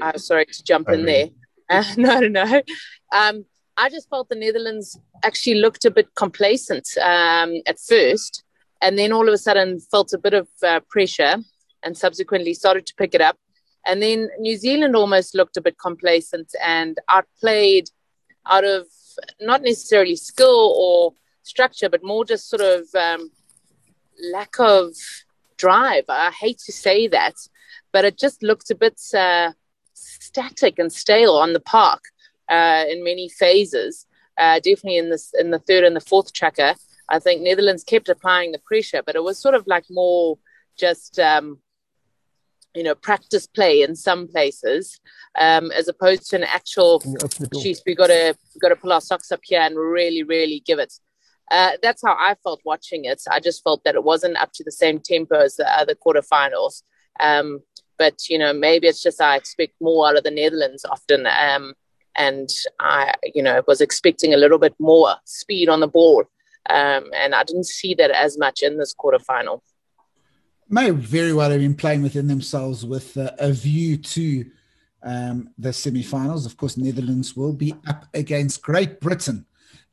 I'm 0.00 0.18
sorry 0.18 0.46
to 0.46 0.62
jump 0.62 0.88
in 0.90 1.04
there. 1.06 1.28
Uh, 1.68 1.84
no, 1.96 2.20
no, 2.20 2.44
no. 2.44 2.62
Um, 3.12 3.44
I 3.76 3.88
just 3.88 4.08
felt 4.10 4.28
the 4.28 4.34
Netherlands 4.34 4.98
actually 5.22 5.56
looked 5.56 5.84
a 5.84 5.90
bit 5.90 6.14
complacent 6.14 6.88
um, 6.98 7.54
at 7.66 7.78
first. 7.80 8.44
and 8.82 8.98
then 8.98 9.12
all 9.12 9.28
of 9.28 9.32
a 9.32 9.38
sudden 9.38 9.80
felt 9.80 10.12
a 10.12 10.18
bit 10.18 10.34
of 10.34 10.48
uh, 10.62 10.80
pressure 10.90 11.36
and 11.84 11.96
subsequently 11.96 12.52
started 12.52 12.84
to 12.86 12.94
pick 12.96 13.14
it 13.14 13.20
up. 13.20 13.36
And 13.86 14.02
then 14.02 14.28
New 14.38 14.56
Zealand 14.56 14.94
almost 14.94 15.34
looked 15.34 15.56
a 15.56 15.60
bit 15.60 15.78
complacent 15.78 16.48
and 16.62 16.98
outplayed 17.08 17.88
out 18.46 18.64
of 18.64 18.86
not 19.40 19.62
necessarily 19.62 20.16
skill 20.16 20.74
or 20.76 21.14
structure, 21.42 21.88
but 21.88 22.04
more 22.04 22.24
just 22.24 22.48
sort 22.48 22.62
of 22.62 22.82
um, 22.94 23.30
lack 24.32 24.58
of 24.58 24.94
drive. 25.56 26.04
I 26.08 26.30
hate 26.30 26.58
to 26.66 26.72
say 26.72 27.08
that, 27.08 27.34
but 27.92 28.04
it 28.04 28.18
just 28.18 28.42
looked 28.42 28.70
a 28.70 28.74
bit 28.74 29.00
uh, 29.14 29.52
static 29.94 30.78
and 30.78 30.92
stale 30.92 31.34
on 31.34 31.52
the 31.52 31.60
park 31.60 32.02
uh, 32.48 32.84
in 32.88 33.04
many 33.04 33.28
phases. 33.28 34.06
Uh, 34.38 34.54
definitely 34.56 34.96
in 34.96 35.10
this 35.10 35.32
in 35.38 35.50
the 35.50 35.58
third 35.58 35.84
and 35.84 35.94
the 35.94 36.00
fourth 36.00 36.32
tracker, 36.32 36.74
I 37.08 37.18
think 37.18 37.42
Netherlands 37.42 37.84
kept 37.84 38.08
applying 38.08 38.52
the 38.52 38.58
pressure, 38.58 39.02
but 39.04 39.14
it 39.14 39.22
was 39.22 39.38
sort 39.38 39.54
of 39.54 39.66
like 39.66 39.84
more 39.90 40.38
just 40.78 41.18
um, 41.18 41.58
you 42.74 42.82
know 42.82 42.94
practice 42.94 43.46
play 43.46 43.82
in 43.82 43.94
some 43.94 44.26
places 44.26 44.98
um, 45.38 45.70
as 45.72 45.88
opposed 45.88 46.30
to 46.30 46.36
an 46.36 46.44
actual 46.44 47.02
geez 47.60 47.82
we 47.86 47.94
got 47.94 48.06
to 48.06 48.34
got 48.62 48.70
to 48.70 48.76
pull 48.76 48.92
our 48.92 49.00
socks 49.02 49.30
up 49.30 49.40
here 49.42 49.60
and 49.60 49.76
really 49.76 50.22
really 50.22 50.62
give 50.64 50.78
it 50.78 50.94
uh, 51.50 51.72
that's 51.82 52.02
how 52.04 52.14
I 52.14 52.34
felt 52.42 52.62
watching 52.64 53.04
it. 53.04 53.20
I 53.30 53.38
just 53.38 53.62
felt 53.62 53.84
that 53.84 53.94
it 53.94 54.02
wasn't 54.02 54.38
up 54.38 54.52
to 54.54 54.64
the 54.64 54.72
same 54.72 55.00
tempo 55.00 55.36
as 55.36 55.56
the 55.56 55.68
other 55.78 55.94
quarterfinals. 55.94 56.82
Um, 57.20 57.60
but 57.98 58.28
you 58.28 58.38
know, 58.38 58.52
maybe 58.52 58.86
it's 58.86 59.02
just 59.02 59.20
I 59.20 59.36
expect 59.36 59.74
more 59.80 60.08
out 60.08 60.16
of 60.16 60.24
the 60.24 60.30
Netherlands 60.30 60.84
often, 60.84 61.26
um, 61.26 61.74
and 62.16 62.48
I, 62.78 63.14
you 63.34 63.42
know, 63.42 63.62
was 63.66 63.80
expecting 63.80 64.34
a 64.34 64.36
little 64.38 64.58
bit 64.58 64.74
more 64.78 65.14
speed 65.24 65.68
on 65.68 65.80
the 65.80 65.88
ball, 65.88 66.24
um, 66.70 67.10
and 67.14 67.34
I 67.34 67.44
didn't 67.44 67.66
see 67.66 67.94
that 67.94 68.10
as 68.10 68.38
much 68.38 68.62
in 68.62 68.78
this 68.78 68.94
quarterfinal 68.94 69.60
may 70.72 70.88
very 70.88 71.34
well 71.34 71.50
have 71.50 71.60
been 71.60 71.74
playing 71.74 72.02
within 72.02 72.26
themselves 72.26 72.84
with 72.84 73.16
a 73.18 73.52
view 73.52 73.98
to 73.98 74.50
um, 75.02 75.50
the 75.58 75.72
semi-finals. 75.72 76.46
Of 76.46 76.56
course, 76.56 76.78
Netherlands 76.78 77.36
will 77.36 77.52
be 77.52 77.74
up 77.86 78.06
against 78.14 78.62
Great 78.62 78.98
Britain. 78.98 79.44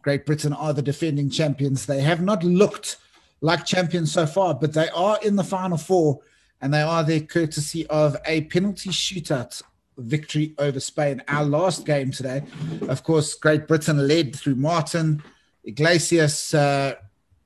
Great 0.01 0.25
Britain 0.25 0.53
are 0.53 0.73
the 0.73 0.81
defending 0.81 1.29
champions. 1.29 1.85
They 1.85 2.01
have 2.01 2.21
not 2.21 2.43
looked 2.45 2.95
like 3.41 3.65
champions 3.65 4.13
so 4.13 4.25
far, 4.25 4.53
but 4.53 4.73
they 4.73 4.87
are 4.89 5.19
in 5.21 5.35
the 5.35 5.43
final 5.43 5.77
four, 5.77 6.21
and 6.61 6.73
they 6.73 6.81
are 6.81 7.03
there 7.03 7.21
courtesy 7.21 7.87
of 7.87 8.17
a 8.25 8.41
penalty 8.41 8.89
shootout 8.89 9.61
victory 9.97 10.53
over 10.57 10.79
Spain. 10.79 11.21
Our 11.27 11.45
last 11.45 11.85
game 11.85 12.11
today, 12.11 12.43
of 12.87 13.03
course, 13.03 13.33
Great 13.35 13.67
Britain 13.67 14.07
led 14.07 14.35
through 14.35 14.55
Martin. 14.55 15.23
Iglesias 15.63 16.53
uh, 16.53 16.95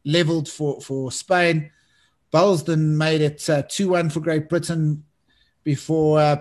leveled 0.05 0.49
for, 0.49 0.81
for 0.81 1.11
Spain. 1.11 1.71
Beilsten 2.31 2.97
made 2.97 3.21
it 3.21 3.47
uh, 3.49 3.63
2 3.67 3.89
1 3.89 4.09
for 4.09 4.19
Great 4.19 4.49
Britain 4.49 5.03
before 5.63 6.19
uh, 6.19 6.35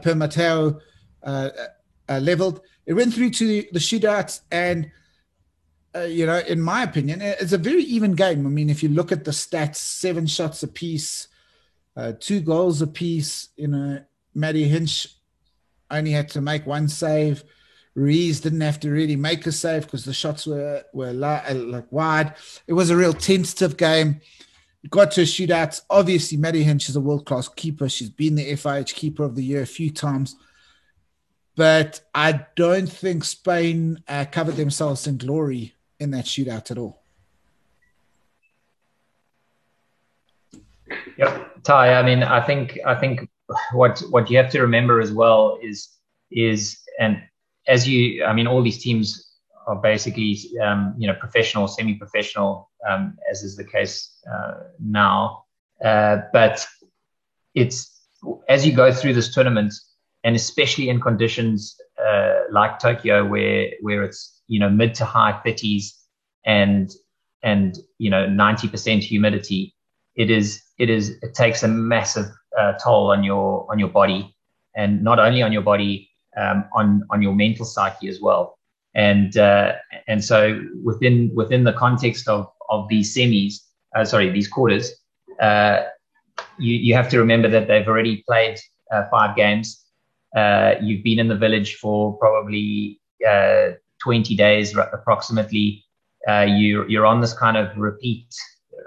uh, 1.23 1.51
uh, 2.09 2.19
leveled. 2.19 2.61
It 2.87 2.95
went 2.95 3.15
through 3.15 3.31
to 3.31 3.47
the, 3.47 3.69
the 3.73 3.79
shootouts, 3.79 4.41
and, 4.51 4.91
uh, 5.95 6.01
you 6.01 6.27
know, 6.27 6.39
in 6.39 6.61
my 6.61 6.83
opinion, 6.83 7.21
it's 7.23 7.53
a 7.53 7.59
very 7.59 7.83
even 7.85 8.15
game. 8.15 8.47
I 8.47 8.51
mean, 8.51 8.71
if 8.71 8.83
you 8.83 8.89
look 8.89 9.13
at 9.13 9.25
the 9.25 9.31
stats, 9.31 9.77
seven 9.77 10.27
shots 10.27 10.63
apiece, 10.63 11.29
uh, 11.97 12.13
two 12.19 12.41
goals 12.41 12.83
apiece. 12.83 13.49
You 13.57 13.69
know, 13.69 14.01
Maddie 14.35 14.69
Hinch 14.69 15.09
only 15.91 16.13
had 16.13 16.29
to 16.31 16.41
make 16.41 16.67
one 16.67 16.89
save. 16.89 17.45
Ruiz 17.95 18.41
didn't 18.41 18.63
have 18.63 18.81
to 18.81 18.91
really 18.91 19.17
make 19.17 19.47
a 19.47 19.53
save 19.53 19.83
because 19.83 20.05
the 20.05 20.15
shots 20.15 20.47
were 20.47 20.83
were 20.93 21.13
like 21.13 21.93
wide. 21.93 22.35
It 22.67 22.73
was 22.73 22.91
a 22.91 22.97
real 22.97 23.13
tentative 23.13 23.77
game 23.77 24.21
got 24.91 25.13
to 25.13 25.23
a 25.23 25.25
shootout. 25.25 25.81
Obviously, 25.89 26.39
Maddie 26.39 26.65
Hinch 26.65 26.89
is 26.89 26.97
a 26.97 27.01
world 27.01 27.27
class 27.27 27.49
keeper. 27.49 27.89
She's 27.89 28.11
been 28.11 28.35
the 28.35 28.53
FIH 28.53 28.95
Keeper 28.95 29.25
of 29.25 29.37
the 29.37 29.45
Year 29.45 29.63
a 29.63 29.67
few 29.67 29.91
times. 29.91 30.37
But 31.55 32.01
I 32.15 32.47
don't 32.57 32.91
think 32.91 33.25
Spain 33.25 34.03
uh, 34.09 34.25
covered 34.31 34.57
themselves 34.57 35.07
in 35.07 35.19
glory 35.19 35.75
in 36.01 36.11
that 36.13 36.25
shootout 36.25 36.71
at 36.71 36.79
all. 36.79 37.02
Yep, 41.19 41.63
Ty. 41.65 41.95
I 41.95 42.03
mean, 42.03 42.23
I 42.23 42.41
think 42.41 42.79
I 42.87 42.95
think 42.95 43.29
what 43.73 44.03
what 44.11 44.31
you 44.31 44.37
have 44.39 44.51
to 44.51 44.61
remember 44.61 45.01
as 45.01 45.13
well 45.13 45.59
is 45.63 45.89
is 46.31 46.79
and 46.99 47.23
as 47.69 47.87
you, 47.89 48.25
I 48.25 48.33
mean, 48.33 48.47
all 48.47 48.63
these 48.63 48.83
teams 48.83 49.33
are 49.67 49.77
basically 49.77 50.39
um, 50.63 50.95
you 50.99 51.07
know 51.07 51.15
professional, 51.15 51.69
semi-professional, 51.69 52.71
um, 52.89 53.17
as 53.31 53.43
is 53.43 53.57
the 53.57 53.65
case 53.65 54.19
uh, 54.33 54.55
now. 54.81 55.45
Uh, 55.85 56.19
but 56.33 56.67
it's 57.55 58.01
as 58.49 58.67
you 58.67 58.73
go 58.73 58.93
through 58.93 59.15
this 59.15 59.33
tournament, 59.35 59.73
and 60.25 60.35
especially 60.37 60.89
in 60.89 61.01
conditions 61.01 61.77
uh, 62.05 62.41
like 62.51 62.79
Tokyo, 62.79 63.25
where 63.25 63.71
where 63.81 64.03
it's 64.03 64.41
you 64.49 64.59
know 64.59 64.71
mid 64.71 64.95
to 64.97 65.05
high 65.05 65.41
30s 65.45 65.93
and 66.45 66.91
and 67.43 67.79
you 67.99 68.11
know 68.11 68.27
90% 68.27 69.01
humidity, 69.01 69.75
it 70.15 70.31
is 70.31 70.63
it 70.83 70.91
is 70.91 71.05
it 71.23 71.33
takes 71.35 71.63
a 71.63 71.69
massive 71.69 72.29
uh, 72.59 72.73
toll 72.83 73.11
on 73.15 73.25
your 73.25 73.71
on 73.71 73.79
your 73.79 73.93
body, 74.01 74.35
and 74.77 75.03
not 75.03 75.19
only 75.19 75.43
on 75.43 75.53
your 75.53 75.63
body, 75.73 76.11
um, 76.37 76.65
on 76.75 77.03
on 77.11 77.23
your 77.23 77.35
mental 77.35 77.65
psyche 77.65 78.09
as 78.09 78.21
well 78.21 78.59
and 78.95 79.37
uh, 79.37 79.73
and 80.09 80.25
so 80.25 80.61
within 80.83 81.31
within 81.35 81.65
the 81.65 81.73
context 81.73 82.29
of 82.29 82.51
of 82.69 82.89
these 82.89 83.15
semis, 83.15 83.55
uh, 83.97 84.05
sorry, 84.05 84.31
these 84.31 84.49
quarters, 84.49 84.93
uh, 85.41 85.83
you 86.59 86.75
you 86.75 86.95
have 86.95 87.09
to 87.11 87.19
remember 87.19 87.49
that 87.49 87.69
they've 87.69 87.87
already 87.87 88.23
played 88.29 88.59
uh, 88.91 89.05
five 89.11 89.37
games. 89.37 89.85
Uh, 90.37 90.75
you've 90.81 91.05
been 91.05 91.19
in 91.19 91.29
the 91.29 91.37
village 91.37 91.77
for 91.77 92.17
probably 92.17 92.99
uh, 93.29 93.71
20 94.03 94.35
days 94.35 94.75
approximately. 94.77 95.85
you 96.47 96.87
you're 96.89 97.07
on 97.07 97.21
this 97.21 97.33
kind 97.33 97.57
of 97.57 97.77
repeat 97.77 98.27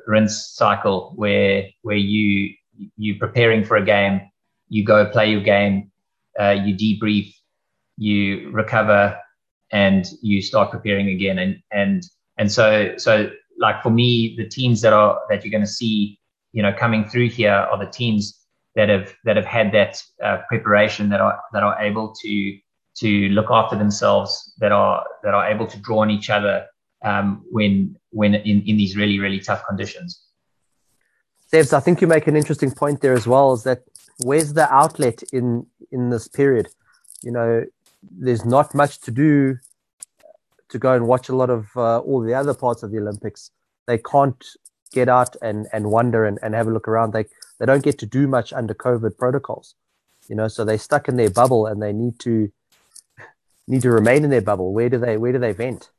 rinse 0.08 0.48
cycle 0.54 1.14
where 1.16 1.66
where 1.82 1.98
you 1.98 2.54
you're 2.98 3.18
preparing 3.18 3.64
for 3.64 3.78
a 3.78 3.86
game, 3.86 4.22
you 4.70 4.84
go 4.84 5.06
play 5.10 5.32
your 5.32 5.42
game, 5.42 5.92
you 6.40 6.76
debrief, 6.76 7.34
you 7.98 8.50
recover, 8.52 9.18
and 9.72 10.06
you 10.22 10.42
start 10.42 10.72
preparing 10.72 11.10
again. 11.10 11.40
And 11.40 11.62
and 11.72 12.04
and 12.38 12.52
so 12.52 12.98
so 12.98 13.30
like 13.58 13.82
for 13.82 13.90
me, 13.90 14.36
the 14.38 14.48
teams 14.48 14.82
that 14.82 14.94
are 14.94 15.20
that 15.30 15.44
you're 15.44 15.52
going 15.52 15.64
to 15.64 15.68
see, 15.70 16.20
you 16.52 16.62
know, 16.62 16.74
coming 16.74 17.06
through 17.06 17.30
here 17.30 17.54
are 17.54 17.78
the 17.78 17.92
teams 17.92 18.46
that 18.76 18.90
have 18.90 19.14
that 19.24 19.36
have 19.36 19.46
had 19.46 19.72
that 19.72 20.02
uh, 20.24 20.38
preparation 20.48 21.10
that 21.10 21.22
are 21.22 21.40
that 21.54 21.64
are 21.64 21.80
able 21.80 22.14
to 22.22 22.58
to 22.98 23.30
look 23.30 23.48
after 23.50 23.78
themselves 23.78 24.54
that 24.60 24.72
are 24.72 25.06
that 25.24 25.34
are 25.34 25.48
able 25.50 25.68
to 25.68 25.78
draw 25.80 26.00
on 26.00 26.10
each 26.10 26.30
other 26.30 26.66
um, 27.06 27.46
when 27.52 27.96
when 28.10 28.36
in, 28.36 28.62
in 28.64 28.76
these 28.78 28.98
really 28.98 29.20
really 29.20 29.40
tough 29.40 29.64
conditions. 29.68 30.22
Debs, 31.52 31.72
I 31.72 31.80
think 31.80 32.02
you 32.02 32.08
make 32.08 32.28
an 32.28 32.36
interesting 32.36 32.72
point 32.72 33.02
there 33.02 33.14
as 33.14 33.28
well. 33.28 33.54
Is 33.54 33.64
that 33.64 33.84
where's 34.24 34.54
the 34.54 34.68
outlet 34.74 35.24
in 35.32 35.68
in 35.92 36.10
this 36.10 36.28
period? 36.28 36.68
You 37.22 37.32
know, 37.32 37.66
there's 38.12 38.44
not 38.44 38.74
much 38.74 39.00
to 39.02 39.12
do 39.12 39.58
to 40.70 40.80
go 40.80 40.94
and 40.94 41.08
watch 41.08 41.30
a 41.30 41.36
lot 41.36 41.50
of 41.50 41.68
uh, 41.78 42.00
all 42.00 42.22
the 42.22 42.34
other 42.34 42.54
parts 42.54 42.84
of 42.84 42.92
the 42.92 42.98
Olympics. 42.98 43.52
They 43.86 44.00
can't 44.00 44.44
get 44.92 45.08
out 45.08 45.36
and, 45.42 45.68
and 45.72 45.92
wander 45.92 46.26
and, 46.26 46.40
and 46.42 46.56
have 46.56 46.68
a 46.68 46.72
look 46.72 46.88
around. 46.88 47.14
They 47.14 47.26
they 47.60 47.66
don't 47.66 47.84
get 47.84 48.00
to 48.00 48.06
do 48.06 48.28
much 48.28 48.52
under 48.52 48.74
COVID 48.74 49.18
protocols, 49.18 49.76
you 50.28 50.36
know. 50.36 50.48
So 50.48 50.66
they're 50.66 50.80
stuck 50.80 51.08
in 51.08 51.18
their 51.18 51.30
bubble 51.30 51.68
and 51.68 51.82
they 51.82 51.94
need 51.94 52.20
to 52.20 52.52
need 53.68 53.84
to 53.84 53.92
remain 53.92 54.24
in 54.24 54.32
their 54.32 54.42
bubble. 54.42 54.74
Where 54.74 54.90
do 54.90 54.98
they 54.98 55.18
where 55.18 55.32
do 55.32 55.40
they 55.40 55.54
vent? 55.54 55.92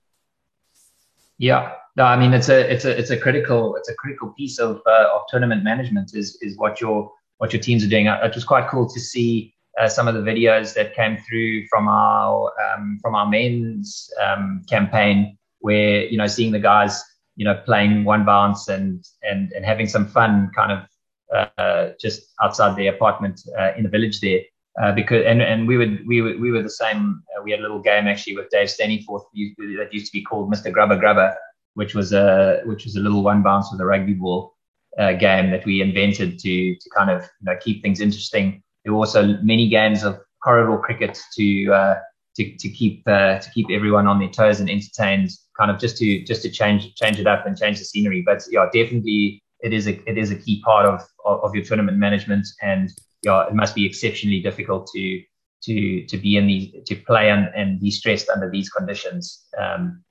Yeah, 1.38 1.72
no, 1.96 2.04
I 2.04 2.16
mean 2.18 2.32
it's 2.32 2.48
a 2.48 2.72
it's 2.72 2.84
a 2.84 2.98
it's 2.98 3.10
a 3.10 3.16
critical 3.16 3.76
it's 3.76 3.88
a 3.88 3.94
critical 3.94 4.30
piece 4.30 4.58
of 4.58 4.80
uh, 4.86 5.08
of 5.14 5.22
tournament 5.28 5.64
management 5.64 6.14
is 6.14 6.38
is 6.40 6.56
what 6.56 6.80
your 6.80 7.10
what 7.38 7.52
your 7.52 7.60
teams 7.60 7.84
are 7.84 7.88
doing. 7.88 8.06
It 8.06 8.34
was 8.34 8.44
quite 8.44 8.68
cool 8.68 8.88
to 8.88 9.00
see 9.00 9.54
uh, 9.78 9.88
some 9.88 10.08
of 10.08 10.14
the 10.14 10.20
videos 10.20 10.74
that 10.74 10.94
came 10.94 11.18
through 11.28 11.66
from 11.68 11.88
our 11.88 12.52
um, 12.64 12.98
from 13.02 13.14
our 13.14 13.26
men's 13.26 14.10
um, 14.22 14.62
campaign, 14.68 15.36
where 15.60 16.06
you 16.06 16.16
know 16.16 16.26
seeing 16.26 16.52
the 16.52 16.60
guys 16.60 17.02
you 17.36 17.44
know 17.44 17.60
playing 17.66 18.04
one 18.04 18.24
bounce 18.24 18.68
and 18.68 19.04
and 19.22 19.52
and 19.52 19.64
having 19.64 19.86
some 19.86 20.06
fun, 20.06 20.50
kind 20.54 20.72
of 20.72 21.48
uh, 21.58 21.90
just 22.00 22.32
outside 22.42 22.76
the 22.76 22.86
apartment 22.86 23.42
uh, 23.58 23.72
in 23.76 23.82
the 23.82 23.90
village 23.90 24.20
there. 24.20 24.40
Uh, 24.80 24.92
because 24.92 25.24
and 25.24 25.40
and 25.40 25.66
we 25.66 25.76
would 25.78 26.06
we 26.06 26.20
were 26.20 26.36
we 26.38 26.50
were 26.50 26.62
the 26.62 26.70
same. 26.70 27.22
Uh, 27.36 27.42
we 27.42 27.50
had 27.50 27.60
a 27.60 27.62
little 27.62 27.80
game 27.80 28.06
actually 28.06 28.36
with 28.36 28.50
Dave 28.50 28.68
Stanyforth 28.68 29.24
that 29.32 29.88
used 29.90 30.06
to 30.06 30.12
be 30.12 30.22
called 30.22 30.52
Mr. 30.52 30.70
Grubber 30.70 30.98
Grubber, 30.98 31.34
which 31.74 31.94
was 31.94 32.12
a 32.12 32.60
which 32.64 32.84
was 32.84 32.96
a 32.96 33.00
little 33.00 33.22
one 33.22 33.42
bounce 33.42 33.72
with 33.72 33.80
a 33.80 33.86
rugby 33.86 34.12
ball 34.12 34.54
uh, 34.98 35.12
game 35.12 35.50
that 35.50 35.64
we 35.64 35.80
invented 35.80 36.38
to 36.40 36.74
to 36.74 36.90
kind 36.90 37.10
of 37.10 37.22
you 37.22 37.46
know 37.46 37.56
keep 37.62 37.82
things 37.82 38.00
interesting 38.00 38.62
there 38.86 38.92
were 38.92 39.00
also 39.00 39.36
many 39.42 39.68
games 39.68 40.04
of 40.04 40.20
corridor 40.42 40.78
cricket 40.78 41.18
to 41.34 41.72
uh, 41.72 41.96
to, 42.36 42.56
to 42.56 42.68
keep 42.68 43.02
uh, 43.08 43.38
to 43.40 43.50
keep 43.50 43.66
everyone 43.70 44.06
on 44.06 44.20
their 44.20 44.28
toes 44.28 44.60
and 44.60 44.70
entertained, 44.70 45.30
kind 45.58 45.72
of 45.72 45.78
just 45.78 45.96
to 45.98 46.22
just 46.22 46.42
to 46.42 46.50
change 46.50 46.94
change 46.94 47.18
it 47.18 47.26
up 47.26 47.46
and 47.46 47.58
change 47.58 47.80
the 47.80 47.84
scenery. 47.84 48.22
But 48.24 48.44
yeah, 48.48 48.66
definitely 48.72 49.42
it 49.66 49.72
is 49.72 49.88
a 49.88 49.94
it 50.08 50.16
is 50.16 50.30
a 50.30 50.36
key 50.36 50.62
part 50.62 50.86
of 50.86 51.02
of, 51.24 51.52
your 51.54 51.64
tournament 51.64 51.98
management, 51.98 52.46
and 52.62 52.88
it 53.24 53.54
must 53.54 53.74
be 53.74 53.84
exceptionally 53.84 54.40
difficult 54.40 54.88
to 54.94 55.22
to 55.64 56.06
to 56.06 56.16
be 56.16 56.36
in 56.36 56.46
these 56.46 56.72
to 56.86 56.94
play 56.94 57.30
and, 57.30 57.50
and 57.56 57.80
be 57.80 57.90
stressed 57.90 58.28
under 58.28 58.48
these 58.48 58.68
conditions 58.70 59.46
um, 59.58 60.04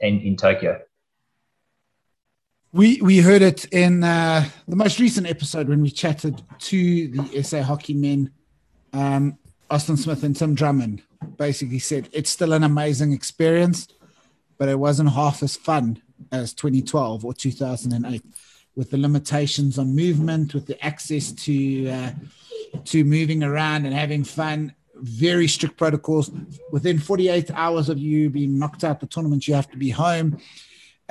in 0.00 0.20
in 0.20 0.34
Tokyo. 0.36 0.80
We 2.72 3.02
we 3.02 3.18
heard 3.18 3.42
it 3.42 3.66
in 3.66 4.02
uh, 4.02 4.48
the 4.66 4.76
most 4.76 4.98
recent 4.98 5.28
episode 5.28 5.68
when 5.68 5.82
we 5.82 5.90
chatted 5.90 6.42
to 6.70 7.08
the 7.08 7.42
SA 7.42 7.62
hockey 7.62 7.92
men, 7.92 8.30
um, 8.94 9.36
Austin 9.70 9.98
Smith 9.98 10.22
and 10.22 10.34
Tim 10.34 10.54
Drummond. 10.54 11.02
Basically 11.36 11.78
said 11.78 12.08
it's 12.12 12.30
still 12.30 12.54
an 12.54 12.64
amazing 12.64 13.12
experience, 13.12 13.88
but 14.56 14.70
it 14.70 14.78
wasn't 14.78 15.12
half 15.12 15.42
as 15.42 15.54
fun 15.54 16.02
as 16.32 16.54
2012 16.54 17.24
or 17.24 17.34
2008, 17.34 18.22
with 18.76 18.90
the 18.90 18.98
limitations 18.98 19.78
on 19.78 19.94
movement, 19.94 20.54
with 20.54 20.66
the 20.66 20.82
access 20.84 21.32
to 21.32 21.88
uh, 21.88 22.10
to 22.84 23.04
moving 23.04 23.42
around 23.42 23.84
and 23.86 23.94
having 23.94 24.24
fun. 24.24 24.74
Very 24.94 25.48
strict 25.48 25.76
protocols. 25.76 26.30
Within 26.70 26.98
48 26.98 27.50
hours 27.52 27.88
of 27.88 27.98
you 27.98 28.30
being 28.30 28.56
knocked 28.56 28.84
out 28.84 29.00
the 29.00 29.06
tournament, 29.06 29.48
you 29.48 29.54
have 29.54 29.68
to 29.70 29.76
be 29.76 29.90
home 29.90 30.38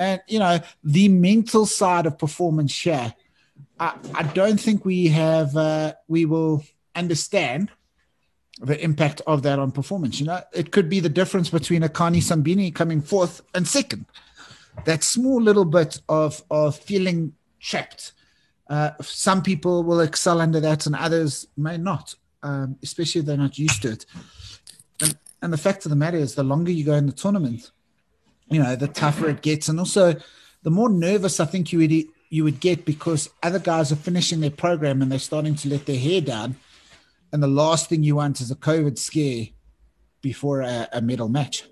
and 0.02 0.20
you 0.26 0.38
know 0.38 0.58
the 0.82 1.08
mental 1.08 1.64
side 1.66 2.06
of 2.06 2.18
performance 2.18 2.72
share 2.72 3.14
i, 3.78 3.94
I 4.14 4.22
don't 4.24 4.60
think 4.60 4.84
we 4.84 5.08
have 5.08 5.56
uh, 5.56 5.94
we 6.08 6.24
will 6.24 6.64
understand 6.94 7.70
the 8.60 8.82
impact 8.82 9.22
of 9.26 9.42
that 9.42 9.58
on 9.58 9.70
performance 9.72 10.20
you 10.20 10.26
know 10.26 10.40
it 10.52 10.72
could 10.72 10.88
be 10.88 11.00
the 11.00 11.08
difference 11.08 11.50
between 11.50 11.82
Akani 11.82 12.22
Simbine 12.22 12.74
coming 12.74 13.00
fourth 13.00 13.42
and 13.54 13.66
second 13.66 14.06
that 14.84 15.02
small 15.02 15.40
little 15.40 15.64
bit 15.64 16.00
of 16.08 16.42
of 16.50 16.76
feeling 16.76 17.34
trapped 17.62 18.12
uh, 18.68 18.90
some 19.00 19.42
people 19.42 19.82
will 19.82 20.00
excel 20.00 20.40
under 20.40 20.60
that 20.60 20.84
and 20.86 20.94
others 20.94 21.46
may 21.56 21.78
not 21.78 22.14
um, 22.42 22.76
especially 22.82 23.20
if 23.20 23.26
they're 23.26 23.36
not 23.36 23.56
used 23.56 23.82
to 23.82 23.92
it. 23.92 24.04
And, 25.00 25.16
and 25.42 25.52
the 25.52 25.58
fact 25.58 25.86
of 25.86 25.90
the 25.90 25.96
matter 25.96 26.18
is 26.18 26.34
the 26.34 26.42
longer 26.42 26.72
you 26.72 26.84
go 26.84 26.94
in 26.94 27.06
the 27.06 27.12
tournament 27.12 27.70
you 28.52 28.62
know, 28.62 28.76
the 28.76 28.86
tougher 28.86 29.30
it 29.30 29.40
gets, 29.40 29.68
and 29.68 29.78
also 29.78 30.14
the 30.62 30.70
more 30.70 30.90
nervous 30.90 31.40
I 31.40 31.46
think 31.46 31.72
you 31.72 31.78
would 31.78 31.92
you 32.28 32.44
would 32.44 32.60
get 32.60 32.84
because 32.84 33.30
other 33.42 33.58
guys 33.58 33.90
are 33.90 33.96
finishing 33.96 34.40
their 34.40 34.50
program 34.50 35.02
and 35.02 35.10
they're 35.10 35.18
starting 35.18 35.54
to 35.56 35.68
let 35.68 35.86
their 35.86 35.98
hair 35.98 36.20
down, 36.20 36.56
and 37.32 37.42
the 37.42 37.48
last 37.48 37.88
thing 37.88 38.02
you 38.02 38.16
want 38.16 38.40
is 38.40 38.50
a 38.50 38.56
COVID 38.56 38.98
scare 38.98 39.46
before 40.20 40.60
a, 40.60 40.88
a 40.92 41.00
medal 41.00 41.28
match. 41.28 41.64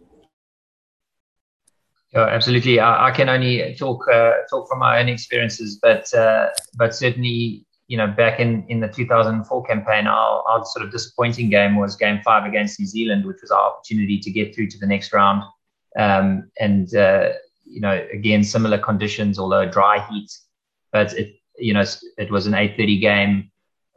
Yeah, 2.13 2.27
absolutely. 2.27 2.81
I, 2.81 3.09
I 3.09 3.11
can 3.13 3.29
only 3.29 3.75
talk 3.79 4.07
uh, 4.09 4.33
talk 4.51 4.69
from 4.69 4.81
my 4.81 5.01
own 5.01 5.09
experiences, 5.09 5.79
but 5.81 6.13
uh, 6.13 6.49
but 6.77 6.95
certainly, 6.95 7.65
you 7.87 7.97
know, 7.97 8.09
back 8.09 8.41
in, 8.41 8.65
in 8.69 8.81
the 8.81 8.89
2004 8.89 9.65
campaign, 9.65 10.09
our, 10.09 10.43
our 10.49 10.65
sort 10.65 10.85
of 10.85 10.91
disappointing 10.91 11.51
game 11.51 11.77
was 11.77 11.95
Game 11.95 12.21
Five 12.25 12.47
against 12.47 12.81
New 12.81 12.87
Zealand, 12.87 13.25
which 13.25 13.39
was 13.43 13.53
our 13.53 13.71
opportunity 13.73 14.19
to 14.19 14.31
get 14.31 14.55
through 14.55 14.67
to 14.69 14.79
the 14.79 14.87
next 14.87 15.13
round. 15.13 15.45
Um, 15.97 16.51
and, 16.59 16.95
uh, 16.95 17.31
you 17.65 17.81
know, 17.81 18.05
again, 18.13 18.43
similar 18.43 18.79
conditions, 18.79 19.39
although 19.39 19.69
dry 19.69 20.05
heat, 20.11 20.31
but 20.93 21.13
it, 21.15 21.37
you 21.59 21.75
know, 21.75 21.85
it 22.19 22.31
was 22.31 22.47
an 22.47 22.53
8.30 22.55 23.01
game, 23.01 23.51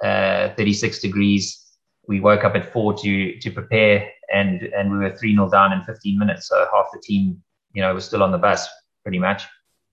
uh, 0.03 0.49
36 0.55 0.99
degrees. 0.99 1.59
We 2.07 2.19
woke 2.19 2.43
up 2.43 2.55
at 2.55 2.71
four 2.71 2.93
to, 2.95 3.39
to 3.39 3.51
prepare 3.51 4.09
and, 4.31 4.61
and 4.61 4.91
we 4.91 4.97
were 4.97 5.15
3 5.15 5.33
0 5.33 5.49
down 5.49 5.71
in 5.73 5.83
15 5.83 6.19
minutes. 6.19 6.47
So 6.47 6.67
half 6.73 6.87
the 6.91 6.99
team, 7.01 7.41
you 7.73 7.81
know, 7.81 7.93
was 7.93 8.05
still 8.05 8.23
on 8.23 8.31
the 8.31 8.37
bus 8.37 8.67
pretty 9.03 9.19
much. 9.19 9.43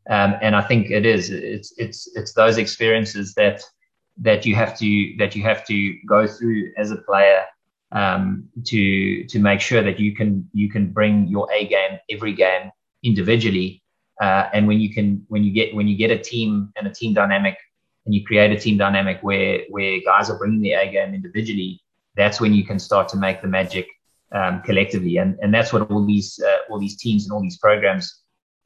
Um, 0.08 0.34
and 0.40 0.56
I 0.56 0.62
think 0.62 0.90
it 0.90 1.04
is, 1.04 1.30
it's, 1.30 1.72
it's, 1.76 2.08
it's 2.14 2.32
those 2.32 2.58
experiences 2.58 3.34
that, 3.34 3.62
that 4.18 4.44
you 4.46 4.54
have 4.54 4.76
to, 4.78 5.14
that 5.18 5.36
you 5.36 5.42
have 5.42 5.66
to 5.66 5.94
go 6.08 6.26
through 6.26 6.72
as 6.76 6.90
a 6.90 6.96
player 6.96 7.44
um, 7.92 8.48
to 8.66 9.24
to 9.24 9.38
make 9.38 9.60
sure 9.60 9.82
that 9.82 9.98
you 9.98 10.14
can 10.14 10.48
you 10.52 10.70
can 10.70 10.92
bring 10.92 11.26
your 11.28 11.50
A 11.52 11.66
game 11.66 11.98
every 12.08 12.32
game 12.32 12.70
individually. 13.02 13.82
Uh, 14.20 14.48
and 14.52 14.66
when 14.66 14.80
you 14.80 14.92
can 14.92 15.24
when 15.28 15.42
you 15.44 15.52
get 15.52 15.74
when 15.74 15.88
you 15.88 15.96
get 15.96 16.10
a 16.10 16.18
team 16.18 16.72
and 16.76 16.86
a 16.86 16.90
team 16.90 17.14
dynamic 17.14 17.56
and 18.06 18.14
you 18.14 18.24
create 18.24 18.52
a 18.52 18.60
team 18.60 18.76
dynamic 18.76 19.18
where 19.22 19.62
where 19.70 20.00
guys 20.04 20.30
are 20.30 20.38
bringing 20.38 20.60
the 20.60 20.72
A 20.72 20.90
game 20.90 21.14
individually, 21.14 21.80
that's 22.16 22.40
when 22.40 22.54
you 22.54 22.64
can 22.64 22.78
start 22.78 23.08
to 23.08 23.16
make 23.16 23.42
the 23.42 23.48
magic 23.48 23.86
um, 24.32 24.62
collectively. 24.62 25.16
And 25.18 25.38
and 25.40 25.52
that's 25.52 25.72
what 25.72 25.90
all 25.90 26.04
these 26.04 26.40
uh, 26.44 26.72
all 26.72 26.78
these 26.78 26.96
teams 26.96 27.24
and 27.24 27.32
all 27.32 27.42
these 27.42 27.58
programs 27.58 28.22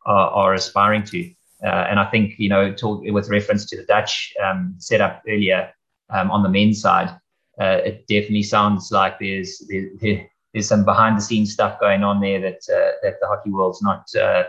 are, 0.07 0.31
are 0.31 0.55
aspiring 0.55 1.05
to. 1.05 1.31
Uh, 1.65 1.87
and 1.89 1.99
I 1.99 2.07
think 2.07 2.35
you 2.39 2.49
know 2.49 2.73
talk, 2.73 3.03
with 3.05 3.29
reference 3.29 3.65
to 3.67 3.77
the 3.77 3.85
Dutch 3.85 4.33
um, 4.45 4.75
setup 4.79 5.23
earlier 5.29 5.73
um, 6.11 6.31
on 6.31 6.43
the 6.43 6.49
men's 6.49 6.81
side 6.81 7.17
uh, 7.61 7.81
it 7.85 8.07
definitely 8.09 8.43
sounds 8.43 8.91
like 8.91 9.19
there's 9.19 9.63
there, 9.69 10.29
there's 10.53 10.69
some 10.69 10.85
behind 10.85 11.17
the 11.17 11.23
scenes 11.23 11.53
stuff 11.53 11.79
going 11.81 12.03
on 12.03 12.21
there 12.21 12.41
that 12.41 12.61
uh, 12.69 12.93
that 13.03 13.21
the 13.21 13.27
hockey 13.27 13.51
world's 13.51 13.83
not 13.83 14.07
uh, 14.17 14.45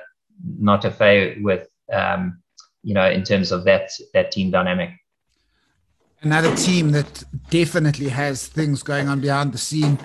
not 0.59 0.86
affair 0.86 1.36
with. 1.41 1.68
Um, 1.91 2.41
you 2.82 2.93
know, 2.93 3.09
in 3.09 3.24
terms 3.24 3.51
of 3.51 3.63
that 3.63 3.89
that 4.13 4.32
team 4.32 4.51
dynamic. 4.51 4.91
Another 6.22 6.55
team 6.55 6.91
that 6.91 7.24
definitely 7.49 8.09
has 8.09 8.47
things 8.47 8.84
going 8.84 9.07
on 9.07 9.20
behind 9.22 9.53
the 9.53 9.57
scene. 9.57 9.97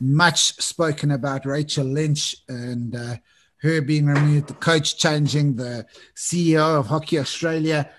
Much 0.00 0.54
spoken 0.54 1.10
about 1.10 1.44
Rachel 1.44 1.86
Lynch 1.86 2.34
and 2.48 2.96
uh, 2.96 3.16
her 3.62 3.82
being 3.82 4.06
removed, 4.06 4.48
the 4.48 4.54
coach 4.54 4.98
changing, 4.98 5.56
the 5.56 5.86
CEO 6.16 6.78
of 6.78 6.86
Hockey 6.86 7.18
Australia. 7.18 7.90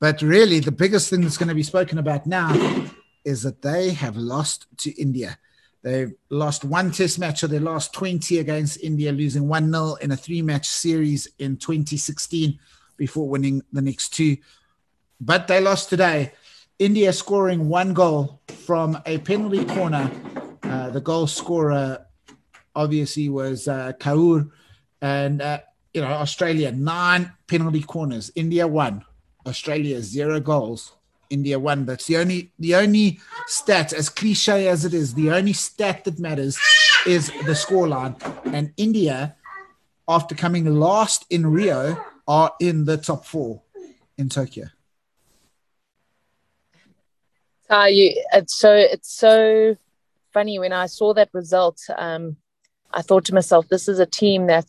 But 0.00 0.22
really, 0.22 0.60
the 0.60 0.72
biggest 0.72 1.08
thing 1.08 1.20
that's 1.20 1.36
going 1.36 1.48
to 1.48 1.54
be 1.54 1.62
spoken 1.62 1.98
about 1.98 2.26
now 2.26 2.52
is 3.24 3.42
that 3.42 3.62
they 3.62 3.90
have 3.90 4.16
lost 4.16 4.66
to 4.78 4.90
India. 5.00 5.38
They've 5.82 6.12
lost 6.30 6.64
one 6.64 6.90
test 6.90 7.18
match 7.18 7.42
of 7.42 7.50
their 7.50 7.60
last 7.60 7.92
20 7.92 8.38
against 8.38 8.82
India, 8.82 9.12
losing 9.12 9.48
1 9.48 9.70
0 9.70 9.96
in 10.00 10.12
a 10.12 10.16
three 10.16 10.42
match 10.42 10.66
series 10.66 11.28
in 11.38 11.58
2016 11.58 12.58
before 12.96 13.28
winning 13.28 13.62
the 13.72 13.82
next 13.82 14.14
two. 14.14 14.38
But 15.20 15.46
they 15.46 15.60
lost 15.60 15.90
today. 15.90 16.32
India 16.78 17.12
scoring 17.12 17.68
one 17.68 17.94
goal 17.94 18.40
from 18.66 18.98
a 19.06 19.18
penalty 19.18 19.64
corner. 19.64 20.10
The 20.94 21.00
goal 21.00 21.26
scorer 21.26 22.06
obviously 22.76 23.28
was 23.28 23.66
uh, 23.66 23.92
Kaur. 23.98 24.48
And, 25.02 25.42
uh, 25.42 25.58
you 25.92 26.00
know, 26.00 26.06
Australia, 26.06 26.70
nine 26.70 27.32
penalty 27.48 27.82
corners. 27.82 28.30
India, 28.36 28.66
one. 28.66 29.04
Australia, 29.44 30.00
zero 30.00 30.38
goals. 30.38 30.92
India 31.30 31.58
won. 31.58 31.84
That's 31.84 32.06
the 32.06 32.16
only 32.16 32.52
the 32.60 32.76
only 32.76 33.18
stat, 33.46 33.92
as 33.92 34.08
cliche 34.08 34.68
as 34.68 34.84
it 34.84 34.94
is, 34.94 35.14
the 35.14 35.30
only 35.32 35.52
stat 35.52 36.04
that 36.04 36.20
matters 36.20 36.56
is 37.06 37.26
the 37.26 37.52
scoreline. 37.52 38.14
And 38.52 38.72
India, 38.76 39.34
after 40.06 40.36
coming 40.36 40.64
last 40.78 41.26
in 41.30 41.46
Rio, 41.46 42.02
are 42.28 42.52
in 42.60 42.84
the 42.84 42.98
top 42.98 43.26
four 43.26 43.62
in 44.16 44.28
Tokyo. 44.28 44.66
Uh, 47.68 47.86
you, 47.86 48.22
it's 48.32 48.54
so 48.54 48.72
it's 48.72 49.12
so 49.12 49.76
funny 50.34 50.58
when 50.58 50.72
I 50.72 50.86
saw 50.86 51.14
that 51.14 51.30
result. 51.32 51.80
Um, 51.96 52.36
I 52.92 53.02
thought 53.02 53.24
to 53.26 53.34
myself, 53.34 53.68
this 53.68 53.88
is 53.88 53.98
a 54.00 54.06
team 54.06 54.46
that 54.48 54.68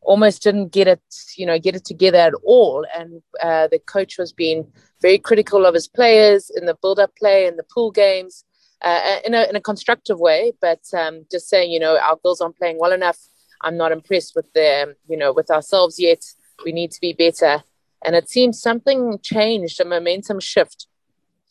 almost 0.00 0.42
didn't 0.42 0.72
get 0.72 0.88
it, 0.88 1.02
you 1.36 1.46
know, 1.46 1.58
get 1.58 1.76
it 1.76 1.84
together 1.84 2.18
at 2.18 2.34
all. 2.42 2.86
And 2.96 3.22
uh, 3.42 3.68
the 3.68 3.78
coach 3.78 4.18
was 4.18 4.32
being 4.32 4.66
very 5.00 5.18
critical 5.18 5.66
of 5.66 5.74
his 5.74 5.88
players 5.88 6.50
in 6.56 6.66
the 6.66 6.76
build-up 6.80 7.14
play 7.16 7.46
and 7.46 7.58
the 7.58 7.64
pool 7.74 7.90
games 7.90 8.44
uh, 8.82 9.18
in, 9.24 9.34
a, 9.34 9.42
in 9.48 9.54
a 9.54 9.60
constructive 9.60 10.18
way, 10.18 10.52
but 10.60 10.80
um, 10.96 11.24
just 11.30 11.48
saying, 11.48 11.70
you 11.70 11.78
know, 11.78 11.96
our 11.98 12.18
girls 12.22 12.40
aren't 12.40 12.58
playing 12.58 12.78
well 12.80 12.92
enough. 12.92 13.18
I'm 13.60 13.76
not 13.76 13.92
impressed 13.92 14.34
with 14.34 14.52
them, 14.54 14.94
you 15.08 15.16
know, 15.16 15.32
with 15.32 15.50
ourselves 15.50 16.00
yet. 16.00 16.24
We 16.64 16.72
need 16.72 16.90
to 16.92 17.00
be 17.00 17.12
better. 17.12 17.62
And 18.04 18.16
it 18.16 18.28
seems 18.28 18.60
something 18.60 19.20
changed, 19.22 19.80
a 19.80 19.84
momentum 19.84 20.40
shift 20.40 20.88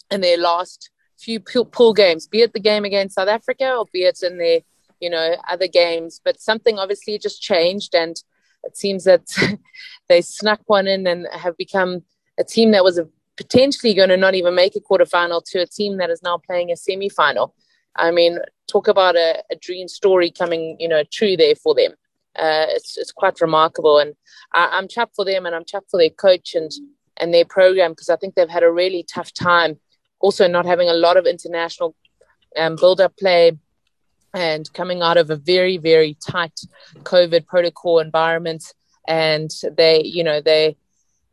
in 0.09 0.19
their 0.19 0.37
last 0.37 0.89
few 1.21 1.39
pool 1.39 1.93
games, 1.93 2.27
be 2.27 2.41
it 2.41 2.53
the 2.53 2.59
game 2.59 2.85
against 2.85 3.15
South 3.15 3.27
Africa 3.27 3.75
or 3.75 3.85
be 3.91 4.03
it 4.03 4.21
in 4.23 4.37
the 4.37 4.63
you 5.01 5.09
know, 5.09 5.35
other 5.49 5.67
games. 5.67 6.21
But 6.23 6.39
something 6.39 6.79
obviously 6.79 7.17
just 7.17 7.41
changed, 7.41 7.93
and 7.93 8.15
it 8.63 8.77
seems 8.77 9.03
that 9.03 9.23
they 10.07 10.21
snuck 10.21 10.61
one 10.67 10.87
in 10.87 11.05
and 11.07 11.27
have 11.33 11.57
become 11.57 12.03
a 12.39 12.43
team 12.45 12.71
that 12.71 12.85
was 12.85 13.01
potentially 13.35 13.93
going 13.93 14.09
to 14.09 14.17
not 14.17 14.35
even 14.35 14.55
make 14.55 14.75
a 14.75 14.79
quarterfinal 14.79 15.43
to 15.47 15.59
a 15.59 15.65
team 15.65 15.97
that 15.97 16.09
is 16.09 16.21
now 16.23 16.37
playing 16.37 16.71
a 16.71 16.77
semi-final. 16.77 17.53
I 17.95 18.11
mean, 18.11 18.37
talk 18.69 18.87
about 18.87 19.15
a, 19.15 19.43
a 19.51 19.55
dream 19.55 19.87
story 19.87 20.31
coming, 20.31 20.77
you 20.79 20.87
know, 20.87 21.03
true 21.11 21.35
there 21.35 21.55
for 21.55 21.75
them. 21.75 21.91
Uh, 22.37 22.65
it's 22.69 22.97
it's 22.97 23.11
quite 23.11 23.41
remarkable, 23.41 23.97
and 23.97 24.13
I, 24.53 24.77
am 24.77 24.87
chuffed 24.87 25.15
for 25.15 25.25
them, 25.25 25.45
and 25.45 25.53
I'm 25.53 25.65
chuffed 25.65 25.89
for 25.89 25.99
their 25.99 26.09
coach 26.09 26.55
and 26.55 26.71
and 27.17 27.33
their 27.33 27.43
program 27.43 27.91
because 27.91 28.07
I 28.07 28.15
think 28.15 28.35
they've 28.35 28.47
had 28.47 28.63
a 28.63 28.71
really 28.71 29.03
tough 29.03 29.33
time. 29.33 29.79
Also, 30.21 30.47
not 30.47 30.65
having 30.65 30.89
a 30.89 30.93
lot 30.93 31.17
of 31.17 31.25
international 31.25 31.95
um, 32.57 32.75
build-up 32.75 33.15
play, 33.17 33.57
and 34.33 34.71
coming 34.73 35.01
out 35.01 35.17
of 35.17 35.29
a 35.29 35.35
very 35.35 35.77
very 35.77 36.15
tight 36.25 36.57
covid 37.03 37.45
protocol 37.45 37.99
environment 37.99 38.73
and 39.05 39.51
they 39.75 40.01
you 40.05 40.23
know 40.23 40.39
they 40.39 40.77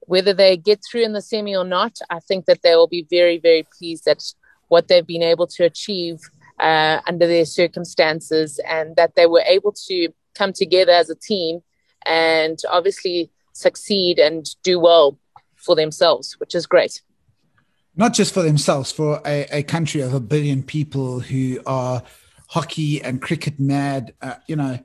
whether 0.09 0.33
they 0.33 0.57
get 0.57 0.81
through 0.83 1.05
in 1.05 1.13
the 1.13 1.21
semi 1.21 1.55
or 1.55 1.65
not, 1.65 1.99
I 2.09 2.19
think 2.19 2.47
that 2.47 2.63
they 2.63 2.75
will 2.75 2.89
be 2.89 3.07
very, 3.11 3.39
very 3.39 3.67
pleased 3.79 4.09
at 4.09 4.25
what 4.69 4.89
they've 4.89 5.07
been 5.07 5.23
able 5.23 5.47
to 5.49 5.65
achieve 5.65 6.19
uh, 6.59 7.01
under 7.07 7.27
their 7.27 7.45
circumstances 7.45 8.59
and 8.67 8.97
that 8.97 9.17
they 9.17 9.27
were 9.27 9.45
able 9.47 9.73
to 9.87 10.09
come 10.35 10.55
together 10.55 10.93
as 10.93 11.11
a 11.11 11.15
team 11.15 11.61
and 12.07 12.59
obviously 12.71 13.31
succeed 13.53 14.19
and 14.19 14.47
do 14.63 14.81
well 14.81 15.19
for 15.57 15.77
themselves, 15.77 16.37
which 16.41 16.55
is 16.55 16.67
great. 16.67 17.03
Not 17.99 18.15
just 18.15 18.33
for 18.33 18.43
themselves, 18.43 18.93
for 18.93 19.21
a, 19.27 19.47
a 19.51 19.63
country 19.65 20.01
of 20.01 20.15
a 20.15 20.21
billion 20.21 20.63
people 20.63 21.19
who 21.19 21.61
are 21.67 22.03
hockey 22.47 23.03
and 23.03 23.21
cricket 23.21 23.59
mad, 23.59 24.15
uh, 24.23 24.37
you 24.47 24.57
know. 24.57 24.79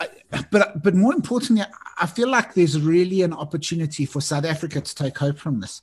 I, 0.00 0.08
but 0.52 0.82
but 0.82 0.94
more 0.94 1.12
importantly, 1.12 1.64
I 2.00 2.06
feel 2.06 2.28
like 2.28 2.54
there's 2.54 2.80
really 2.80 3.22
an 3.22 3.32
opportunity 3.32 4.06
for 4.06 4.20
South 4.20 4.44
Africa 4.44 4.80
to 4.80 4.94
take 4.94 5.18
hope 5.18 5.36
from 5.38 5.60
this. 5.60 5.82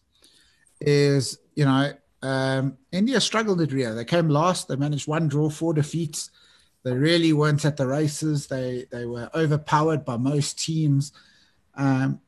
Is 0.79 1.37
you 1.55 1.65
know 1.65 1.91
um, 2.21 2.77
India 2.91 3.19
struggled 3.19 3.61
at 3.61 3.71
Rio. 3.73 3.93
They 3.93 4.05
came 4.05 4.29
last. 4.29 4.67
They 4.67 4.77
managed 4.77 5.07
one 5.07 5.27
draw, 5.27 5.49
four 5.49 5.73
defeats. 5.73 6.31
They 6.83 6.93
really 6.93 7.33
weren't 7.33 7.65
at 7.65 7.77
the 7.77 7.87
races. 7.87 8.47
They 8.47 8.85
they 8.91 9.05
were 9.05 9.29
overpowered 9.35 10.05
by 10.05 10.17
most 10.17 10.57
teams. 10.57 11.11
Um, 11.75 12.21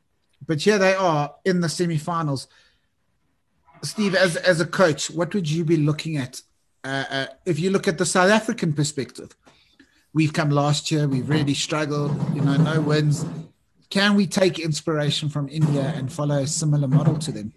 but 0.46 0.60
here 0.60 0.78
they 0.78 0.94
are 0.94 1.34
in 1.44 1.60
the 1.60 1.68
semi-finals. 1.68 2.48
Steve, 3.82 4.14
as 4.14 4.36
as 4.36 4.60
a 4.60 4.66
coach, 4.66 5.10
what 5.10 5.34
would 5.34 5.50
you 5.50 5.64
be 5.64 5.76
looking 5.76 6.16
at 6.16 6.40
uh, 6.84 7.04
uh, 7.10 7.26
if 7.46 7.58
you 7.58 7.70
look 7.70 7.88
at 7.88 7.98
the 7.98 8.06
South 8.06 8.30
African 8.30 8.72
perspective? 8.72 9.36
We've 10.12 10.32
come 10.32 10.50
last 10.50 10.90
year. 10.90 11.06
We've 11.06 11.28
really 11.28 11.54
struggled. 11.54 12.12
You 12.34 12.42
know, 12.42 12.56
no 12.56 12.80
wins. 12.80 13.24
Can 13.90 14.14
we 14.16 14.26
take 14.26 14.58
inspiration 14.58 15.28
from 15.28 15.48
India 15.48 15.92
and 15.96 16.12
follow 16.12 16.38
a 16.38 16.46
similar 16.46 16.88
model 16.88 17.18
to 17.18 17.32
them? 17.32 17.52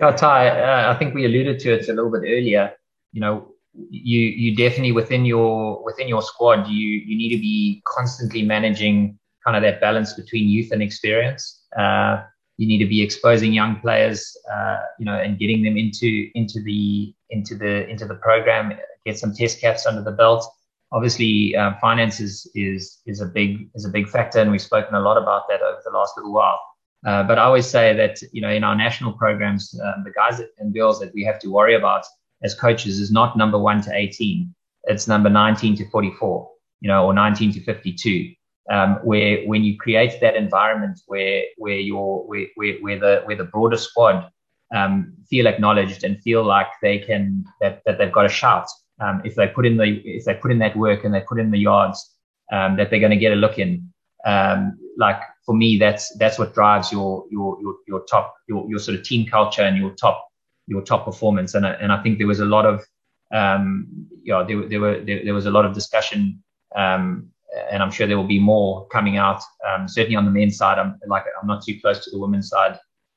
Yeah, 0.00 0.12
Ty, 0.12 0.48
uh, 0.48 0.92
I 0.92 0.98
think 0.98 1.14
we 1.14 1.24
alluded 1.24 1.58
to 1.60 1.72
it 1.74 1.88
a 1.88 1.92
little 1.92 2.10
bit 2.10 2.22
earlier. 2.22 2.72
You 3.12 3.20
know, 3.20 3.54
you 3.90 4.20
you 4.20 4.56
definitely 4.56 4.92
within 4.92 5.24
your 5.24 5.82
within 5.84 6.08
your 6.08 6.22
squad, 6.22 6.68
you 6.68 6.88
you 6.88 7.16
need 7.16 7.34
to 7.34 7.40
be 7.40 7.82
constantly 7.86 8.42
managing 8.42 9.18
kind 9.44 9.56
of 9.56 9.62
that 9.62 9.80
balance 9.80 10.14
between 10.14 10.48
youth 10.48 10.72
and 10.72 10.82
experience. 10.82 11.62
Uh, 11.76 12.22
you 12.58 12.66
need 12.66 12.78
to 12.78 12.86
be 12.86 13.00
exposing 13.00 13.52
young 13.52 13.80
players, 13.80 14.36
uh, 14.52 14.78
you 14.98 15.06
know, 15.06 15.14
and 15.14 15.38
getting 15.38 15.62
them 15.62 15.76
into 15.76 16.28
into 16.34 16.60
the 16.62 17.14
into 17.30 17.56
the 17.56 17.88
into 17.88 18.04
the 18.04 18.16
program. 18.16 18.72
Get 19.06 19.18
some 19.18 19.32
test 19.32 19.60
caps 19.60 19.86
under 19.86 20.02
the 20.02 20.12
belt. 20.12 20.44
Obviously, 20.90 21.56
uh, 21.56 21.74
finances 21.80 22.50
is 22.54 23.00
is 23.06 23.20
a 23.20 23.26
big 23.26 23.70
is 23.74 23.84
a 23.84 23.88
big 23.88 24.08
factor, 24.08 24.40
and 24.40 24.50
we've 24.50 24.60
spoken 24.60 24.94
a 24.96 25.00
lot 25.00 25.16
about 25.16 25.48
that 25.48 25.62
over 25.62 25.80
the 25.84 25.92
last 25.92 26.14
little 26.16 26.32
while. 26.32 26.58
Uh, 27.06 27.22
but 27.22 27.38
I 27.38 27.44
always 27.44 27.66
say 27.66 27.94
that 27.94 28.20
you 28.32 28.42
know 28.42 28.50
in 28.50 28.64
our 28.64 28.74
national 28.74 29.12
programs, 29.12 29.78
uh, 29.80 30.02
the 30.04 30.10
guys 30.10 30.42
and 30.58 30.74
girls 30.74 30.98
that 30.98 31.14
we 31.14 31.22
have 31.24 31.38
to 31.40 31.48
worry 31.48 31.76
about 31.76 32.04
as 32.42 32.54
coaches 32.54 32.98
is 32.98 33.12
not 33.12 33.36
number 33.36 33.58
one 33.58 33.80
to 33.82 33.94
18. 33.94 34.52
It's 34.84 35.06
number 35.06 35.30
19 35.30 35.76
to 35.76 35.90
44, 35.90 36.50
you 36.80 36.88
know, 36.88 37.04
or 37.04 37.12
19 37.12 37.52
to 37.52 37.60
52. 37.62 38.34
Um, 38.70 38.96
where 39.02 39.46
when 39.46 39.64
you 39.64 39.78
create 39.78 40.20
that 40.20 40.36
environment 40.36 41.00
where 41.06 41.44
where 41.56 41.78
your 41.78 42.26
where, 42.26 42.46
where, 42.56 42.74
where 42.80 42.98
the 42.98 43.22
where 43.24 43.36
the 43.36 43.44
broader 43.44 43.78
squad 43.78 44.30
um, 44.74 45.14
feel 45.30 45.46
acknowledged 45.46 46.04
and 46.04 46.20
feel 46.20 46.44
like 46.44 46.66
they 46.82 46.98
can 46.98 47.44
that, 47.62 47.80
that 47.86 47.96
they've 47.96 48.12
got 48.12 48.26
a 48.26 48.28
shout 48.28 48.68
um, 49.00 49.22
if 49.24 49.34
they 49.36 49.48
put 49.48 49.64
in 49.64 49.78
the 49.78 50.02
if 50.04 50.26
they 50.26 50.34
put 50.34 50.50
in 50.50 50.58
that 50.58 50.76
work 50.76 51.04
and 51.04 51.14
they 51.14 51.22
put 51.22 51.40
in 51.40 51.50
the 51.50 51.58
yards 51.58 52.14
um, 52.52 52.76
that 52.76 52.90
they're 52.90 53.00
going 53.00 53.10
to 53.10 53.16
get 53.16 53.32
a 53.32 53.36
look 53.36 53.58
in 53.58 53.90
um, 54.26 54.78
like 54.98 55.20
for 55.46 55.54
me, 55.54 55.78
that's 55.78 56.14
that's 56.18 56.38
what 56.38 56.52
drives 56.52 56.92
your 56.92 57.24
your 57.30 57.58
your 57.60 57.74
your 57.86 58.00
top 58.04 58.34
your 58.48 58.68
your 58.68 58.78
sort 58.78 58.98
of 58.98 59.04
team 59.04 59.26
culture 59.26 59.62
and 59.62 59.78
your 59.78 59.92
top 59.92 60.28
your 60.66 60.82
top 60.82 61.06
performance. 61.06 61.54
And 61.54 61.64
I, 61.64 61.70
and 61.70 61.90
I 61.90 62.02
think 62.02 62.18
there 62.18 62.26
was 62.26 62.40
a 62.40 62.44
lot 62.44 62.66
of 62.66 62.84
um, 63.32 63.86
you 64.22 64.32
know, 64.32 64.44
there, 64.44 64.68
there 64.68 64.80
were 64.80 65.00
there, 65.02 65.24
there 65.24 65.34
was 65.34 65.46
a 65.46 65.50
lot 65.50 65.64
of 65.64 65.72
discussion, 65.72 66.42
um, 66.76 67.28
and 67.70 67.82
I'm 67.82 67.90
sure 67.90 68.06
there 68.06 68.16
will 68.16 68.24
be 68.24 68.38
more 68.38 68.86
coming 68.88 69.16
out. 69.16 69.42
Um, 69.68 69.88
certainly 69.88 70.16
on 70.16 70.24
the 70.24 70.30
men's 70.30 70.56
side, 70.56 70.78
I'm 70.78 70.98
like 71.06 71.24
I'm 71.40 71.46
not 71.46 71.64
too 71.64 71.78
close 71.80 72.04
to 72.04 72.10
the 72.10 72.18
women's 72.18 72.48
side, 72.48 72.74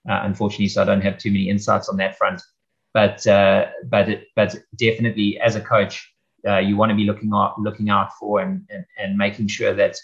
uh, 0.09 0.21
unfortunately, 0.23 0.67
so 0.67 0.81
I 0.81 0.85
don't 0.85 1.01
have 1.01 1.17
too 1.17 1.31
many 1.31 1.49
insights 1.49 1.89
on 1.89 1.97
that 1.97 2.17
front. 2.17 2.41
But 2.93 3.25
uh, 3.27 3.67
but 3.89 4.07
but 4.35 4.55
definitely 4.75 5.39
as 5.39 5.55
a 5.55 5.61
coach, 5.61 6.11
uh, 6.47 6.59
you 6.59 6.75
want 6.75 6.89
to 6.89 6.95
be 6.95 7.05
looking 7.05 7.31
out 7.33 7.59
looking 7.59 7.89
out 7.89 8.09
for 8.19 8.41
and, 8.41 8.65
and, 8.69 8.85
and 8.97 9.17
making 9.17 9.47
sure 9.47 9.73
that 9.73 9.95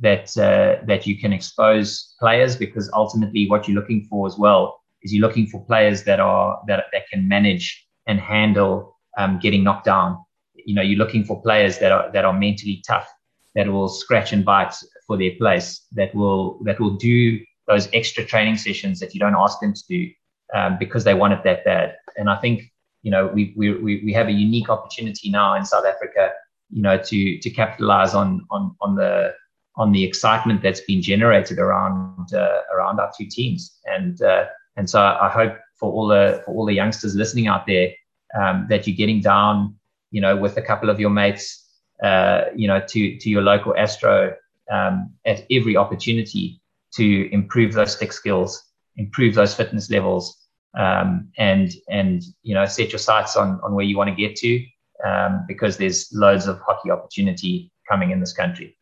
that 0.00 0.36
uh, 0.38 0.84
that 0.86 1.06
you 1.06 1.18
can 1.18 1.32
expose 1.32 2.14
players 2.18 2.56
because 2.56 2.90
ultimately 2.94 3.48
what 3.48 3.68
you're 3.68 3.78
looking 3.78 4.06
for 4.08 4.26
as 4.26 4.38
well 4.38 4.80
is 5.02 5.12
you're 5.12 5.26
looking 5.26 5.46
for 5.46 5.64
players 5.66 6.04
that 6.04 6.20
are 6.20 6.60
that 6.66 6.86
that 6.92 7.08
can 7.08 7.28
manage 7.28 7.86
and 8.06 8.18
handle 8.18 8.96
um, 9.18 9.38
getting 9.38 9.62
knocked 9.62 9.84
down. 9.84 10.18
You 10.54 10.74
know, 10.74 10.82
you're 10.82 10.98
looking 10.98 11.24
for 11.24 11.40
players 11.42 11.78
that 11.78 11.92
are 11.92 12.10
that 12.12 12.24
are 12.24 12.32
mentally 12.32 12.82
tough, 12.86 13.08
that 13.54 13.68
will 13.68 13.88
scratch 13.88 14.32
and 14.32 14.44
bite 14.44 14.74
for 15.06 15.16
their 15.16 15.32
place, 15.38 15.86
that 15.92 16.14
will 16.14 16.58
that 16.64 16.80
will 16.80 16.96
do 16.96 17.38
those 17.66 17.88
extra 17.92 18.24
training 18.24 18.56
sessions 18.56 18.98
that 19.00 19.14
you 19.14 19.20
don't 19.20 19.36
ask 19.36 19.60
them 19.60 19.72
to 19.72 19.82
do 19.88 20.10
um, 20.54 20.76
because 20.78 21.04
they 21.04 21.14
want 21.14 21.32
it 21.32 21.44
that 21.44 21.64
bad. 21.64 21.96
And 22.16 22.28
I 22.28 22.36
think 22.36 22.72
you 23.02 23.10
know 23.10 23.26
we 23.28 23.54
we 23.56 24.02
we 24.04 24.12
have 24.12 24.28
a 24.28 24.32
unique 24.32 24.68
opportunity 24.68 25.30
now 25.30 25.54
in 25.54 25.64
South 25.64 25.84
Africa, 25.84 26.30
you 26.70 26.82
know, 26.82 26.98
to 26.98 27.38
to 27.38 27.50
capitalize 27.50 28.14
on 28.14 28.46
on 28.50 28.74
on 28.80 28.94
the 28.96 29.34
on 29.76 29.92
the 29.92 30.04
excitement 30.04 30.62
that's 30.62 30.82
been 30.82 31.00
generated 31.00 31.58
around 31.58 32.34
uh, 32.34 32.60
around 32.74 33.00
our 33.00 33.10
two 33.16 33.26
teams. 33.26 33.78
And 33.86 34.20
uh, 34.22 34.46
and 34.76 34.88
so 34.88 35.00
I 35.00 35.28
hope 35.28 35.56
for 35.76 35.92
all 35.92 36.06
the 36.06 36.42
for 36.44 36.54
all 36.54 36.66
the 36.66 36.74
youngsters 36.74 37.14
listening 37.14 37.46
out 37.46 37.66
there 37.66 37.90
um, 38.38 38.66
that 38.68 38.86
you're 38.86 38.96
getting 38.96 39.20
down, 39.20 39.76
you 40.10 40.20
know, 40.20 40.36
with 40.36 40.56
a 40.56 40.62
couple 40.62 40.90
of 40.90 41.00
your 41.00 41.10
mates, 41.10 41.61
uh, 42.02 42.44
you 42.54 42.68
know, 42.68 42.80
to 42.80 43.18
to 43.18 43.30
your 43.30 43.42
local 43.42 43.76
Astro 43.76 44.34
um, 44.70 45.12
at 45.24 45.44
every 45.50 45.76
opportunity 45.76 46.60
to 46.94 47.32
improve 47.32 47.72
those 47.72 47.94
stick 47.96 48.12
skills, 48.12 48.62
improve 48.96 49.34
those 49.34 49.54
fitness 49.54 49.90
levels, 49.90 50.36
um, 50.76 51.30
and 51.38 51.72
and 51.88 52.22
you 52.42 52.54
know 52.54 52.66
set 52.66 52.92
your 52.92 52.98
sights 52.98 53.36
on 53.36 53.60
on 53.62 53.74
where 53.74 53.84
you 53.84 53.96
want 53.96 54.10
to 54.10 54.16
get 54.16 54.36
to 54.36 54.64
um, 55.04 55.44
because 55.46 55.76
there's 55.76 56.12
loads 56.12 56.46
of 56.46 56.60
hockey 56.60 56.90
opportunity 56.90 57.70
coming 57.88 58.10
in 58.10 58.20
this 58.20 58.32
country. 58.32 58.76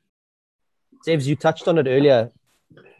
Sebs, 1.07 1.27
you 1.27 1.37
touched 1.37 1.67
on 1.67 1.79
it 1.79 1.87
earlier. 1.87 2.31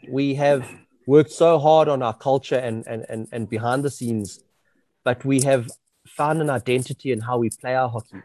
We 0.09 0.35
have 0.35 0.67
worked 1.05 1.31
so 1.31 1.59
hard 1.59 1.87
on 1.87 2.01
our 2.01 2.13
culture 2.13 2.55
and, 2.55 2.85
and, 2.87 3.05
and, 3.09 3.27
and 3.31 3.49
behind 3.49 3.83
the 3.83 3.91
scenes, 3.91 4.43
but 5.03 5.23
we 5.23 5.41
have 5.41 5.69
found 6.07 6.41
an 6.41 6.49
identity 6.49 7.11
in 7.11 7.21
how 7.21 7.37
we 7.37 7.49
play 7.49 7.75
our 7.75 7.89
hockey. 7.89 8.21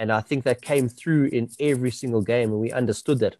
And 0.00 0.10
I 0.10 0.20
think 0.20 0.42
that 0.44 0.62
came 0.62 0.88
through 0.88 1.26
in 1.26 1.50
every 1.60 1.92
single 1.92 2.22
game, 2.22 2.50
and 2.50 2.60
we 2.60 2.72
understood 2.72 3.20
that. 3.20 3.36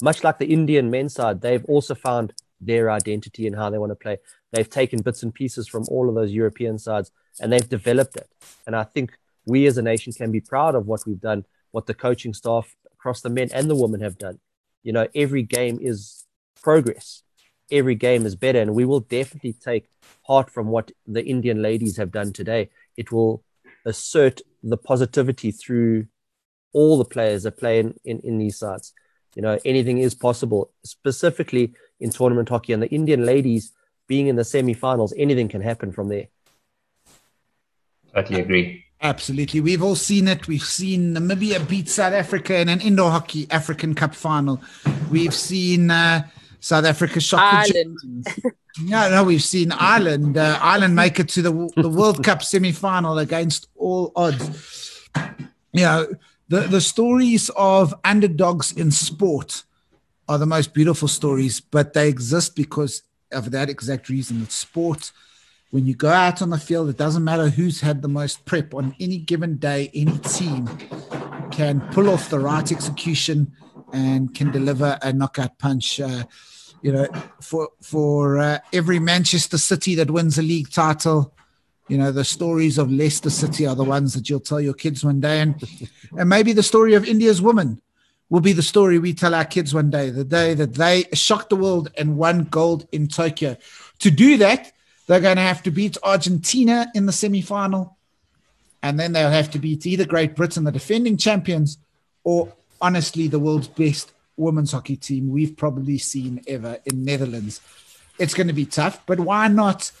Much 0.00 0.24
like 0.24 0.38
the 0.38 0.46
Indian 0.46 0.90
men's 0.90 1.14
side, 1.14 1.42
they've 1.42 1.64
also 1.66 1.94
found 1.94 2.32
their 2.60 2.90
identity 2.90 3.46
and 3.46 3.56
how 3.56 3.68
they 3.68 3.78
want 3.78 3.90
to 3.90 3.96
play. 3.96 4.16
They've 4.52 4.70
taken 4.70 5.02
bits 5.02 5.22
and 5.22 5.34
pieces 5.34 5.68
from 5.68 5.84
all 5.90 6.08
of 6.08 6.14
those 6.14 6.32
European 6.32 6.78
sides 6.78 7.10
and 7.40 7.52
they've 7.52 7.68
developed 7.68 8.16
it. 8.16 8.28
And 8.66 8.74
I 8.74 8.84
think 8.84 9.12
we 9.44 9.66
as 9.66 9.76
a 9.76 9.82
nation 9.82 10.12
can 10.12 10.32
be 10.32 10.40
proud 10.40 10.74
of 10.74 10.86
what 10.86 11.02
we've 11.06 11.20
done, 11.20 11.44
what 11.72 11.86
the 11.86 11.94
coaching 11.94 12.32
staff 12.32 12.74
across 12.92 13.20
the 13.20 13.28
men 13.28 13.48
and 13.52 13.68
the 13.68 13.76
women 13.76 14.00
have 14.00 14.18
done 14.18 14.40
you 14.82 14.92
know, 14.92 15.06
every 15.14 15.42
game 15.42 15.78
is 15.80 16.24
progress. 16.62 17.22
Every 17.70 17.94
game 17.94 18.24
is 18.24 18.36
better. 18.36 18.60
And 18.60 18.74
we 18.74 18.84
will 18.84 19.00
definitely 19.00 19.52
take 19.52 19.86
heart 20.22 20.50
from 20.50 20.68
what 20.68 20.92
the 21.06 21.24
Indian 21.24 21.60
ladies 21.60 21.96
have 21.96 22.10
done 22.10 22.32
today. 22.32 22.70
It 22.96 23.12
will 23.12 23.44
assert 23.88 24.40
the 24.62 24.76
positivity 24.76 25.50
through 25.50 26.06
all 26.72 26.98
the 26.98 27.04
players 27.04 27.42
that 27.42 27.58
play 27.58 27.78
in, 27.80 27.94
in, 28.04 28.20
in 28.20 28.38
these 28.38 28.58
sides. 28.58 28.92
You 29.34 29.42
know, 29.42 29.58
anything 29.64 29.98
is 29.98 30.14
possible, 30.14 30.70
specifically 30.84 31.72
in 32.00 32.10
tournament 32.10 32.48
hockey. 32.48 32.72
And 32.72 32.82
the 32.82 32.88
Indian 32.88 33.24
ladies 33.24 33.72
being 34.06 34.26
in 34.26 34.36
the 34.36 34.44
semi-finals, 34.44 35.14
anything 35.16 35.48
can 35.48 35.60
happen 35.60 35.92
from 35.92 36.08
there. 36.08 36.28
Totally 38.14 38.40
agree. 38.40 38.84
Absolutely. 39.00 39.60
We've 39.60 39.82
all 39.82 39.94
seen 39.94 40.26
it. 40.26 40.48
We've 40.48 40.62
seen 40.62 41.14
Namibia 41.14 41.66
beat 41.68 41.88
South 41.88 42.14
Africa 42.14 42.58
in 42.58 42.68
an 42.68 42.80
indoor 42.80 43.10
hockey 43.10 43.46
African 43.50 43.94
Cup 43.94 44.14
final. 44.14 44.60
We've 45.10 45.34
seen 45.34 45.90
uh, 45.90 46.26
South 46.58 46.84
Africa 46.84 47.20
shock 47.20 47.40
Ireland. 47.40 48.26
no, 48.82 49.10
no, 49.10 49.24
we've 49.24 49.42
seen 49.42 49.72
Ireland. 49.72 50.36
Uh, 50.36 50.58
Ireland 50.60 50.94
make 50.94 51.18
it 51.20 51.28
to 51.30 51.42
the, 51.42 51.70
the 51.76 51.88
World 51.88 52.24
Cup 52.24 52.42
semi 52.42 52.72
final 52.72 53.18
against 53.18 53.68
all 53.76 54.12
odds. 54.14 55.08
You 55.72 55.82
know, 55.82 56.06
the, 56.48 56.60
the 56.60 56.80
stories 56.80 57.50
of 57.56 57.94
underdogs 58.04 58.72
in 58.72 58.90
sport 58.90 59.64
are 60.28 60.38
the 60.38 60.46
most 60.46 60.74
beautiful 60.74 61.08
stories, 61.08 61.60
but 61.60 61.92
they 61.92 62.08
exist 62.08 62.56
because 62.56 63.02
of 63.32 63.50
that 63.50 63.68
exact 63.68 64.08
reason. 64.08 64.42
It's 64.42 64.54
sport 64.54 65.12
when 65.70 65.86
you 65.86 65.94
go 65.94 66.08
out 66.08 66.40
on 66.40 66.50
the 66.50 66.58
field, 66.58 66.88
it 66.88 66.96
doesn't 66.96 67.24
matter 67.24 67.50
who's 67.50 67.80
had 67.80 68.00
the 68.00 68.08
most 68.08 68.44
prep 68.46 68.72
on 68.72 68.94
any 69.00 69.18
given 69.18 69.56
day, 69.56 69.90
any 69.94 70.16
team 70.18 70.66
can 71.50 71.80
pull 71.92 72.08
off 72.08 72.30
the 72.30 72.38
right 72.38 72.72
execution 72.72 73.52
and 73.92 74.34
can 74.34 74.50
deliver 74.50 74.98
a 75.02 75.12
knockout 75.12 75.58
punch. 75.58 76.00
Uh, 76.00 76.24
You 76.82 76.92
know, 76.92 77.08
for 77.40 77.68
for 77.80 78.38
uh, 78.38 78.58
every 78.72 78.98
Manchester 78.98 79.58
City 79.58 79.94
that 79.96 80.10
wins 80.10 80.38
a 80.38 80.42
league 80.42 80.70
title, 80.70 81.34
you 81.88 81.98
know, 81.98 82.12
the 82.12 82.24
stories 82.24 82.78
of 82.78 82.92
Leicester 82.92 83.30
City 83.30 83.66
are 83.66 83.74
the 83.74 83.84
ones 83.84 84.14
that 84.14 84.30
you'll 84.30 84.40
tell 84.40 84.60
your 84.60 84.74
kids 84.74 85.04
one 85.04 85.20
day, 85.20 85.40
and 85.40 85.62
and 86.16 86.28
maybe 86.28 86.52
the 86.52 86.62
story 86.62 86.94
of 86.94 87.06
India's 87.06 87.42
women 87.42 87.80
will 88.30 88.40
be 88.40 88.52
the 88.52 88.62
story 88.62 88.98
we 88.98 89.14
tell 89.14 89.34
our 89.34 89.44
kids 89.44 89.74
one 89.74 89.90
day, 89.90 90.10
the 90.10 90.24
day 90.24 90.54
that 90.54 90.74
they 90.74 91.04
shocked 91.14 91.50
the 91.50 91.56
world 91.56 91.90
and 91.96 92.16
won 92.16 92.44
gold 92.44 92.86
in 92.92 93.08
Tokyo. 93.08 93.56
To 94.00 94.10
do 94.10 94.36
that, 94.36 94.72
they're 95.06 95.20
going 95.20 95.36
to 95.36 95.42
have 95.42 95.62
to 95.62 95.70
beat 95.70 95.96
Argentina 96.02 96.86
in 96.94 97.06
the 97.06 97.12
semi 97.12 97.40
final. 97.40 97.96
And 98.82 99.00
then 99.00 99.12
they'll 99.12 99.30
have 99.30 99.50
to 99.52 99.58
beat 99.58 99.86
either 99.86 100.06
Great 100.06 100.36
Britain, 100.36 100.64
the 100.64 100.70
defending 100.70 101.16
champions, 101.16 101.78
or 102.22 102.52
honestly, 102.80 103.26
the 103.26 103.38
world's 103.38 103.66
best 103.66 104.12
women's 104.38 104.72
hockey 104.72 104.96
team 104.96 105.30
we've 105.30 105.56
probably 105.56 105.98
seen 105.98 106.42
ever 106.46 106.78
in 106.84 107.04
Netherlands. 107.04 107.60
It's 108.18 108.34
going 108.34 108.48
to 108.48 108.52
be 108.52 108.66
tough, 108.66 109.04
but 109.06 109.20
why 109.20 109.48
not? 109.48 109.92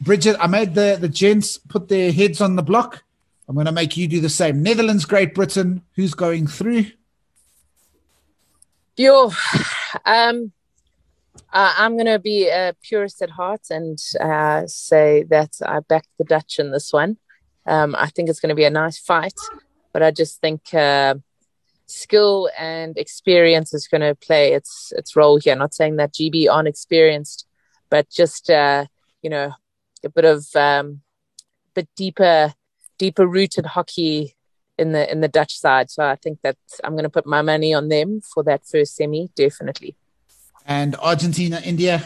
Bridget, 0.00 0.36
I 0.38 0.46
made 0.46 0.74
the, 0.74 0.98
the 1.00 1.08
gents 1.08 1.56
put 1.56 1.88
their 1.88 2.12
heads 2.12 2.40
on 2.40 2.56
the 2.56 2.62
block. 2.62 3.02
I'm 3.48 3.54
going 3.54 3.66
to 3.66 3.72
make 3.72 3.96
you 3.96 4.08
do 4.08 4.20
the 4.20 4.28
same. 4.28 4.62
Netherlands, 4.62 5.04
Great 5.04 5.34
Britain, 5.34 5.82
who's 5.94 6.14
going 6.14 6.46
through? 6.46 6.86
Yo, 8.96 9.30
um, 10.04 10.52
uh, 11.52 11.74
I'm 11.78 11.96
going 11.96 12.06
to 12.06 12.18
be 12.18 12.48
a 12.48 12.74
purist 12.82 13.22
at 13.22 13.30
heart 13.30 13.62
and 13.70 13.98
uh, 14.20 14.66
say 14.66 15.22
that 15.24 15.52
I 15.64 15.80
back 15.80 16.06
the 16.18 16.24
Dutch 16.24 16.58
in 16.58 16.72
this 16.72 16.92
one. 16.92 17.18
Um, 17.66 17.94
I 17.98 18.08
think 18.08 18.28
it's 18.28 18.40
going 18.40 18.50
to 18.50 18.54
be 18.54 18.64
a 18.64 18.70
nice 18.70 18.98
fight, 18.98 19.34
but 19.92 20.02
I 20.02 20.10
just 20.10 20.40
think 20.40 20.72
uh, 20.74 21.16
skill 21.86 22.50
and 22.58 22.98
experience 22.98 23.72
is 23.72 23.88
going 23.88 24.02
to 24.02 24.14
play 24.14 24.52
its 24.52 24.92
its 24.96 25.16
role 25.16 25.38
here. 25.38 25.56
Not 25.56 25.74
saying 25.74 25.96
that 25.96 26.12
GB 26.12 26.50
aren't 26.50 26.68
experienced, 26.68 27.46
but 27.90 28.10
just 28.10 28.50
uh, 28.50 28.86
you 29.22 29.30
know 29.30 29.52
a 30.04 30.08
bit 30.08 30.24
of 30.24 30.44
um, 30.54 31.00
bit 31.74 31.88
deeper 31.96 32.52
deeper 32.98 33.26
rooted 33.26 33.66
hockey 33.66 34.36
in 34.78 34.92
the 34.92 35.10
in 35.10 35.20
the 35.20 35.28
Dutch 35.28 35.56
side. 35.58 35.90
So 35.90 36.04
I 36.04 36.16
think 36.16 36.40
that 36.42 36.56
I'm 36.84 36.92
going 36.92 37.04
to 37.04 37.10
put 37.10 37.26
my 37.26 37.42
money 37.42 37.72
on 37.72 37.88
them 37.88 38.20
for 38.20 38.42
that 38.44 38.66
first 38.66 38.96
semi, 38.96 39.30
definitely. 39.34 39.96
And 40.66 40.96
Argentina, 40.96 41.60
India. 41.64 42.02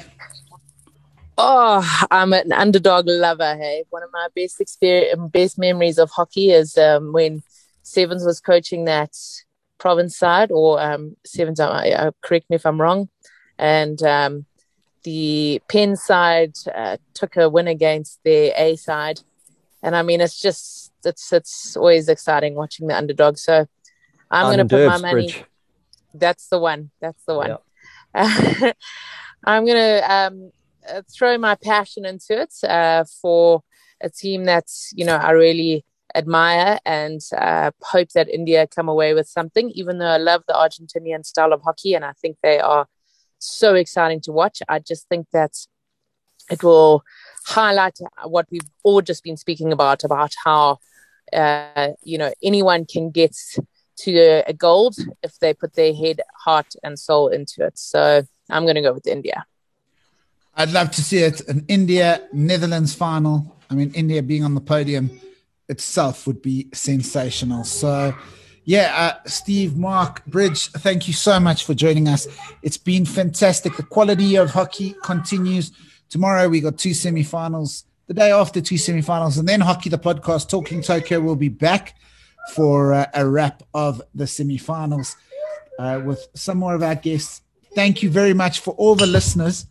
Oh, 1.38 2.06
I'm 2.10 2.34
an 2.34 2.52
underdog 2.52 3.06
lover. 3.08 3.56
Hey, 3.56 3.84
one 3.88 4.02
of 4.02 4.10
my 4.12 4.28
best 4.36 4.60
experience, 4.60 5.18
best 5.32 5.58
memories 5.58 5.96
of 5.96 6.10
hockey 6.10 6.50
is 6.50 6.76
um, 6.76 7.12
when 7.12 7.42
Sevens 7.82 8.24
was 8.24 8.40
coaching 8.40 8.84
that 8.84 9.16
province 9.80 10.16
side, 10.16 10.52
or 10.52 10.80
um, 10.80 11.16
Sevens. 11.24 11.58
Uh, 11.58 11.68
uh, 11.68 12.10
correct 12.22 12.48
me 12.48 12.56
if 12.56 12.66
I'm 12.66 12.80
wrong. 12.80 13.08
And 13.58 14.00
um, 14.04 14.46
the 15.02 15.60
Penn 15.68 15.96
side 15.96 16.54
uh, 16.72 16.98
took 17.14 17.36
a 17.36 17.48
win 17.48 17.66
against 17.66 18.20
the 18.22 18.52
A 18.56 18.76
side, 18.76 19.20
and 19.82 19.96
I 19.96 20.02
mean, 20.02 20.20
it's 20.20 20.40
just 20.40 20.92
it's 21.04 21.32
it's 21.32 21.76
always 21.76 22.08
exciting 22.08 22.54
watching 22.54 22.86
the 22.86 22.96
underdog. 22.96 23.38
So 23.38 23.66
I'm 24.30 24.46
going 24.46 24.68
to 24.68 24.76
put 24.76 24.86
my 24.86 24.98
money. 24.98 25.32
Bridge. 25.32 25.44
That's 26.14 26.48
the 26.48 26.58
one. 26.58 26.90
That's 27.00 27.22
the 27.24 27.34
one. 27.34 27.56
Yep. 28.14 28.76
I'm 29.44 29.64
going 29.64 29.76
to 29.76 30.12
um, 30.12 30.52
throw 31.12 31.38
my 31.38 31.54
passion 31.54 32.04
into 32.04 32.40
it 32.40 32.52
uh, 32.68 33.04
for 33.20 33.62
a 34.00 34.10
team 34.10 34.44
that's 34.44 34.92
you 34.94 35.04
know 35.04 35.16
I 35.16 35.30
really 35.32 35.84
admire 36.14 36.78
and 36.84 37.20
uh, 37.36 37.70
hope 37.82 38.10
that 38.10 38.28
India 38.28 38.66
come 38.66 38.88
away 38.88 39.14
with 39.14 39.28
something. 39.28 39.70
Even 39.70 39.98
though 39.98 40.06
I 40.06 40.16
love 40.18 40.42
the 40.46 40.54
Argentinian 40.54 41.24
style 41.24 41.52
of 41.52 41.62
hockey 41.62 41.94
and 41.94 42.04
I 42.04 42.12
think 42.12 42.36
they 42.42 42.58
are 42.58 42.86
so 43.38 43.74
exciting 43.74 44.20
to 44.22 44.32
watch, 44.32 44.62
I 44.68 44.78
just 44.78 45.08
think 45.08 45.26
that 45.32 45.52
it 46.50 46.62
will 46.62 47.04
highlight 47.46 47.98
what 48.24 48.46
we've 48.50 48.70
all 48.82 49.00
just 49.00 49.22
been 49.22 49.36
speaking 49.36 49.72
about 49.72 50.04
about 50.04 50.32
how 50.44 50.78
uh, 51.32 51.90
you 52.02 52.18
know 52.18 52.32
anyone 52.42 52.84
can 52.84 53.10
get 53.10 53.36
to 53.98 54.42
a 54.46 54.52
gold 54.52 54.96
if 55.22 55.38
they 55.38 55.52
put 55.52 55.74
their 55.74 55.94
head, 55.94 56.20
heart, 56.44 56.74
and 56.82 56.98
soul 56.98 57.28
into 57.28 57.64
it. 57.64 57.78
So 57.78 58.22
I'm 58.48 58.64
going 58.64 58.76
to 58.76 58.82
go 58.82 58.92
with 58.92 59.06
India. 59.06 59.44
I'd 60.54 60.72
love 60.72 60.90
to 60.92 61.02
see 61.02 61.18
it 61.18 61.40
an 61.48 61.64
India 61.68 62.26
Netherlands 62.32 62.94
final. 62.94 63.56
I 63.70 63.74
mean, 63.74 63.92
India 63.92 64.22
being 64.22 64.42
on 64.42 64.54
the 64.54 64.60
podium 64.60 65.20
itself 65.70 66.26
would 66.26 66.42
be 66.42 66.68
sensational. 66.74 67.64
So, 67.64 68.14
yeah, 68.64 68.92
uh, 68.94 69.28
Steve, 69.28 69.76
Mark, 69.76 70.24
Bridge, 70.26 70.70
thank 70.72 71.08
you 71.08 71.14
so 71.14 71.40
much 71.40 71.64
for 71.64 71.72
joining 71.72 72.08
us. 72.08 72.28
It's 72.62 72.76
been 72.76 73.06
fantastic. 73.06 73.76
The 73.76 73.82
quality 73.84 74.36
of 74.36 74.50
hockey 74.50 74.94
continues. 75.02 75.72
Tomorrow 76.10 76.48
we 76.48 76.60
got 76.60 76.76
two 76.76 76.90
semifinals. 76.90 77.84
The 78.08 78.14
day 78.14 78.32
after 78.32 78.60
two 78.60 78.74
semifinals, 78.74 79.38
and 79.38 79.48
then 79.48 79.60
hockey. 79.60 79.88
The 79.88 79.98
podcast 79.98 80.48
Talking 80.48 80.82
Tokyo 80.82 81.20
will 81.20 81.36
be 81.36 81.48
back 81.48 81.94
for 82.52 82.92
uh, 82.92 83.06
a 83.14 83.24
wrap 83.24 83.62
of 83.72 84.02
the 84.14 84.24
semifinals 84.24 85.14
uh, 85.78 86.02
with 86.04 86.26
some 86.34 86.58
more 86.58 86.74
of 86.74 86.82
our 86.82 86.96
guests. 86.96 87.42
Thank 87.74 88.02
you 88.02 88.10
very 88.10 88.34
much 88.34 88.58
for 88.60 88.74
all 88.74 88.96
the 88.96 89.06
listeners. 89.06 89.66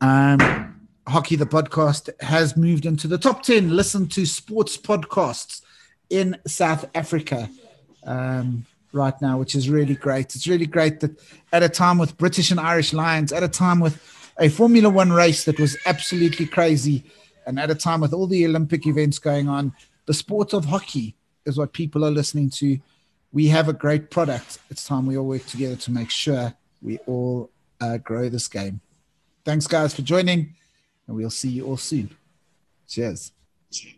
Um, 0.00 0.79
hockey 1.06 1.36
the 1.36 1.46
podcast 1.46 2.08
has 2.22 2.56
moved 2.56 2.86
into 2.86 3.08
the 3.08 3.18
top 3.18 3.42
ten. 3.42 3.76
Listen 3.76 4.06
to 4.08 4.26
sports 4.26 4.76
podcasts 4.76 5.62
in 6.08 6.36
South 6.46 6.84
Africa. 6.94 7.50
Um, 8.04 8.66
right 8.92 9.14
now, 9.22 9.38
which 9.38 9.54
is 9.54 9.70
really 9.70 9.94
great. 9.94 10.34
It's 10.34 10.48
really 10.48 10.66
great 10.66 10.98
that 10.98 11.12
at 11.52 11.62
a 11.62 11.68
time 11.68 11.96
with 11.96 12.18
British 12.18 12.50
and 12.50 12.58
Irish 12.58 12.92
Lions, 12.92 13.32
at 13.32 13.44
a 13.44 13.48
time 13.48 13.78
with 13.78 14.02
a 14.36 14.48
Formula 14.48 14.90
One 14.90 15.12
race 15.12 15.44
that 15.44 15.60
was 15.60 15.76
absolutely 15.86 16.46
crazy. 16.46 17.04
And 17.46 17.60
at 17.60 17.70
a 17.70 17.74
time 17.76 18.00
with 18.00 18.12
all 18.12 18.26
the 18.26 18.44
Olympic 18.44 18.88
events 18.88 19.20
going 19.20 19.48
on, 19.48 19.74
the 20.06 20.14
sport 20.14 20.52
of 20.52 20.64
hockey 20.64 21.14
is 21.46 21.56
what 21.56 21.72
people 21.72 22.04
are 22.04 22.10
listening 22.10 22.50
to. 22.50 22.80
We 23.32 23.46
have 23.46 23.68
a 23.68 23.72
great 23.72 24.10
product. 24.10 24.58
It's 24.70 24.84
time 24.84 25.06
we 25.06 25.16
all 25.16 25.26
work 25.26 25.46
together 25.46 25.76
to 25.76 25.92
make 25.92 26.10
sure 26.10 26.52
we 26.82 26.98
all 27.06 27.50
uh, 27.80 27.98
grow 27.98 28.28
this 28.28 28.48
game. 28.48 28.80
Thanks, 29.44 29.68
guys, 29.68 29.94
for 29.94 30.02
joining, 30.02 30.54
and 31.10 31.16
we'll 31.16 31.28
see 31.28 31.48
you 31.48 31.66
all 31.66 31.76
soon. 31.76 32.08
Cheers. 32.88 33.32
Cheers, 33.72 33.96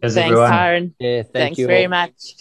Thanks, 0.00 0.16
everyone. 0.16 0.52
Aaron. 0.52 0.94
Yeah, 1.00 1.22
thank 1.22 1.32
Thanks 1.32 1.58
you 1.58 1.66
very 1.66 1.84
all. 1.84 1.90
much. 1.90 2.34